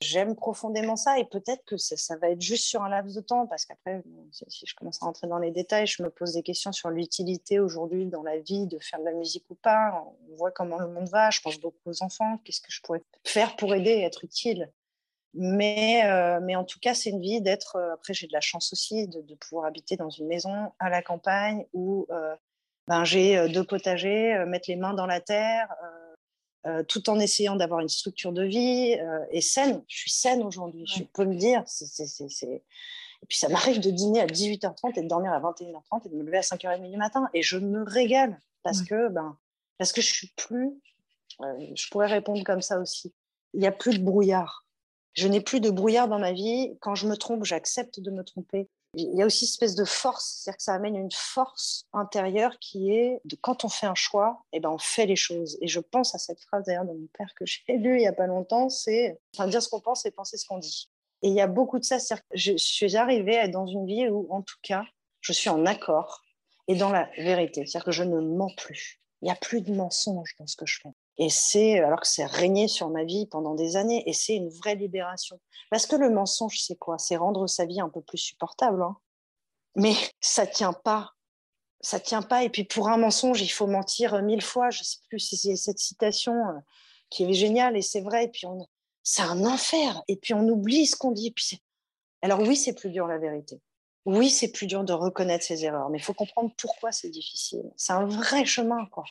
J'aime 0.00 0.34
profondément 0.34 0.96
ça 0.96 1.18
et 1.18 1.24
peut-être 1.24 1.64
que 1.66 1.76
ça, 1.76 2.16
va 2.16 2.30
être 2.30 2.40
juste 2.40 2.64
sur 2.64 2.82
un 2.82 2.88
laps 2.88 3.14
de 3.14 3.20
temps 3.20 3.46
parce 3.46 3.66
qu'après, 3.66 4.02
si 4.30 4.64
je 4.66 4.74
commence 4.74 5.02
à 5.02 5.06
rentrer 5.06 5.26
dans 5.26 5.38
les 5.38 5.50
détails, 5.50 5.86
je 5.86 6.02
me 6.02 6.08
pose 6.08 6.32
des 6.32 6.42
questions 6.42 6.72
sur 6.72 6.88
l'utilité 6.88 7.60
aujourd'hui 7.60 8.06
dans 8.06 8.22
la 8.22 8.38
vie 8.38 8.66
de 8.66 8.78
faire 8.78 9.00
de 9.00 9.04
la 9.04 9.12
musique 9.12 9.44
ou 9.50 9.54
pas. 9.54 10.02
On 10.30 10.36
voit 10.36 10.50
comment 10.50 10.78
le 10.78 10.88
monde 10.88 11.08
va. 11.08 11.30
Je 11.30 11.40
pense 11.40 11.58
beaucoup 11.58 11.90
aux 11.90 12.02
enfants. 12.02 12.38
Qu'est-ce 12.44 12.62
que 12.62 12.72
je 12.72 12.80
pourrais 12.80 13.02
faire 13.24 13.54
pour 13.56 13.74
aider 13.74 13.90
et 13.90 14.02
être 14.02 14.24
utile? 14.24 14.72
Mais, 15.34 16.02
euh, 16.06 16.40
mais 16.40 16.54
en 16.54 16.64
tout 16.64 16.78
cas, 16.78 16.94
c'est 16.94 17.10
une 17.10 17.20
vie 17.20 17.40
d'être. 17.40 17.76
Euh, 17.76 17.94
après, 17.94 18.14
j'ai 18.14 18.28
de 18.28 18.32
la 18.32 18.40
chance 18.40 18.72
aussi 18.72 19.08
de, 19.08 19.20
de, 19.20 19.34
pouvoir 19.34 19.66
habiter 19.66 19.96
dans 19.96 20.08
une 20.08 20.28
maison 20.28 20.72
à 20.78 20.88
la 20.88 21.02
campagne 21.02 21.66
où 21.72 22.06
euh, 22.10 22.36
ben, 22.86 23.04
j'ai 23.04 23.48
deux 23.48 23.64
potagers, 23.64 24.44
mettre 24.46 24.68
les 24.68 24.76
mains 24.76 24.94
dans 24.94 25.06
la 25.06 25.20
terre, 25.20 25.68
euh, 26.66 26.82
tout 26.82 27.10
en 27.10 27.18
essayant 27.18 27.56
d'avoir 27.56 27.80
une 27.80 27.88
structure 27.88 28.32
de 28.32 28.42
vie 28.42 28.96
et 29.30 29.40
saine. 29.40 29.82
Je 29.86 29.98
suis 29.98 30.10
saine 30.10 30.42
aujourd'hui, 30.42 30.86
je 30.86 31.02
peux 31.02 31.24
me 31.24 31.34
dire. 31.34 31.62
Et 33.22 33.26
puis 33.26 33.38
ça 33.38 33.48
m'arrive 33.48 33.80
de 33.80 33.90
dîner 33.90 34.20
à 34.20 34.26
18h30 34.26 34.98
et 34.98 35.02
de 35.02 35.08
dormir 35.08 35.32
à 35.32 35.40
21h30 35.40 36.06
et 36.06 36.08
de 36.08 36.14
me 36.16 36.22
lever 36.22 36.38
à 36.38 36.42
5h30 36.42 36.90
du 36.90 36.96
matin 36.96 37.28
et 37.34 37.42
je 37.42 37.58
me 37.58 37.82
régale 37.82 38.38
parce 38.62 38.82
que 38.82 39.08
ben 39.08 39.36
parce 39.78 39.92
que 39.92 40.00
je 40.00 40.12
suis 40.12 40.32
plus. 40.36 40.72
je 41.40 41.88
pourrais 41.90 42.06
répondre 42.06 42.42
comme 42.44 42.62
ça 42.62 42.78
aussi. 42.78 43.12
Il 43.52 43.60
n'y 43.60 43.66
a 43.66 43.72
plus 43.72 43.98
de 43.98 44.04
brouillard. 44.04 44.66
Je 45.14 45.28
n'ai 45.28 45.40
plus 45.40 45.60
de 45.60 45.70
brouillard 45.70 46.08
dans 46.08 46.18
ma 46.18 46.32
vie. 46.32 46.76
Quand 46.80 46.94
je 46.94 47.06
me 47.06 47.16
trompe, 47.16 47.44
j'accepte 47.44 48.00
de 48.00 48.10
me 48.10 48.24
tromper 48.24 48.68
il 48.96 49.16
y 49.16 49.22
a 49.22 49.26
aussi 49.26 49.44
une 49.44 49.48
espèce 49.48 49.74
de 49.74 49.84
force, 49.84 50.40
c'est-à-dire 50.42 50.56
que 50.56 50.62
ça 50.62 50.74
amène 50.74 50.96
une 50.96 51.10
force 51.10 51.86
intérieure 51.92 52.58
qui 52.60 52.92
est 52.92 53.20
de 53.24 53.36
quand 53.36 53.64
on 53.64 53.68
fait 53.68 53.86
un 53.86 53.94
choix, 53.94 54.44
et 54.52 54.58
eh 54.58 54.60
ben 54.60 54.70
on 54.70 54.78
fait 54.78 55.06
les 55.06 55.16
choses. 55.16 55.58
Et 55.60 55.68
je 55.68 55.80
pense 55.80 56.14
à 56.14 56.18
cette 56.18 56.40
phrase 56.40 56.64
d'ailleurs 56.64 56.84
de 56.84 56.92
mon 56.92 57.08
père 57.12 57.32
que 57.36 57.46
j'ai 57.46 57.62
lue 57.68 57.96
il 57.96 58.02
y 58.02 58.06
a 58.06 58.12
pas 58.12 58.26
longtemps, 58.26 58.68
c'est 58.68 59.18
dire 59.46 59.62
ce 59.62 59.68
qu'on 59.68 59.80
pense 59.80 60.06
et 60.06 60.10
penser 60.10 60.36
ce 60.36 60.46
qu'on 60.46 60.58
dit. 60.58 60.90
Et 61.22 61.28
il 61.28 61.34
y 61.34 61.40
a 61.40 61.46
beaucoup 61.46 61.78
de 61.78 61.84
ça, 61.84 61.98
c'est-à-dire 61.98 62.24
que 62.28 62.36
je 62.36 62.56
suis 62.56 62.96
arrivée 62.96 63.38
à 63.38 63.44
être 63.44 63.50
dans 63.50 63.66
une 63.66 63.86
vie 63.86 64.08
où, 64.08 64.26
en 64.30 64.42
tout 64.42 64.58
cas, 64.62 64.84
je 65.20 65.32
suis 65.32 65.48
en 65.48 65.64
accord 65.64 66.22
et 66.68 66.74
dans 66.74 66.90
la 66.90 67.08
vérité, 67.16 67.64
c'est-à-dire 67.66 67.84
que 67.86 67.92
je 67.92 68.02
ne 68.04 68.20
mens 68.20 68.54
plus. 68.56 69.00
Il 69.22 69.26
n'y 69.26 69.30
a 69.30 69.36
plus 69.36 69.62
de 69.62 69.72
mensonges 69.72 70.34
dans 70.38 70.46
ce 70.46 70.56
que 70.56 70.66
je 70.66 70.80
fais. 70.82 70.90
Et 71.18 71.30
c'est 71.30 71.78
alors 71.78 72.00
que 72.00 72.08
c'est 72.08 72.24
régné 72.24 72.66
sur 72.66 72.90
ma 72.90 73.04
vie 73.04 73.26
pendant 73.26 73.54
des 73.54 73.76
années, 73.76 74.02
et 74.08 74.12
c'est 74.12 74.34
une 74.34 74.48
vraie 74.48 74.74
libération. 74.74 75.40
Parce 75.70 75.86
que 75.86 75.96
le 75.96 76.10
mensonge, 76.10 76.58
c'est 76.60 76.76
quoi? 76.76 76.98
C'est 76.98 77.16
rendre 77.16 77.46
sa 77.46 77.66
vie 77.66 77.80
un 77.80 77.88
peu 77.88 78.00
plus 78.00 78.18
supportable. 78.18 78.82
Hein. 78.82 78.96
Mais 79.76 79.94
ça 80.20 80.46
tient 80.46 80.72
pas. 80.72 81.12
Ça 81.80 82.00
tient 82.00 82.22
pas. 82.22 82.44
Et 82.44 82.50
puis 82.50 82.64
pour 82.64 82.88
un 82.88 82.96
mensonge, 82.96 83.42
il 83.42 83.48
faut 83.48 83.66
mentir 83.66 84.20
mille 84.22 84.42
fois. 84.42 84.70
Je 84.70 84.82
sais 84.82 84.98
plus 85.08 85.20
si 85.20 85.36
c'est 85.36 85.56
cette 85.56 85.78
citation 85.78 86.32
euh, 86.32 86.58
qui 87.10 87.24
est 87.24 87.32
géniale, 87.32 87.76
et 87.76 87.82
c'est 87.82 88.00
vrai. 88.00 88.24
Et 88.24 88.28
puis 88.28 88.46
c'est 89.02 89.22
un 89.22 89.44
enfer. 89.44 90.02
Et 90.08 90.16
puis 90.16 90.34
on 90.34 90.48
oublie 90.48 90.86
ce 90.86 90.96
qu'on 90.96 91.12
dit. 91.12 91.32
alors 92.22 92.40
oui, 92.40 92.56
c'est 92.56 92.74
plus 92.74 92.90
dur 92.90 93.06
la 93.06 93.18
vérité. 93.18 93.60
Oui, 94.06 94.30
c'est 94.30 94.52
plus 94.52 94.66
dur 94.66 94.84
de 94.84 94.92
reconnaître 94.92 95.44
ses 95.44 95.64
erreurs, 95.64 95.88
mais 95.88 95.96
il 95.96 96.02
faut 96.02 96.12
comprendre 96.12 96.52
pourquoi 96.58 96.92
c'est 96.92 97.08
difficile. 97.08 97.62
C'est 97.76 97.94
un 97.94 98.04
vrai 98.04 98.44
chemin, 98.44 98.84
quoi 98.86 99.04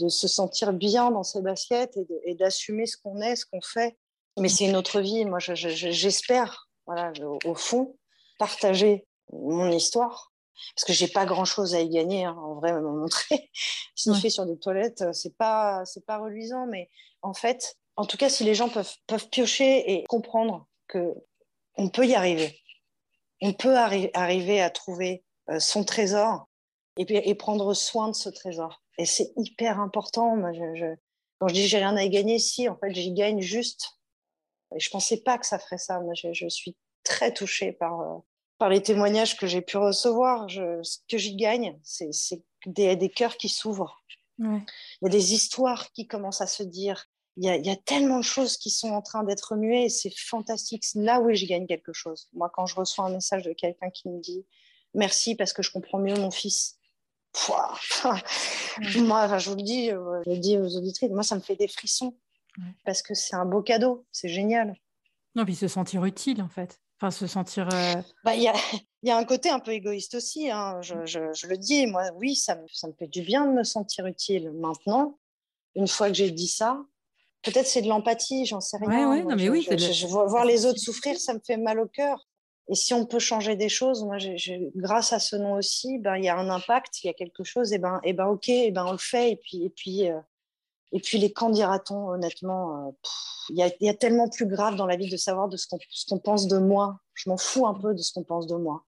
de 0.00 0.08
se 0.08 0.28
sentir 0.28 0.72
bien 0.72 1.10
dans 1.10 1.22
ses 1.22 1.42
baskets 1.42 1.98
et 2.24 2.34
d'assumer 2.34 2.86
ce 2.86 2.96
qu'on 2.96 3.20
est, 3.20 3.36
ce 3.36 3.44
qu'on 3.46 3.60
fait. 3.60 3.96
Mais 4.38 4.48
c'est 4.48 4.64
une 4.64 4.76
autre 4.76 5.00
vie. 5.00 5.24
Moi, 5.24 5.38
j'espère, 5.38 6.68
voilà, 6.86 7.12
au 7.44 7.54
fond, 7.54 7.96
partager 8.38 9.06
mon 9.32 9.70
histoire. 9.70 10.32
Parce 10.74 10.84
que 10.84 10.92
j'ai 10.92 11.08
pas 11.08 11.24
grand 11.24 11.46
chose 11.46 11.74
à 11.74 11.80
y 11.80 11.88
gagner, 11.88 12.24
hein, 12.24 12.36
en 12.38 12.54
vrai, 12.54 12.72
me 12.72 12.80
montrer. 12.80 13.50
Sniffer 13.94 14.22
fait 14.22 14.30
sur 14.30 14.46
des 14.46 14.58
toilettes, 14.58 15.04
c'est 15.12 15.36
pas, 15.36 15.84
c'est 15.86 16.04
pas 16.04 16.18
reluisant, 16.18 16.66
mais 16.66 16.90
en 17.22 17.32
fait, 17.32 17.76
en 17.96 18.04
tout 18.04 18.16
cas, 18.16 18.28
si 18.28 18.44
les 18.44 18.54
gens 18.54 18.68
peuvent, 18.68 18.92
peuvent 19.06 19.28
piocher 19.30 19.90
et 19.90 20.04
comprendre 20.04 20.66
que 20.86 21.14
on 21.76 21.88
peut 21.88 22.06
y 22.06 22.14
arriver, 22.14 22.60
on 23.40 23.52
peut 23.54 23.76
arriver 23.76 24.60
à 24.60 24.70
trouver 24.70 25.24
euh, 25.48 25.60
son 25.60 25.84
trésor 25.84 26.46
et, 26.98 27.30
et 27.30 27.34
prendre 27.34 27.72
soin 27.72 28.08
de 28.08 28.14
ce 28.14 28.28
trésor. 28.28 28.82
Et 29.00 29.06
c'est 29.06 29.32
hyper 29.36 29.80
important. 29.80 30.36
Moi, 30.36 30.52
je, 30.52 30.94
quand 31.38 31.48
je 31.48 31.54
dis 31.54 31.66
j'ai 31.66 31.78
rien 31.78 31.96
à 31.96 32.02
y 32.02 32.10
gagner, 32.10 32.38
si, 32.38 32.68
en 32.68 32.76
fait, 32.76 32.92
j'y 32.92 33.12
gagne 33.12 33.40
juste. 33.40 33.98
Et 34.76 34.78
je 34.78 34.90
pensais 34.90 35.22
pas 35.22 35.38
que 35.38 35.46
ça 35.46 35.58
ferait 35.58 35.78
ça. 35.78 36.00
Moi, 36.00 36.12
je, 36.14 36.48
suis 36.50 36.76
très 37.02 37.32
touchée 37.32 37.72
par, 37.72 38.00
euh, 38.02 38.18
par 38.58 38.68
les 38.68 38.82
témoignages 38.82 39.38
que 39.38 39.46
j'ai 39.46 39.62
pu 39.62 39.78
recevoir. 39.78 40.50
Je, 40.50 40.82
ce 40.82 40.98
que 41.08 41.16
j'y 41.16 41.34
gagne, 41.34 41.80
c'est 41.82 42.10
des, 42.66 42.94
des 42.94 43.08
cœurs 43.08 43.38
qui 43.38 43.48
s'ouvrent. 43.48 44.04
Il 44.38 44.60
y 45.02 45.06
a 45.06 45.08
des 45.08 45.32
histoires 45.32 45.92
qui 45.92 46.06
commencent 46.06 46.42
à 46.42 46.46
se 46.46 46.62
dire. 46.62 47.06
Il 47.38 47.46
y, 47.46 47.48
a, 47.48 47.56
il 47.56 47.64
y 47.64 47.70
a 47.70 47.76
tellement 47.76 48.18
de 48.18 48.24
choses 48.24 48.58
qui 48.58 48.68
sont 48.68 48.90
en 48.90 49.00
train 49.00 49.24
d'être 49.24 49.56
muées. 49.56 49.88
C'est 49.88 50.14
fantastique. 50.14 50.84
Là 50.94 51.20
où 51.20 51.32
j'y 51.32 51.46
gagne 51.46 51.66
quelque 51.66 51.94
chose. 51.94 52.28
Moi, 52.34 52.50
quand 52.52 52.66
je 52.66 52.74
reçois 52.74 53.06
un 53.06 53.12
message 53.12 53.44
de 53.44 53.54
quelqu'un 53.54 53.88
qui 53.88 54.10
me 54.10 54.20
dit 54.20 54.44
merci 54.92 55.36
parce 55.36 55.54
que 55.54 55.62
je 55.62 55.70
comprends 55.70 56.00
mieux 56.00 56.16
mon 56.16 56.30
fils 56.30 56.79
moi, 58.96 59.38
je 59.38 59.50
vous 59.50 59.56
le 59.56 59.62
dis, 59.62 59.90
euh, 59.90 60.22
je 60.26 60.30
le 60.30 60.38
dis 60.38 60.58
aux 60.58 60.76
auditrices, 60.76 61.10
moi, 61.10 61.22
ça 61.22 61.36
me 61.36 61.40
fait 61.40 61.56
des 61.56 61.68
frissons 61.68 62.16
parce 62.84 63.02
que 63.02 63.14
c'est 63.14 63.36
un 63.36 63.46
beau 63.46 63.62
cadeau, 63.62 64.04
c'est 64.12 64.28
génial. 64.28 64.74
Non, 65.34 65.44
puis 65.44 65.54
se 65.54 65.68
sentir 65.68 66.04
utile, 66.04 66.42
en 66.42 66.48
fait. 66.48 66.80
Enfin, 67.00 67.10
se 67.10 67.26
sentir. 67.26 67.68
Bah, 68.24 68.34
il 68.34 68.42
y, 68.42 68.48
a, 68.48 68.54
y, 69.02 69.10
a, 69.10 69.16
un 69.16 69.24
côté 69.24 69.48
un 69.48 69.60
peu 69.60 69.70
égoïste 69.70 70.14
aussi. 70.14 70.50
Hein. 70.50 70.82
Je, 70.82 71.06
je, 71.06 71.32
je, 71.32 71.46
le 71.46 71.56
dis, 71.56 71.86
moi, 71.86 72.10
oui, 72.16 72.34
ça 72.34 72.56
me, 72.56 72.66
ça 72.72 72.88
me 72.88 72.92
fait 72.92 73.06
du 73.06 73.22
bien 73.22 73.46
de 73.46 73.52
me 73.52 73.64
sentir 73.64 74.06
utile. 74.06 74.50
Maintenant, 74.52 75.18
une 75.74 75.88
fois 75.88 76.08
que 76.08 76.14
j'ai 76.14 76.30
dit 76.30 76.48
ça, 76.48 76.82
peut-être 77.42 77.66
c'est 77.66 77.82
de 77.82 77.88
l'empathie, 77.88 78.44
j'en 78.44 78.60
sais 78.60 78.76
rien. 78.76 79.08
Ouais, 79.08 79.18
ouais, 79.18 79.22
non, 79.22 79.36
mais 79.36 79.48
oui, 79.48 79.66
je, 79.70 80.06
voir 80.06 80.44
les 80.44 80.66
autres 80.66 80.78
souffrir, 80.78 81.18
ça 81.18 81.32
me 81.32 81.40
fait 81.40 81.56
mal 81.56 81.78
au 81.80 81.86
cœur. 81.86 82.26
Et 82.68 82.74
si 82.74 82.94
on 82.94 83.04
peut 83.04 83.18
changer 83.18 83.56
des 83.56 83.68
choses, 83.68 84.04
moi, 84.04 84.18
grâce 84.76 85.12
à 85.12 85.18
ce 85.18 85.34
nom 85.34 85.54
aussi, 85.54 85.98
ben, 85.98 86.16
il 86.16 86.24
y 86.24 86.28
a 86.28 86.36
un 86.36 86.48
impact, 86.50 87.02
il 87.02 87.08
y 87.08 87.10
a 87.10 87.14
quelque 87.14 87.42
chose, 87.42 87.72
et 87.72 87.78
ben, 87.78 88.00
et 88.04 88.12
ben 88.12 88.26
ok, 88.26 88.48
et 88.48 88.70
ben, 88.70 88.84
on 88.86 88.92
le 88.92 88.98
fait. 88.98 89.32
Et 89.32 89.36
puis, 89.36 89.64
et 89.64 89.70
puis, 89.70 90.08
euh, 90.08 90.20
et 90.92 91.00
puis 91.00 91.18
les 91.18 91.32
qu'en 91.32 91.50
dira-t-on, 91.50 92.10
honnêtement 92.10 92.88
euh, 92.88 92.90
Il 93.48 93.56
y, 93.56 93.62
a, 93.62 93.70
y, 93.80 93.88
a, 93.88 93.94
tellement 93.94 94.28
plus 94.28 94.46
grave 94.46 94.76
dans 94.76 94.86
la 94.86 94.96
vie 94.96 95.10
de 95.10 95.16
savoir 95.16 95.48
de 95.48 95.56
ce 95.56 95.66
qu'on 96.08 96.18
pense 96.18 96.46
de 96.46 96.58
moi. 96.58 97.00
Je 97.14 97.28
m'en 97.28 97.36
fous 97.36 97.66
un 97.66 97.74
peu 97.74 97.92
de 97.92 98.02
ce 98.02 98.12
qu'on 98.12 98.24
pense 98.24 98.46
de 98.46 98.56
moi. 98.56 98.84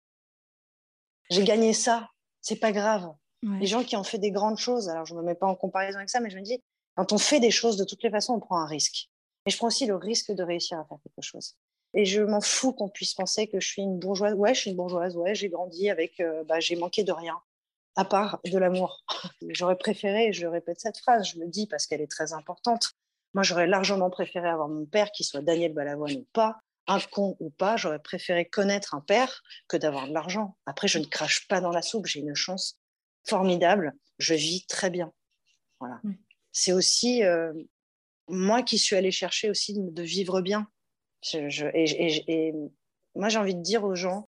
J'ai 1.31 1.45
gagné 1.45 1.73
ça, 1.73 2.09
c'est 2.41 2.57
pas 2.57 2.73
grave. 2.73 3.13
Les 3.59 3.67
gens 3.67 3.83
qui 3.83 3.97
ont 3.97 4.05
fait 4.05 4.19
des 4.19 4.31
grandes 4.31 4.59
choses, 4.59 4.89
alors 4.89 5.05
je 5.05 5.15
ne 5.15 5.21
me 5.21 5.25
mets 5.25 5.35
pas 5.35 5.49
en 5.49 5.57
comparaison 5.57 5.99
avec 5.99 6.11
ça, 6.11 6.21
mais 6.21 6.31
je 6.31 6.37
me 6.37 6.43
dis, 6.43 6.63
quand 6.95 7.13
on 7.13 7.19
fait 7.19 7.41
des 7.41 7.51
choses, 7.51 7.77
de 7.77 7.85
toutes 7.85 8.03
les 8.05 8.11
façons, 8.11 8.35
on 8.35 8.41
prend 8.41 8.59
un 8.59 8.67
risque. 8.67 9.09
Et 9.47 9.51
je 9.51 9.57
prends 9.57 9.67
aussi 9.67 9.87
le 9.87 9.97
risque 9.97 10.31
de 10.31 10.43
réussir 10.45 10.79
à 10.79 10.85
faire 10.85 10.99
quelque 11.03 11.25
chose. 11.25 11.57
Et 11.95 12.05
je 12.05 12.23
m'en 12.23 12.41
fous 12.41 12.73
qu'on 12.73 12.89
puisse 12.89 13.15
penser 13.15 13.49
que 13.49 13.61
je 13.61 13.69
suis 13.69 13.83
une 13.83 13.99
bourgeoise. 13.99 14.35
Ouais, 14.35 14.55
je 14.55 14.61
suis 14.61 14.71
une 14.71 14.77
bourgeoise. 14.77 15.17
Ouais, 15.17 15.35
j'ai 15.35 15.49
grandi 15.49 15.91
avec. 15.91 16.21
Euh, 16.21 16.45
bah, 16.45 16.61
j'ai 16.61 16.77
manqué 16.77 17.05
de 17.05 17.13
rien, 17.13 17.39
à 17.97 18.05
part 18.05 18.41
de 18.45 18.59
l'amour. 18.59 19.05
j'aurais 19.49 19.77
préféré, 19.77 20.33
je 20.33 20.47
répète 20.47 20.81
cette 20.81 20.99
phrase, 20.99 21.29
je 21.29 21.39
le 21.39 21.49
dis 21.49 21.67
parce 21.67 21.87
qu'elle 21.87 22.01
est 22.01 22.11
très 22.11 22.33
importante. 22.33 22.93
Moi, 23.35 23.43
j'aurais 23.43 23.67
largement 23.67 24.11
préféré 24.11 24.49
avoir 24.49 24.69
mon 24.69 24.85
père, 24.85 25.11
qui 25.11 25.25
soit 25.25 25.41
Daniel 25.41 25.73
Balavoine 25.73 26.17
ou 26.17 26.27
pas, 26.33 26.61
un 26.87 27.01
con 27.01 27.37
ou 27.41 27.51
pas. 27.51 27.77
J'aurais 27.77 27.99
préféré 27.99 28.45
connaître 28.45 28.95
un 28.95 29.01
père 29.01 29.43
que 29.69 29.77
d'avoir 29.77 30.09
de 30.09 30.13
l'argent. 30.13 30.57
Après, 30.67 30.89
je 30.89 30.99
ne 30.99 31.05
crache 31.05 31.47
pas 31.49 31.61
dans 31.61 31.71
la 31.71 31.83
soupe. 31.83 32.07
J'ai 32.07 32.21
une 32.21 32.35
chance 32.35 32.79
formidable. 33.25 33.95
Je 34.19 34.35
vis 34.35 34.67
très 34.67 34.91
bien. 34.91 35.13
Voilà. 35.81 36.01
C'est 36.53 36.73
aussi 36.73 37.25
euh, 37.25 37.53
moi 38.29 38.63
qui 38.63 38.79
suis 38.79 38.97
allée 38.97 39.11
chercher 39.11 39.51
aussi 39.51 39.75
de 39.79 40.03
vivre 40.03 40.43
bien 40.43 40.69
et, 41.35 42.55
moi, 43.15 43.29
j'ai 43.29 43.39
envie 43.39 43.55
de 43.55 43.63
dire 43.63 43.85
aux 43.85 43.95
gens, 43.95 44.29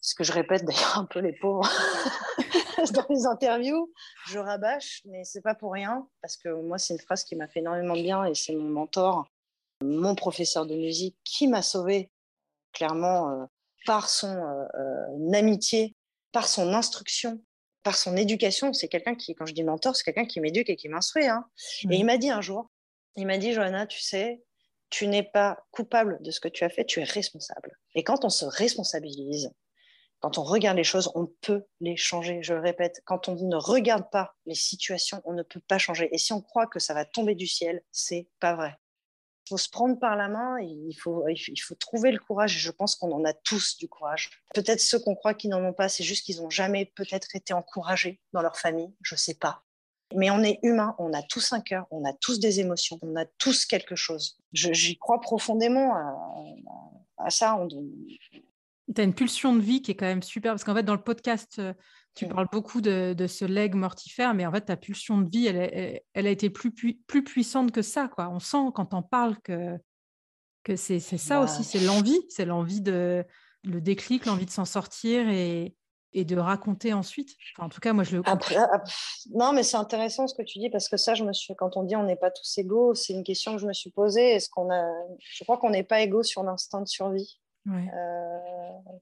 ce 0.00 0.14
que 0.14 0.24
je 0.24 0.32
répète 0.32 0.64
d'ailleurs 0.64 0.98
un 0.98 1.04
peu 1.04 1.20
les 1.20 1.32
pauvres 1.32 1.68
dans 2.92 3.06
les 3.08 3.26
interviews, 3.26 3.92
je 4.26 4.38
rabâche, 4.38 5.02
mais 5.04 5.24
c'est 5.24 5.42
pas 5.42 5.54
pour 5.54 5.72
rien, 5.72 6.08
parce 6.22 6.36
que 6.36 6.48
moi, 6.48 6.78
c'est 6.78 6.94
une 6.94 7.00
phrase 7.00 7.24
qui 7.24 7.36
m'a 7.36 7.48
fait 7.48 7.60
énormément 7.60 7.96
de 7.96 8.02
bien 8.02 8.24
et 8.24 8.34
c'est 8.34 8.54
mon 8.54 8.68
mentor, 8.68 9.28
mon 9.82 10.14
professeur 10.14 10.66
de 10.66 10.74
musique, 10.74 11.16
qui 11.24 11.48
m'a 11.48 11.62
sauvé 11.62 12.10
clairement 12.72 13.30
euh, 13.30 13.44
par 13.86 14.08
son 14.08 14.34
euh, 14.34 14.64
euh, 14.74 15.32
amitié, 15.32 15.94
par 16.32 16.48
son 16.48 16.72
instruction, 16.72 17.42
par 17.82 17.96
son 17.96 18.16
éducation. 18.16 18.72
C'est 18.72 18.88
quelqu'un 18.88 19.14
qui, 19.14 19.34
quand 19.34 19.46
je 19.46 19.54
dis 19.54 19.64
mentor, 19.64 19.96
c'est 19.96 20.04
quelqu'un 20.04 20.26
qui 20.26 20.40
m'éduque 20.40 20.70
et 20.70 20.76
qui 20.76 20.88
m'instruit. 20.88 21.26
Hein. 21.26 21.46
Et 21.90 21.96
il 21.96 22.04
m'a 22.04 22.18
dit 22.18 22.30
un 22.30 22.40
jour, 22.40 22.70
il 23.16 23.26
m'a 23.26 23.38
dit, 23.38 23.52
Johanna, 23.52 23.86
tu 23.86 24.00
sais, 24.00 24.42
tu 24.90 25.06
n'es 25.06 25.22
pas 25.22 25.64
coupable 25.70 26.18
de 26.20 26.30
ce 26.30 26.40
que 26.40 26.48
tu 26.48 26.64
as 26.64 26.68
fait, 26.68 26.84
tu 26.84 27.00
es 27.00 27.04
responsable. 27.04 27.78
Et 27.94 28.04
quand 28.04 28.24
on 28.24 28.28
se 28.28 28.44
responsabilise, 28.44 29.50
quand 30.20 30.36
on 30.36 30.42
regarde 30.42 30.76
les 30.76 30.84
choses, 30.84 31.10
on 31.14 31.26
peut 31.40 31.64
les 31.80 31.96
changer. 31.96 32.42
Je 32.42 32.52
le 32.52 32.60
répète, 32.60 33.00
quand 33.06 33.28
on 33.28 33.36
ne 33.36 33.56
regarde 33.56 34.10
pas 34.10 34.36
les 34.44 34.54
situations, 34.54 35.22
on 35.24 35.32
ne 35.32 35.42
peut 35.42 35.60
pas 35.60 35.78
changer. 35.78 36.10
Et 36.12 36.18
si 36.18 36.32
on 36.32 36.42
croit 36.42 36.66
que 36.66 36.78
ça 36.78 36.92
va 36.92 37.06
tomber 37.06 37.34
du 37.34 37.46
ciel, 37.46 37.82
c'est 37.90 38.28
pas 38.38 38.54
vrai. 38.54 38.76
Il 39.46 39.50
faut 39.50 39.58
se 39.58 39.70
prendre 39.70 39.98
par 39.98 40.16
la 40.16 40.28
main, 40.28 40.60
il 40.60 40.94
faut, 40.94 41.24
trouver 41.78 42.12
le 42.12 42.18
courage. 42.18 42.54
Et 42.54 42.58
je 42.58 42.70
pense 42.70 42.96
qu'on 42.96 43.12
en 43.12 43.24
a 43.24 43.32
tous 43.32 43.78
du 43.78 43.88
courage. 43.88 44.30
Peut-être 44.54 44.80
ceux 44.80 44.98
qu'on 44.98 45.14
croit 45.14 45.34
qu'ils 45.34 45.50
n'en 45.50 45.64
ont 45.64 45.72
pas, 45.72 45.88
c'est 45.88 46.04
juste 46.04 46.26
qu'ils 46.26 46.42
n'ont 46.42 46.50
jamais 46.50 46.92
peut-être 46.94 47.34
été 47.34 47.54
encouragés 47.54 48.20
dans 48.32 48.42
leur 48.42 48.58
famille. 48.58 48.94
Je 49.00 49.16
sais 49.16 49.34
pas. 49.34 49.64
Mais 50.14 50.30
on 50.30 50.42
est 50.42 50.58
humain, 50.62 50.94
on 50.98 51.12
a 51.12 51.22
tous 51.22 51.52
un 51.52 51.60
cœur, 51.60 51.86
on 51.90 52.04
a 52.04 52.12
tous 52.12 52.40
des 52.40 52.60
émotions, 52.60 52.98
on 53.02 53.16
a 53.16 53.24
tous 53.38 53.64
quelque 53.64 53.94
chose. 53.94 54.38
J'y 54.52 54.98
crois 54.98 55.20
profondément 55.20 55.94
à, 57.18 57.30
ça. 57.30 57.58
Tu 58.94 59.00
as 59.00 59.04
une 59.04 59.14
pulsion 59.14 59.54
de 59.54 59.60
vie 59.60 59.82
qui 59.82 59.92
est 59.92 59.94
quand 59.94 60.06
même 60.06 60.22
super, 60.22 60.52
parce 60.52 60.64
qu'en 60.64 60.74
fait, 60.74 60.82
dans 60.82 60.94
le 60.94 61.02
podcast, 61.02 61.58
euh, 61.58 61.72
tu 62.14 62.26
parles 62.26 62.48
beaucoup 62.50 62.80
de, 62.80 63.14
ce 63.28 63.44
leg 63.44 63.74
mortifère, 63.74 64.34
mais 64.34 64.46
en 64.46 64.52
fait, 64.52 64.62
ta 64.62 64.76
pulsion 64.76 65.20
de 65.20 65.30
vie, 65.30 65.46
elle, 65.46 66.00
elle, 66.12 66.26
a 66.26 66.30
été 66.30 66.50
plus, 66.50 66.72
plus 66.72 67.22
puissante 67.22 67.70
que 67.70 67.82
ça. 67.82 68.08
Quoi. 68.08 68.28
On 68.30 68.40
sent 68.40 68.72
quand 68.74 68.94
on 68.94 69.02
parle 69.02 69.38
que, 69.42 69.78
que 70.64 70.76
c'est 70.76 70.98
ça 70.98 71.38
bah 71.38 71.44
aussi, 71.44 71.62
c'est 71.62 71.80
l'envie, 71.80 72.20
c'est 72.28 72.44
l'envie 72.44 72.80
de 72.80 73.24
le 73.64 73.80
déclic, 73.80 74.26
l'envie 74.26 74.46
de 74.46 74.50
s'en 74.50 74.64
sortir 74.64 75.28
et, 75.28 75.74
et 76.12 76.24
de 76.24 76.36
raconter 76.36 76.92
ensuite. 76.92 77.36
en 77.58 77.68
tout 77.68 77.80
cas, 77.80 77.92
moi, 77.92 78.04
je 78.04 78.16
le. 78.16 78.22
Après, 78.26 78.56
non, 79.32 79.52
mais 79.52 79.62
c'est 79.62 79.76
intéressant 79.76 80.26
ce 80.26 80.34
que 80.34 80.42
tu 80.42 80.58
dis 80.58 80.70
parce 80.70 80.88
que 80.88 80.96
ça, 80.96 81.14
je 81.14 81.24
me 81.24 81.32
suis. 81.32 81.54
Quand 81.54 81.76
on 81.76 81.82
dit 81.84 81.96
on 81.96 82.04
n'est 82.04 82.16
pas 82.16 82.30
tous 82.30 82.58
égaux, 82.58 82.94
c'est 82.94 83.12
une 83.12 83.24
question 83.24 83.52
que 83.52 83.58
je 83.58 83.66
me 83.66 83.72
suis 83.72 83.90
posée. 83.90 84.32
Est-ce 84.32 84.48
qu'on 84.48 84.70
a 84.70 84.88
Je 85.18 85.44
crois 85.44 85.58
qu'on 85.58 85.70
n'est 85.70 85.84
pas 85.84 86.00
égaux 86.00 86.22
sur 86.22 86.42
l'instinct 86.42 86.80
de 86.80 86.88
survie. 86.88 87.40
Euh, 87.68 88.38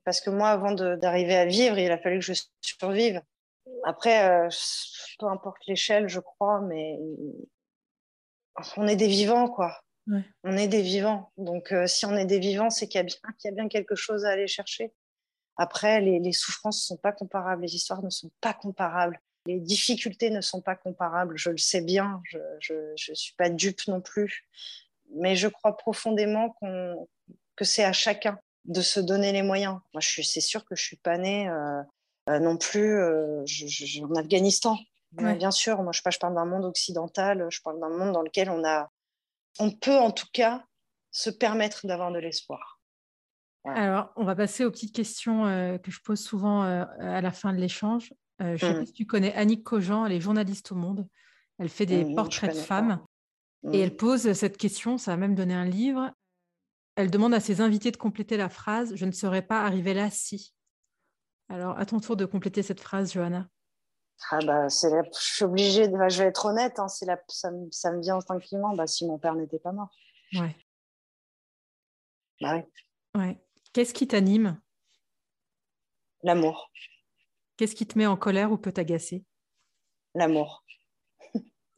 parce 0.04 0.20
que 0.20 0.30
moi, 0.30 0.50
avant 0.50 0.72
d'arriver 0.72 1.36
à 1.36 1.46
vivre, 1.46 1.78
il 1.78 1.90
a 1.90 1.98
fallu 1.98 2.18
que 2.18 2.24
je 2.24 2.42
survive. 2.60 3.22
Après, 3.84 4.28
euh, 4.28 4.48
peu 5.18 5.26
importe 5.26 5.58
l'échelle, 5.66 6.08
je 6.08 6.20
crois, 6.20 6.60
mais 6.62 6.98
on 8.76 8.86
est 8.86 8.96
des 8.96 9.08
vivants, 9.08 9.48
quoi. 9.48 9.80
On 10.42 10.56
est 10.56 10.68
des 10.68 10.80
vivants. 10.80 11.32
Donc, 11.36 11.70
euh, 11.70 11.86
si 11.86 12.06
on 12.06 12.16
est 12.16 12.24
des 12.24 12.38
vivants, 12.38 12.70
c'est 12.70 12.88
qu'il 12.88 13.00
y, 13.00 13.44
y, 13.44 13.48
a 13.48 13.52
bien 13.52 13.68
quelque 13.68 13.94
chose 13.94 14.24
à 14.24 14.30
aller 14.30 14.46
chercher. 14.46 14.92
Après, 15.58 16.00
les, 16.00 16.32
souffrances 16.32 16.82
ne 16.84 16.94
sont 16.94 17.00
pas 17.00 17.12
comparables, 17.12 17.62
les 17.62 17.74
histoires 17.74 18.02
ne 18.02 18.10
sont 18.10 18.30
pas 18.40 18.54
comparables, 18.54 19.20
les 19.44 19.58
difficultés 19.58 20.30
ne 20.30 20.40
sont 20.40 20.60
pas 20.60 20.76
comparables. 20.76 21.36
Je 21.36 21.50
le 21.50 21.58
sais 21.58 21.80
bien, 21.80 22.22
je 22.60 22.74
ne 22.74 23.14
suis 23.14 23.34
pas 23.34 23.50
dupe 23.50 23.86
non 23.88 24.00
plus. 24.00 24.46
Mais 25.14 25.34
je 25.34 25.48
crois 25.48 25.76
profondément 25.76 26.54
que 27.56 27.64
c'est 27.64 27.84
à 27.84 27.92
chacun 27.92 28.38
de 28.66 28.82
se 28.82 29.00
donner 29.00 29.32
les 29.32 29.42
moyens. 29.42 29.80
Moi, 29.92 30.02
c'est 30.02 30.40
sûr 30.40 30.64
que 30.64 30.76
je 30.76 30.82
ne 30.82 30.86
suis 30.86 30.96
pas 30.96 31.18
née 31.18 31.48
euh, 31.48 31.82
euh, 32.28 32.38
non 32.38 32.56
plus 32.56 33.00
euh, 33.00 33.44
en 34.02 34.14
Afghanistan. 34.14 34.78
Bien 35.12 35.50
sûr, 35.50 35.82
moi, 35.82 35.92
je, 35.92 36.02
je 36.08 36.18
parle 36.18 36.34
d'un 36.34 36.44
monde 36.44 36.66
occidental, 36.66 37.46
je 37.50 37.62
parle 37.62 37.80
d'un 37.80 37.88
monde 37.88 38.12
dans 38.12 38.22
lequel 38.22 38.50
on, 38.50 38.62
a, 38.64 38.90
on 39.58 39.70
peut 39.70 39.96
en 39.96 40.10
tout 40.10 40.26
cas 40.32 40.62
se 41.10 41.30
permettre 41.30 41.86
d'avoir 41.86 42.12
de 42.12 42.18
l'espoir. 42.18 42.77
Alors, 43.74 44.12
on 44.16 44.24
va 44.24 44.34
passer 44.34 44.64
aux 44.64 44.70
petites 44.70 44.94
questions 44.94 45.46
euh, 45.46 45.78
que 45.78 45.90
je 45.90 46.00
pose 46.02 46.20
souvent 46.20 46.64
euh, 46.64 46.84
à 47.00 47.20
la 47.20 47.30
fin 47.32 47.52
de 47.52 47.58
l'échange. 47.58 48.12
Euh, 48.40 48.56
je 48.56 48.66
ne 48.66 48.70
sais 48.70 48.74
pas 48.74 48.82
mmh. 48.82 48.86
si 48.86 48.92
tu 48.92 49.06
connais 49.06 49.34
Annick 49.34 49.64
Cogent, 49.64 50.06
elle 50.06 50.12
est 50.12 50.20
journaliste 50.20 50.72
au 50.72 50.74
Monde. 50.74 51.08
Elle 51.58 51.68
fait 51.68 51.86
des 51.86 52.04
mmh, 52.04 52.14
portraits 52.14 52.54
de 52.54 52.58
femmes. 52.58 53.04
Et 53.72 53.80
elle 53.80 53.92
mmh. 53.92 53.96
pose 53.96 54.32
cette 54.32 54.56
question, 54.56 54.98
ça 54.98 55.12
a 55.12 55.16
même 55.16 55.34
donné 55.34 55.54
un 55.54 55.64
livre. 55.64 56.12
Elle 56.94 57.10
demande 57.10 57.34
à 57.34 57.40
ses 57.40 57.60
invités 57.60 57.90
de 57.90 57.96
compléter 57.96 58.36
la 58.36 58.48
phrase 58.48 58.94
Je 58.94 59.04
ne 59.04 59.12
serais 59.12 59.42
pas 59.42 59.62
arrivée 59.62 59.94
là 59.94 60.10
si. 60.10 60.52
Alors, 61.48 61.78
à 61.78 61.86
ton 61.86 61.98
tour 61.98 62.16
de 62.16 62.24
compléter 62.24 62.62
cette 62.62 62.80
phrase, 62.80 63.12
Johanna. 63.12 63.48
Ah 64.30 64.40
bah, 64.44 64.68
je 64.68 65.02
suis 65.12 65.44
obligée, 65.44 65.88
de... 65.88 65.96
je 66.08 66.22
vais 66.22 66.28
être 66.28 66.46
honnête, 66.46 66.78
hein, 66.78 66.86
la... 67.06 67.18
ça, 67.28 67.50
me... 67.50 67.70
ça, 67.70 67.92
me 67.92 68.00
vient 68.00 68.16
instinctivement 68.16 68.74
bah, 68.74 68.86
si 68.86 69.06
mon 69.06 69.18
père 69.18 69.34
n'était 69.34 69.60
pas 69.60 69.72
mort. 69.72 69.90
Ouais. 70.34 70.56
Bah 72.40 72.56
oui. 72.56 73.20
Ouais. 73.20 73.40
Qu'est-ce 73.78 73.94
qui 73.94 74.08
t'anime? 74.08 74.60
L'amour. 76.24 76.72
Qu'est-ce 77.56 77.76
qui 77.76 77.86
te 77.86 77.96
met 77.96 78.06
en 78.06 78.16
colère 78.16 78.50
ou 78.50 78.58
peut 78.58 78.72
t'agacer? 78.72 79.24
L'amour. 80.16 80.64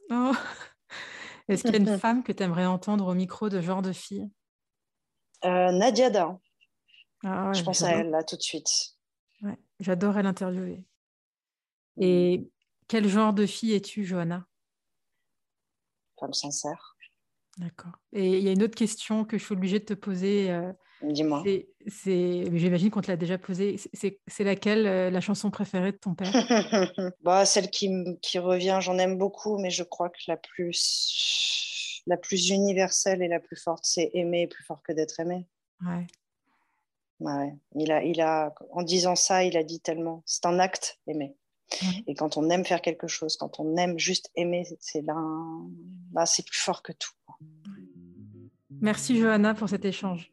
Oh. 0.09 0.33
Est-ce 1.49 1.63
qu'il 1.63 1.75
y 1.75 1.77
a 1.77 1.93
une 1.93 1.99
femme 1.99 2.23
que 2.23 2.33
tu 2.33 2.43
aimerais 2.43 2.65
entendre 2.65 3.07
au 3.07 3.13
micro 3.13 3.51
de 3.51 3.61
genre 3.61 3.83
de 3.83 3.93
fille? 3.93 4.31
Euh, 5.45 5.73
Nadia 5.73 6.09
Da. 6.09 6.41
Ah 7.23 7.53
Je 7.53 7.63
pense 7.63 7.83
à 7.83 7.91
elle 7.91 8.09
là 8.09 8.25
tout 8.25 8.39
de 8.39 8.43
suite. 8.43 8.97
Ouais, 9.43 9.59
J'adorerais 9.79 10.23
l'interviewer. 10.23 10.83
Et 11.99 12.51
quel 12.89 13.09
genre 13.09 13.35
de 13.35 13.45
fille 13.45 13.75
es-tu, 13.75 14.07
Johanna? 14.07 14.47
Femme 16.19 16.33
sincère. 16.33 16.97
D'accord. 17.59 17.93
Et 18.15 18.39
il 18.39 18.43
y 18.43 18.49
a 18.49 18.53
une 18.53 18.63
autre 18.63 18.75
question 18.75 19.27
que 19.27 19.37
je 19.37 19.45
suis 19.45 19.53
obligée 19.53 19.81
de 19.81 19.85
te 19.85 19.93
poser. 19.93 20.51
Euh, 20.51 20.73
Dis-moi. 21.03 21.43
J'imagine 21.87 22.91
qu'on 22.91 23.01
te 23.01 23.11
l'a 23.11 23.17
déjà 23.17 23.39
posée. 23.39 23.77
C'est 23.93 24.45
laquelle 24.45 24.87
euh, 24.87 25.11
la 25.11 25.21
chanson 25.21 25.51
préférée 25.51 25.93
de 25.93 25.97
ton 25.97 26.15
père? 26.15 26.31
Bah, 27.23 27.47
Celle 27.47 27.71
qui, 27.71 27.91
qui 28.23 28.39
revient, 28.39 28.79
j'en 28.81 28.99
aime 28.99 29.17
beaucoup, 29.17 29.59
mais 29.59 29.71
je 29.71 29.83
crois 29.83 30.11
que 30.11 30.19
la 30.29 30.37
plus, 30.37 32.03
la 32.07 32.17
plus 32.17 32.51
universelle 32.51 33.23
et 33.23 33.29
la 33.29 33.41
plus 33.41 33.57
forte, 33.57 33.85
c'est 33.85 34.11
aimer 34.15 34.47
plus 34.47 34.65
fort 34.65 34.83
que 34.83 34.93
d'être 34.93 35.21
aimé. 35.21 35.47
Ouais. 35.85 36.07
ouais. 37.21 37.55
Il 37.75 37.93
a, 37.93 38.03
il 38.05 38.21
a, 38.21 38.55
en 38.73 38.83
disant 38.83 39.17
ça, 39.17 39.45
il 39.45 39.57
a 39.57 39.65
dit 39.65 39.81
tellement. 39.81 40.23
C'est 40.27 40.47
un 40.47 40.59
acte, 40.59 40.99
aimer. 41.07 41.35
Et 42.07 42.15
quand 42.15 42.37
on 42.37 42.51
aime 42.51 42.65
faire 42.65 42.83
quelque 42.83 43.07
chose, 43.07 43.37
quand 43.37 43.61
on 43.61 43.77
aime 43.77 43.99
juste 43.99 44.31
aimer, 44.35 44.67
c'est 44.81 45.03
ben, 45.03 45.71
plus 46.13 46.59
fort 46.59 46.83
que 46.83 46.93
tout. 46.93 47.13
Merci 48.81 49.19
Johanna 49.19 49.55
pour 49.55 49.69
cet 49.69 49.85
échange. 49.85 50.33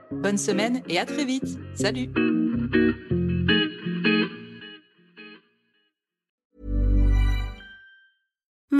Bonne 0.21 0.37
semaine 0.37 0.81
et 0.87 0.99
à 0.99 1.05
très 1.05 1.25
vite. 1.25 1.57
Salut 1.73 2.09